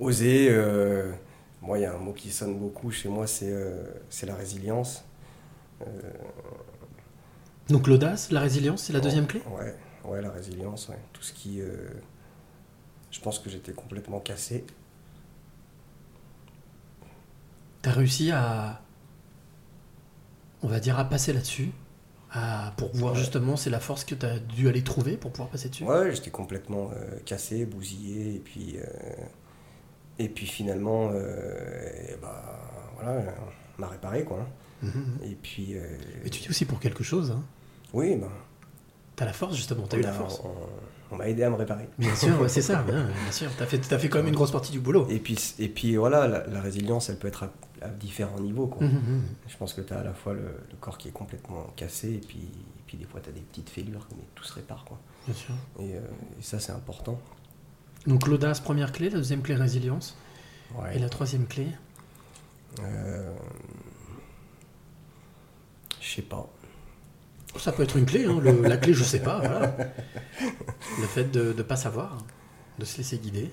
Oser. 0.00 0.48
euh, 0.50 1.12
moi, 1.62 1.78
il 1.78 1.82
y 1.82 1.84
a 1.84 1.94
un 1.94 1.98
mot 1.98 2.12
qui 2.12 2.32
sonne 2.32 2.58
beaucoup 2.58 2.90
chez 2.90 3.08
moi, 3.08 3.26
c'est 3.28 4.26
la 4.26 4.34
résilience. 4.34 5.04
Donc 7.68 7.86
l'audace, 7.86 8.32
la 8.32 8.40
résilience, 8.40 8.82
c'est 8.82 8.92
la 8.92 9.00
deuxième 9.00 9.26
clé? 9.26 9.40
Ouais, 9.56 9.74
ouais, 10.04 10.20
la 10.20 10.30
résilience, 10.30 10.88
ouais. 10.88 10.98
Tout 11.12 11.22
ce 11.22 11.32
qui. 11.32 11.60
je 13.10 13.20
pense 13.20 13.38
que 13.38 13.48
j'étais 13.50 13.72
complètement 13.72 14.18
cassé. 14.20 14.64
Réussi 17.90 18.30
à, 18.32 18.80
on 20.62 20.68
va 20.68 20.80
dire, 20.80 20.98
à 20.98 21.04
passer 21.04 21.32
là-dessus, 21.32 21.70
à, 22.32 22.72
pour 22.76 22.94
voir 22.94 23.12
Ouais. 23.12 23.18
justement, 23.18 23.56
c'est 23.56 23.70
la 23.70 23.80
force 23.80 24.04
que 24.04 24.14
t'as 24.14 24.38
dû 24.38 24.68
aller 24.68 24.82
trouver 24.82 25.16
pour 25.16 25.30
pouvoir 25.32 25.48
passer 25.48 25.68
dessus. 25.68 25.84
Ouais, 25.84 26.14
j'étais 26.14 26.30
complètement 26.30 26.90
euh, 26.94 27.18
cassé, 27.24 27.64
bousillé, 27.66 28.36
et 28.36 28.38
puis. 28.38 28.76
euh, 28.78 28.82
et 30.18 30.28
puis 30.30 30.46
finalement, 30.46 31.10
euh, 31.12 31.90
et 32.08 32.16
bah, 32.22 32.42
voilà, 32.96 33.20
on 33.78 33.80
m'a 33.82 33.88
réparé, 33.88 34.24
quoi. 34.24 34.38
hein. 34.40 34.86
Mhm. 34.86 35.18
Et 35.24 35.34
puis. 35.34 35.74
Et 36.24 36.30
tu 36.30 36.40
dis 36.42 36.48
aussi 36.50 36.64
pour 36.64 36.80
quelque 36.80 37.04
chose, 37.04 37.30
hein. 37.30 37.42
Oui, 37.92 38.16
ben. 38.16 38.28
T'as 39.14 39.24
la 39.24 39.32
force 39.32 39.54
justement, 39.56 39.86
t'as 39.86 39.96
eu 39.96 40.02
la 40.02 40.12
force. 40.12 40.42
On, 40.44 41.14
on 41.14 41.16
m'a 41.16 41.28
aidé 41.28 41.42
à 41.44 41.48
me 41.50 41.54
réparer. 41.54 41.88
Bien 41.98 42.14
sûr, 42.14 42.38
ouais, 42.40 42.48
c'est 42.50 42.60
ça, 42.62 42.82
bien, 42.86 43.04
bien 43.04 43.32
sûr. 43.32 43.50
T'as 43.56 43.64
fait, 43.64 43.78
t'as 43.78 43.98
fait 43.98 44.08
quand 44.10 44.18
même 44.18 44.26
une 44.28 44.34
grosse 44.34 44.50
partie 44.52 44.72
du 44.72 44.80
boulot. 44.80 45.06
Et 45.08 45.18
puis, 45.18 45.38
et 45.58 45.68
puis 45.68 45.96
voilà, 45.96 46.26
la, 46.28 46.46
la 46.46 46.60
résilience, 46.60 47.08
elle 47.08 47.16
peut 47.18 47.28
être 47.28 47.48
à, 47.82 47.88
différents 47.88 48.40
niveaux. 48.40 48.66
Quoi. 48.66 48.86
Mhm, 48.86 48.94
mhm. 48.94 49.22
Je 49.48 49.56
pense 49.56 49.72
que 49.74 49.80
tu 49.80 49.92
as 49.92 49.98
à 49.98 50.04
la 50.04 50.14
fois 50.14 50.34
le, 50.34 50.42
le 50.42 50.76
corps 50.80 50.98
qui 50.98 51.08
est 51.08 51.12
complètement 51.12 51.64
cassé, 51.76 52.14
et 52.14 52.18
puis, 52.26 52.38
et 52.40 52.82
puis 52.86 52.96
des 52.96 53.04
fois 53.04 53.20
tu 53.20 53.28
as 53.30 53.32
des 53.32 53.40
petites 53.40 53.70
fêlures, 53.70 54.06
mais 54.16 54.22
tout 54.34 54.44
se 54.44 54.52
répare. 54.54 54.84
Quoi. 54.84 54.98
Bien 55.26 55.34
sûr. 55.34 55.54
Et, 55.80 55.94
euh, 55.96 56.00
et 56.38 56.42
ça, 56.42 56.58
c'est 56.58 56.72
important. 56.72 57.20
Donc 58.06 58.26
l'audace, 58.28 58.60
première 58.60 58.92
clé, 58.92 59.10
la 59.10 59.18
deuxième 59.18 59.42
clé, 59.42 59.54
résilience. 59.56 60.16
Ouais. 60.76 60.96
Et 60.96 60.98
la 60.98 61.08
troisième 61.08 61.46
clé? 61.46 61.68
Euh, 62.80 63.32
Je 66.00 66.08
sais 66.16 66.22
pas. 66.22 66.48
Ça 67.58 67.72
peut 67.72 67.82
être 67.84 67.96
une 67.96 68.04
clé, 68.06 68.26
hein, 68.26 68.38
le- 68.40 68.62
la 68.62 68.76
clé, 68.76 68.92
je 68.92 69.02
sais 69.02 69.20
pas, 69.22 69.38
voilà. 69.40 69.76
Le 71.00 71.06
fait 71.06 71.24
de 71.24 71.54
ne 71.56 71.62
pas 71.62 71.76
savoir, 71.76 72.18
de 72.78 72.84
se 72.84 72.98
laisser 72.98 73.18
guider. 73.18 73.50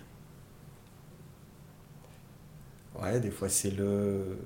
Ouais, 3.03 3.19
des 3.19 3.31
fois 3.31 3.49
c'est 3.49 3.71
le. 3.71 4.37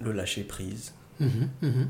le 0.00 0.12
lâcher 0.12 0.42
prise. 0.44 0.92
Mhm, 1.20 1.48
mhm. 1.62 1.88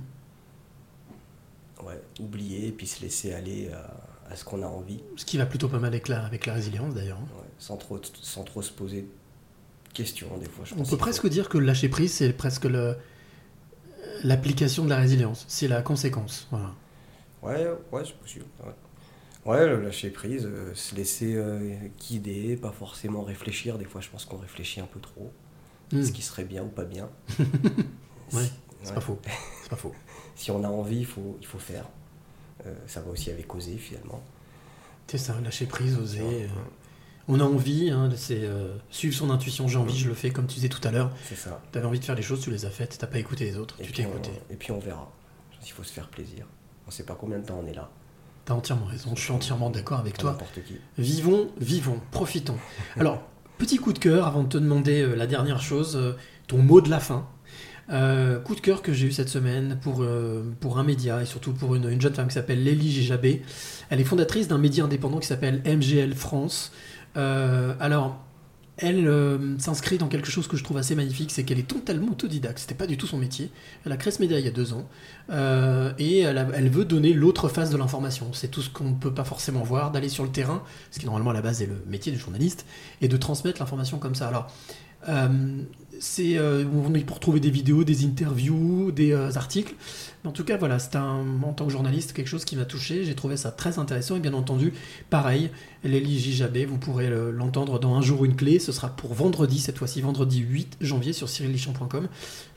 Ouais, 1.84 2.00
oublier, 2.20 2.68
et 2.68 2.72
puis 2.72 2.86
se 2.86 3.02
laisser 3.02 3.32
aller 3.34 3.70
à, 3.72 4.32
à 4.32 4.36
ce 4.36 4.44
qu'on 4.44 4.62
a 4.62 4.66
envie. 4.66 5.00
Ce 5.16 5.24
qui 5.24 5.36
va 5.36 5.46
plutôt 5.46 5.68
pas 5.68 5.78
mal 5.78 5.88
avec 5.92 6.08
la, 6.08 6.24
avec 6.24 6.46
la 6.46 6.54
résilience 6.54 6.94
d'ailleurs. 6.94 7.18
hein. 7.18 7.28
Ouais, 7.36 7.44
sans, 7.58 7.76
trop, 7.76 8.00
sans 8.22 8.44
trop 8.44 8.62
se 8.62 8.72
poser 8.72 9.02
de 9.02 9.92
questions, 9.92 10.36
des 10.38 10.48
fois. 10.48 10.64
Je 10.64 10.74
On 10.74 10.78
pense 10.78 10.88
peut 10.90 10.96
faut- 10.96 11.00
presque 11.00 11.28
dire 11.28 11.48
que 11.48 11.58
le 11.58 11.66
lâcher 11.66 11.88
prise, 11.88 12.12
c'est 12.14 12.32
presque 12.32 12.64
le- 12.64 12.96
l'application 14.24 14.84
de 14.84 14.90
la 14.90 14.96
résilience. 14.96 15.44
C'est 15.48 15.68
la 15.68 15.82
conséquence. 15.82 16.48
Voilà. 16.50 16.72
Ouais, 17.42 17.68
ouais, 17.92 18.02
c'est 18.04 18.16
possible. 18.16 18.46
Ouais, 18.64 18.72
Ouais, 19.46 19.66
le 19.66 19.80
lâcher 19.80 20.10
prise, 20.10 20.44
euh, 20.46 20.74
se 20.74 20.94
laisser 20.94 21.34
euh, 21.36 21.74
guider, 22.00 22.56
pas 22.56 22.72
forcément 22.72 23.22
réfléchir. 23.22 23.78
Des 23.78 23.84
fois, 23.84 24.00
je 24.00 24.08
pense 24.08 24.24
qu'on 24.24 24.38
réfléchit 24.38 24.80
un 24.80 24.86
peu 24.86 25.00
trop. 25.00 25.32
Mm. 25.92 26.02
Ce 26.02 26.12
qui 26.12 26.22
serait 26.22 26.44
bien 26.44 26.62
ou 26.64 26.68
pas 26.68 26.84
bien. 26.84 27.08
Ouais, 28.32 28.42
Si- 28.42 28.50
C'est 28.82 28.88
ouais. 28.88 28.94
pas 28.96 29.00
faux. 29.00 29.20
C'est 29.62 29.70
pas 29.70 29.76
faux. 29.76 29.94
Si 30.34 30.50
on 30.50 30.64
a 30.64 30.68
envie, 30.68 30.98
il 30.98 31.06
faut, 31.06 31.36
il 31.40 31.46
faut 31.46 31.58
faire. 31.60 31.84
Euh, 32.66 32.74
ça 32.88 33.00
va 33.00 33.10
aussi 33.12 33.30
avec 33.30 33.54
oser, 33.54 33.76
finalement. 33.76 34.20
C'est 35.06 35.18
ça, 35.18 35.40
lâcher 35.44 35.66
prise, 35.66 35.96
oser. 35.96 36.22
Ouais, 36.22 36.48
On 37.28 37.38
a 37.38 37.44
envie, 37.44 37.90
hein, 37.90 38.10
c'est 38.16 38.40
euh, 38.44 38.76
suivre 38.90 39.14
son 39.14 39.30
intuition. 39.30 39.68
J'ai 39.68 39.78
envie, 39.78 39.96
je 39.96 40.08
le 40.08 40.14
fais, 40.14 40.30
comme 40.30 40.48
tu 40.48 40.56
disais 40.56 40.68
tout 40.68 40.80
à 40.86 40.90
l'heure. 40.90 41.12
C'est 41.28 41.36
ça. 41.36 41.62
T'avais 41.70 41.86
envie 41.86 42.00
de 42.00 42.04
faire 42.04 42.16
les 42.16 42.22
choses, 42.22 42.40
tu 42.40 42.50
les 42.50 42.64
as 42.64 42.70
faites. 42.70 42.98
T'as 42.98 43.06
pas 43.06 43.18
écouté 43.20 43.44
les 43.44 43.56
autres, 43.56 43.76
Et 43.80 43.84
tu 43.84 43.92
puis, 43.92 44.02
t'es 44.02 44.08
on, 44.08 44.12
écouté. 44.12 44.30
et 44.50 44.56
puis 44.56 44.72
on 44.72 44.80
verra. 44.80 45.08
Il 45.64 45.70
faut 45.70 45.84
se 45.84 45.92
faire 45.92 46.08
plaisir. 46.08 46.46
On 46.88 46.90
sait 46.90 47.04
pas 47.04 47.14
combien 47.14 47.38
de 47.38 47.44
temps 47.46 47.60
on 47.62 47.66
est 47.68 47.74
là. 47.74 47.88
T'as 48.46 48.54
entièrement 48.54 48.86
raison. 48.86 49.10
Je 49.16 49.20
suis 49.20 49.32
entièrement 49.32 49.70
d'accord 49.70 49.98
avec 49.98 50.18
toi. 50.18 50.38
Qui. 50.54 50.76
Vivons, 50.98 51.48
vivons, 51.60 52.00
profitons. 52.12 52.56
Alors, 52.96 53.20
petit 53.58 53.76
coup 53.76 53.92
de 53.92 53.98
cœur 53.98 54.24
avant 54.24 54.44
de 54.44 54.48
te 54.48 54.56
demander 54.56 55.02
euh, 55.02 55.16
la 55.16 55.26
dernière 55.26 55.60
chose, 55.60 55.96
euh, 55.96 56.12
ton 56.46 56.58
mot 56.58 56.80
de 56.80 56.88
la 56.88 57.00
fin. 57.00 57.26
Euh, 57.90 58.38
coup 58.38 58.54
de 58.54 58.60
cœur 58.60 58.82
que 58.82 58.92
j'ai 58.92 59.08
eu 59.08 59.12
cette 59.12 59.28
semaine 59.28 59.78
pour, 59.82 60.04
pour 60.60 60.78
un 60.78 60.84
média 60.84 61.22
et 61.22 61.24
surtout 61.24 61.52
pour 61.52 61.74
une, 61.74 61.90
une 61.90 62.00
jeune 62.00 62.14
femme 62.14 62.28
qui 62.28 62.34
s'appelle 62.34 62.62
Lélie 62.62 62.92
Gijabé. 62.92 63.42
Elle 63.90 64.00
est 64.00 64.04
fondatrice 64.04 64.46
d'un 64.46 64.58
média 64.58 64.84
indépendant 64.84 65.18
qui 65.18 65.26
s'appelle 65.26 65.60
MGL 65.64 66.14
France. 66.14 66.70
Alors, 67.16 68.24
elle 68.78 69.08
euh, 69.08 69.58
s'inscrit 69.58 69.96
dans 69.96 70.08
quelque 70.08 70.30
chose 70.30 70.48
que 70.48 70.56
je 70.56 70.64
trouve 70.64 70.76
assez 70.76 70.94
magnifique, 70.94 71.32
c'est 71.32 71.44
qu'elle 71.44 71.58
est 71.58 71.66
totalement 71.66 72.12
autodidacte. 72.12 72.58
C'était 72.58 72.74
pas 72.74 72.86
du 72.86 72.98
tout 72.98 73.06
son 73.06 73.16
métier. 73.16 73.50
Elle 73.84 73.92
a 73.92 73.96
créé 73.96 74.12
ce 74.12 74.20
média 74.20 74.38
il 74.38 74.44
y 74.44 74.48
a 74.48 74.52
deux 74.52 74.74
ans 74.74 74.86
euh, 75.30 75.92
et 75.98 76.20
elle, 76.20 76.68
veut 76.68 76.84
donner 76.84 77.14
l'autre 77.14 77.48
face 77.48 77.70
de 77.70 77.76
l'information. 77.78 78.32
C'est 78.34 78.48
tout 78.48 78.60
ce 78.60 78.68
qu'on 78.68 78.90
ne 78.90 78.94
peut 78.94 79.14
pas 79.14 79.24
forcément 79.24 79.62
voir, 79.62 79.92
d'aller 79.92 80.10
sur 80.10 80.24
le 80.24 80.30
terrain, 80.30 80.62
ce 80.90 80.98
qui 80.98 81.06
normalement 81.06 81.30
à 81.30 81.34
la 81.34 81.42
base 81.42 81.62
est 81.62 81.66
le 81.66 81.82
métier 81.86 82.12
du 82.12 82.18
journaliste, 82.18 82.66
et 83.00 83.08
de 83.08 83.16
transmettre 83.16 83.60
l'information 83.60 83.98
comme 83.98 84.14
ça. 84.14 84.28
Alors, 84.28 84.52
c'est, 85.98 86.36
euh, 86.36 86.64
on 86.74 86.92
est 86.94 87.04
pour 87.04 87.20
trouver 87.20 87.40
des 87.40 87.50
vidéos, 87.50 87.84
des 87.84 88.04
interviews, 88.04 88.92
des 88.92 89.12
euh, 89.12 89.30
articles. 89.36 89.74
En 90.24 90.32
tout 90.32 90.44
cas, 90.44 90.56
voilà, 90.56 90.78
c'est 90.78 90.96
en 90.96 91.52
tant 91.54 91.66
que 91.66 91.72
journaliste 91.72 92.12
quelque 92.12 92.26
chose 92.26 92.44
qui 92.44 92.56
m'a 92.56 92.64
touché. 92.64 93.04
J'ai 93.04 93.14
trouvé 93.14 93.36
ça 93.36 93.50
très 93.52 93.78
intéressant 93.78 94.16
et 94.16 94.20
bien 94.20 94.34
entendu, 94.34 94.72
pareil, 95.08 95.50
Lélie 95.84 96.18
Gijabé, 96.18 96.66
vous 96.66 96.78
pourrez 96.78 97.08
le- 97.08 97.30
l'entendre 97.30 97.78
dans 97.78 97.94
Un 97.96 98.02
jour 98.02 98.24
une 98.24 98.34
clé. 98.36 98.58
Ce 98.58 98.72
sera 98.72 98.88
pour 98.94 99.14
vendredi, 99.14 99.58
cette 99.60 99.78
fois-ci, 99.78 100.00
vendredi 100.00 100.40
8 100.40 100.76
janvier 100.80 101.12
sur 101.12 101.28
cyrillichamp.com. 101.28 102.08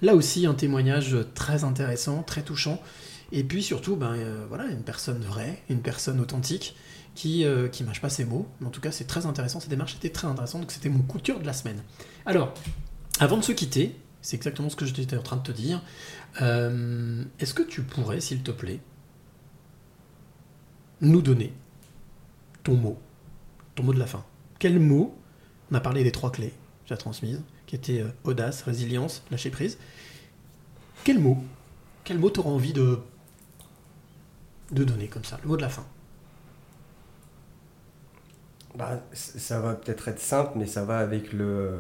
Là 0.01 0.15
aussi, 0.15 0.45
un 0.47 0.55
témoignage 0.55 1.15
très 1.35 1.63
intéressant, 1.63 2.23
très 2.23 2.41
touchant. 2.41 2.81
Et 3.31 3.43
puis 3.43 3.61
surtout, 3.61 3.95
ben, 3.95 4.13
euh, 4.15 4.45
voilà, 4.49 4.65
une 4.65 4.81
personne 4.81 5.21
vraie, 5.21 5.61
une 5.69 5.81
personne 5.81 6.19
authentique 6.19 6.75
qui, 7.13 7.45
euh, 7.45 7.67
qui 7.67 7.83
mâche 7.83 8.01
pas 8.01 8.09
ses 8.09 8.25
mots. 8.25 8.47
En 8.65 8.69
tout 8.69 8.81
cas, 8.81 8.91
c'est 8.91 9.03
très 9.05 9.25
intéressant. 9.27 9.59
Cette 9.59 9.69
démarche 9.69 9.95
était 9.95 10.09
très 10.09 10.27
intéressante. 10.27 10.61
Donc, 10.61 10.71
c'était 10.71 10.89
mon 10.89 10.99
coup 11.03 11.17
de 11.19 11.23
cœur 11.23 11.39
de 11.39 11.45
la 11.45 11.53
semaine. 11.53 11.77
Alors, 12.25 12.53
avant 13.19 13.37
de 13.37 13.43
se 13.43 13.51
quitter, 13.51 13.95
c'est 14.21 14.35
exactement 14.35 14.69
ce 14.69 14.75
que 14.75 14.85
j'étais 14.85 15.17
en 15.17 15.21
train 15.21 15.37
de 15.37 15.43
te 15.43 15.51
dire. 15.51 15.81
Euh, 16.41 17.23
Est-ce 17.39 17.53
que 17.53 17.63
tu 17.63 17.81
pourrais, 17.83 18.19
s'il 18.19 18.43
te 18.43 18.51
plaît, 18.51 18.79
nous 21.01 21.21
donner 21.21 21.53
ton 22.63 22.75
mot, 22.75 22.99
ton 23.75 23.83
mot 23.83 23.93
de 23.93 23.99
la 23.99 24.07
fin? 24.07 24.25
Quel 24.59 24.79
mot? 24.79 25.15
On 25.71 25.75
a 25.75 25.79
parlé 25.79 26.03
des 26.03 26.11
trois 26.11 26.31
clés, 26.31 26.53
j'ai 26.87 26.97
transmises, 26.97 27.41
qui 27.67 27.75
étaient 27.75 28.01
euh, 28.01 28.09
audace, 28.23 28.63
résilience, 28.63 29.23
lâcher 29.31 29.51
prise. 29.51 29.77
Quel 31.03 31.19
mot? 31.19 31.43
Quel 32.03 32.19
mot 32.19 32.29
t'auras 32.29 32.49
envie 32.49 32.73
de 32.73 32.99
donner 34.71 35.07
comme 35.07 35.23
ça, 35.23 35.39
le 35.43 35.47
mot 35.47 35.57
de 35.57 35.61
la 35.61 35.69
fin? 35.69 35.85
Bah, 38.75 39.01
ça 39.13 39.59
va 39.59 39.73
peut-être 39.75 40.07
être 40.07 40.19
simple, 40.19 40.51
mais 40.55 40.65
ça 40.67 40.85
va 40.85 40.99
avec 40.99 41.33
le, 41.33 41.77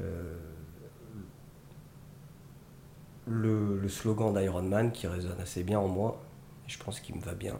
euh, 0.00 0.36
le, 3.26 3.78
le 3.80 3.88
slogan 3.88 4.32
d'Iron 4.34 4.62
Man 4.62 4.92
qui 4.92 5.06
résonne 5.06 5.40
assez 5.40 5.62
bien 5.62 5.78
en 5.78 5.88
moi. 5.88 6.20
Et 6.66 6.70
je 6.70 6.78
pense 6.78 7.00
qu'il 7.00 7.14
me 7.16 7.20
va 7.22 7.34
bien. 7.34 7.58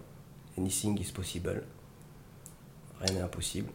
Anything 0.59 0.99
is 1.01 1.13
possible. 1.13 1.63
Rien 3.01 3.15
n'est 3.15 3.21
impossible. 3.21 3.71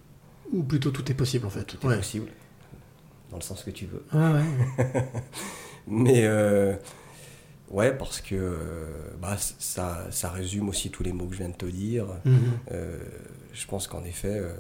Ou 0.52 0.64
plutôt 0.64 0.92
tout 0.92 1.10
est 1.12 1.16
possible 1.16 1.46
en 1.46 1.50
fait. 1.50 1.64
Tout 1.66 1.78
est 1.84 1.88
Ouais. 1.88 1.98
possible. 1.98 2.30
Dans 3.32 3.38
le 3.38 3.42
sens 3.44 3.64
que 3.64 3.72
tu 3.72 3.86
veux. 3.88 4.06
Ouais. 4.14 4.44
Mais 5.88 6.26
euh, 6.26 6.76
ouais, 7.72 7.92
parce 7.98 8.22
que 8.22 8.36
euh, 8.36 8.86
bah, 9.20 9.36
ça, 9.38 10.08
ça 10.12 10.30
résume 10.30 10.70
aussi 10.70 10.92
tous 10.92 11.04
les 11.04 11.12
mots 11.14 11.26
que 11.26 11.34
je 11.34 11.40
viens 11.40 11.50
de 11.50 11.56
te 11.56 11.66
dire. 11.66 12.06
Mhm. 12.26 12.38
Euh, 12.72 13.00
je 13.54 13.66
pense 13.68 13.88
qu'en 13.88 14.04
effet, 14.04 14.38
euh, 14.40 14.54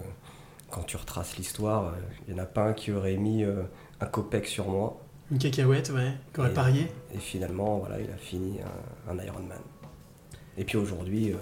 quand 0.69 0.83
tu 0.83 0.97
retraces 0.97 1.37
l'histoire, 1.37 1.87
euh, 1.87 1.91
il 2.27 2.33
n'y 2.33 2.39
en 2.39 2.43
a 2.43 2.47
pas 2.47 2.63
un 2.63 2.73
qui 2.73 2.91
aurait 2.91 3.17
mis 3.17 3.43
euh, 3.43 3.63
un 3.99 4.05
copec 4.05 4.47
sur 4.47 4.69
moi. 4.69 4.99
Une 5.31 5.37
cacahuète, 5.39 5.89
ouais, 5.89 6.13
qui 6.33 6.39
aurait 6.39 6.53
parié. 6.53 6.91
Et 7.13 7.19
finalement, 7.19 7.79
voilà, 7.79 7.99
il 7.99 8.09
a 8.09 8.17
fini 8.17 8.59
un, 8.61 9.11
un 9.11 9.23
Ironman. 9.23 9.61
Et 10.57 10.63
puis 10.63 10.77
aujourd'hui, 10.77 11.31
euh, 11.31 11.37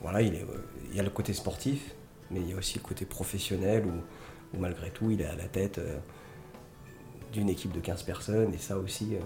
voilà, 0.00 0.22
il, 0.22 0.34
est, 0.34 0.42
euh, 0.42 0.68
il 0.90 0.96
y 0.96 1.00
a 1.00 1.02
le 1.02 1.10
côté 1.10 1.32
sportif, 1.32 1.94
mais 2.30 2.40
il 2.40 2.50
y 2.50 2.52
a 2.52 2.56
aussi 2.56 2.78
le 2.78 2.84
côté 2.84 3.04
professionnel 3.04 3.84
où, 3.86 4.56
où 4.56 4.60
malgré 4.60 4.90
tout, 4.90 5.10
il 5.10 5.20
est 5.20 5.26
à 5.26 5.34
la 5.34 5.44
tête 5.44 5.78
euh, 5.78 5.98
d'une 7.32 7.48
équipe 7.48 7.72
de 7.72 7.80
15 7.80 8.02
personnes. 8.04 8.54
Et 8.54 8.58
ça 8.58 8.78
aussi, 8.78 9.16
euh, 9.16 9.20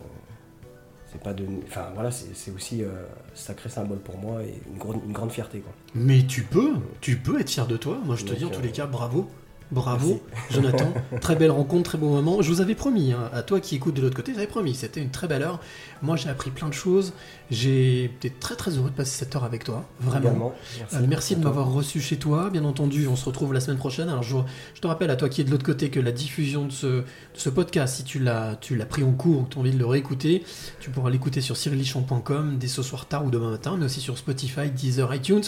c'est 1.11 1.21
pas 1.23 1.33
de. 1.33 1.45
Enfin 1.67 1.87
voilà, 1.95 2.11
c'est 2.11 2.51
aussi 2.51 2.83
euh, 2.83 2.89
sacré 3.35 3.69
symbole 3.69 3.99
pour 3.99 4.19
moi 4.19 4.43
et 4.43 4.55
une, 4.71 4.79
grande- 4.79 5.01
une 5.07 5.13
grande 5.13 5.31
fierté. 5.33 5.61
Quoi. 5.61 5.73
Mais 5.95 6.23
tu 6.27 6.43
peux, 6.43 6.75
tu 7.01 7.17
peux 7.17 7.41
être 7.41 7.51
fier 7.51 7.67
de 7.67 7.77
toi. 7.77 7.99
Moi, 8.05 8.17
je 8.17 8.25
te 8.25 8.31
Donc, 8.31 8.39
dis 8.39 8.45
en 8.45 8.51
tous 8.51 8.61
euh, 8.61 8.63
les 8.63 8.73
cas, 8.73 8.87
bravo. 8.87 9.29
Bravo, 9.71 10.23
Jonathan. 10.51 10.93
très 11.21 11.37
belle 11.37 11.51
rencontre, 11.51 11.91
très 11.91 11.99
beau 11.99 12.09
moment. 12.09 12.41
Je 12.41 12.51
vous 12.51 12.61
avais 12.61 12.75
promis, 12.75 13.13
hein, 13.13 13.31
à 13.33 13.43
toi 13.43 13.61
qui 13.61 13.77
écoutes 13.77 13.95
de 13.95 14.01
l'autre 14.01 14.17
côté, 14.17 14.33
j'avais 14.33 14.47
promis. 14.47 14.75
C'était 14.75 15.01
une 15.01 15.11
très 15.11 15.29
belle 15.29 15.43
heure. 15.43 15.61
Moi, 16.01 16.17
j'ai 16.17 16.31
appris 16.31 16.51
plein 16.51 16.69
de 16.69 16.75
choses. 16.75 17.13
J'ai 17.51 18.05
été 18.05 18.31
très 18.31 18.57
très 18.57 18.73
heureux 18.73 18.89
de 18.91 18.95
passer 18.95 19.19
cette 19.19 19.37
heure 19.37 19.45
avec 19.45 19.65
toi. 19.65 19.85
Vraiment. 20.01 20.29
Également. 20.29 20.55
Merci. 20.79 20.97
Euh, 20.97 21.07
merci 21.07 21.37
de 21.37 21.45
m'avoir 21.45 21.71
reçu 21.71 22.01
chez 22.01 22.17
toi. 22.17 22.49
Bien 22.51 22.65
entendu, 22.65 23.07
on 23.09 23.17
se 23.17 23.27
retrouve 23.27 23.53
la 23.53 23.61
semaine 23.61 23.79
prochaine. 23.79 24.09
Alors, 24.09 24.23
je, 24.23 24.37
je 24.75 24.81
te 24.81 24.87
rappelle 24.87 25.11
à 25.11 25.17
toi 25.17 25.29
qui 25.29 25.43
es 25.43 25.45
de 25.45 25.51
l'autre 25.51 25.67
côté 25.67 25.91
que 25.91 26.01
la 26.01 26.13
diffusion 26.13 26.65
de 26.65 26.73
ce, 26.73 26.87
de 26.87 27.05
ce 27.35 27.51
podcast, 27.51 27.97
si 27.97 28.05
tu 28.05 28.19
l'as, 28.19 28.57
tu 28.57 28.75
l'as 28.75 28.87
pris 28.87 29.03
en 29.03 29.13
cours 29.13 29.41
ou 29.41 29.43
que 29.45 29.51
tu 29.51 29.59
as 29.59 29.61
envie 29.61 29.73
de 29.73 29.79
le 29.79 29.87
réécouter, 29.87 30.45
tu 30.81 30.89
pourras 30.91 31.11
l'écouter 31.11 31.43
sur 31.43 31.57
cyrilichamp.com 31.57 32.57
dès 32.59 32.69
ce 32.69 32.83
soir 32.83 33.07
tard 33.07 33.27
ou 33.27 33.31
demain 33.31 33.51
matin, 33.51 33.77
mais 33.79 33.85
aussi 33.85 34.01
sur 34.01 34.17
Spotify, 34.17 34.71
Deezer, 34.71 35.15
iTunes. 35.15 35.45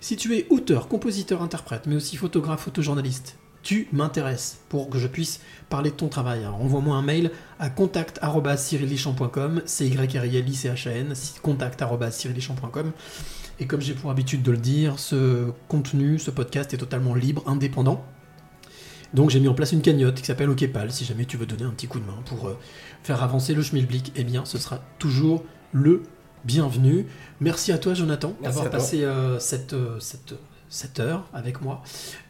Si 0.00 0.16
tu 0.16 0.34
es 0.36 0.46
auteur, 0.48 0.88
compositeur, 0.88 1.42
interprète, 1.42 1.82
mais 1.86 1.96
aussi 1.96 2.16
photographe, 2.16 2.62
photojournaliste, 2.62 3.36
tu 3.62 3.88
m'intéresses 3.92 4.58
pour 4.68 4.88
que 4.88 4.98
je 4.98 5.06
puisse 5.06 5.40
parler 5.68 5.90
de 5.90 5.96
ton 5.96 6.08
travail. 6.08 6.40
Alors 6.40 6.60
envoie-moi 6.62 6.96
un 6.96 7.02
mail 7.02 7.30
à 7.58 7.70
contact.cyrilichamp.com, 7.70 9.62
c 9.64 9.88
y 9.88 9.96
r 9.96 10.04
i 10.24 10.36
l 10.36 10.48
i 10.48 10.54
c 10.54 10.68
h 10.68 10.88
a 10.88 10.92
n 10.92 11.14
contact.cyrilichamp.com. 11.42 12.92
Et 13.58 13.66
comme 13.66 13.80
j'ai 13.80 13.92
pour 13.92 14.10
habitude 14.10 14.42
de 14.42 14.52
le 14.52 14.58
dire, 14.58 14.98
ce 14.98 15.50
contenu, 15.68 16.18
ce 16.18 16.30
podcast 16.30 16.72
est 16.72 16.78
totalement 16.78 17.14
libre, 17.14 17.42
indépendant. 17.46 18.04
Donc 19.12 19.30
j'ai 19.30 19.40
mis 19.40 19.48
en 19.48 19.54
place 19.54 19.72
une 19.72 19.82
cagnotte 19.82 20.16
qui 20.16 20.24
s'appelle 20.24 20.48
OKPAL. 20.48 20.92
Si 20.92 21.04
jamais 21.04 21.24
tu 21.24 21.36
veux 21.36 21.46
donner 21.46 21.64
un 21.64 21.70
petit 21.70 21.86
coup 21.86 22.00
de 22.00 22.06
main 22.06 22.22
pour 22.24 22.48
euh, 22.48 22.56
faire 23.02 23.22
avancer 23.22 23.54
le 23.54 23.62
schmilblick, 23.62 24.12
eh 24.16 24.24
bien 24.24 24.44
ce 24.44 24.56
sera 24.56 24.78
toujours 24.98 25.44
le 25.72 26.02
bienvenu. 26.44 27.06
Merci 27.40 27.72
à 27.72 27.78
toi 27.78 27.94
Jonathan 27.94 28.34
d'avoir 28.42 28.70
passé 28.70 29.04
euh, 29.04 29.38
cette, 29.38 29.72
euh, 29.72 29.98
cette, 30.00 30.34
cette 30.70 31.00
heure 31.00 31.28
avec 31.34 31.60
moi. 31.60 31.82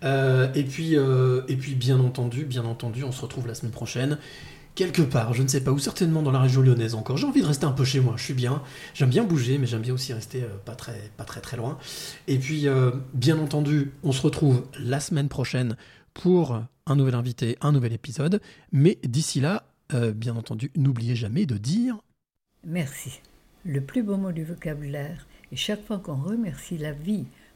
Euh, 0.03 0.53
et, 0.55 0.65
puis, 0.65 0.97
euh, 0.97 1.43
et 1.47 1.57
puis 1.57 1.75
bien 1.75 2.01
entendu, 2.01 2.45
bien 2.45 2.65
entendu, 2.65 3.05
on 3.05 3.13
se 3.13 3.21
retrouve 3.21 3.47
la 3.47 3.55
semaine 3.55 3.71
prochaine. 3.71 4.19
Quelque 4.75 5.03
part, 5.03 5.35
je 5.35 5.43
ne 5.43 5.49
sais 5.49 5.63
pas 5.63 5.73
où, 5.73 5.79
certainement 5.79 6.23
dans 6.23 6.31
la 6.33 6.41
région 6.41 6.63
lyonnaise 6.63 6.95
encore. 6.95 7.19
J'ai 7.19 7.27
envie 7.27 7.43
de 7.43 7.47
rester 7.47 7.67
un 7.67 7.73
peu 7.73 7.85
chez 7.85 8.01
moi, 8.01 8.15
je 8.17 8.25
suis 8.25 8.35
bien. 8.35 8.63
J'aime 8.95 9.11
bien 9.11 9.25
bouger, 9.25 9.59
mais 9.59 9.67
j'aime 9.67 9.83
bien 9.83 9.93
aussi 9.93 10.13
rester 10.15 10.43
euh, 10.43 10.49
pas, 10.65 10.75
très, 10.75 11.11
pas 11.17 11.25
très 11.25 11.41
très 11.41 11.57
loin. 11.57 11.79
Et 12.27 12.39
puis, 12.39 12.67
bien 13.13 13.39
entendu, 13.39 13.93
on 14.03 14.13
se 14.13 14.23
retrouve 14.23 14.65
la 14.79 15.01
semaine 15.01 15.29
prochaine 15.29 15.77
pour 16.15 16.61
un 16.87 16.97
nouvel 16.97 17.15
invité, 17.15 17.59
un 17.61 17.73
nouvel 17.73 17.93
épisode. 17.93 18.41
Mais 18.73 18.99
d'ici 19.05 19.41
là, 19.41 19.65
bien 20.15 20.35
entendu, 20.35 20.71
n'oubliez 20.77 21.15
jamais 21.15 21.47
de 21.47 21.59
dire 21.59 21.99
Merci. 22.67 23.21
Le 23.65 23.83
plus 23.83 24.03
beau 24.03 24.17
mot 24.17 24.33
du 24.33 24.45
vocabulaire. 24.45 25.27
Et 25.53 25.57
chaque 25.57 25.85
fois 25.85 25.99
qu'on 25.99 26.17
remercie 26.17 26.79
la 26.79 26.93
vie 26.93 27.27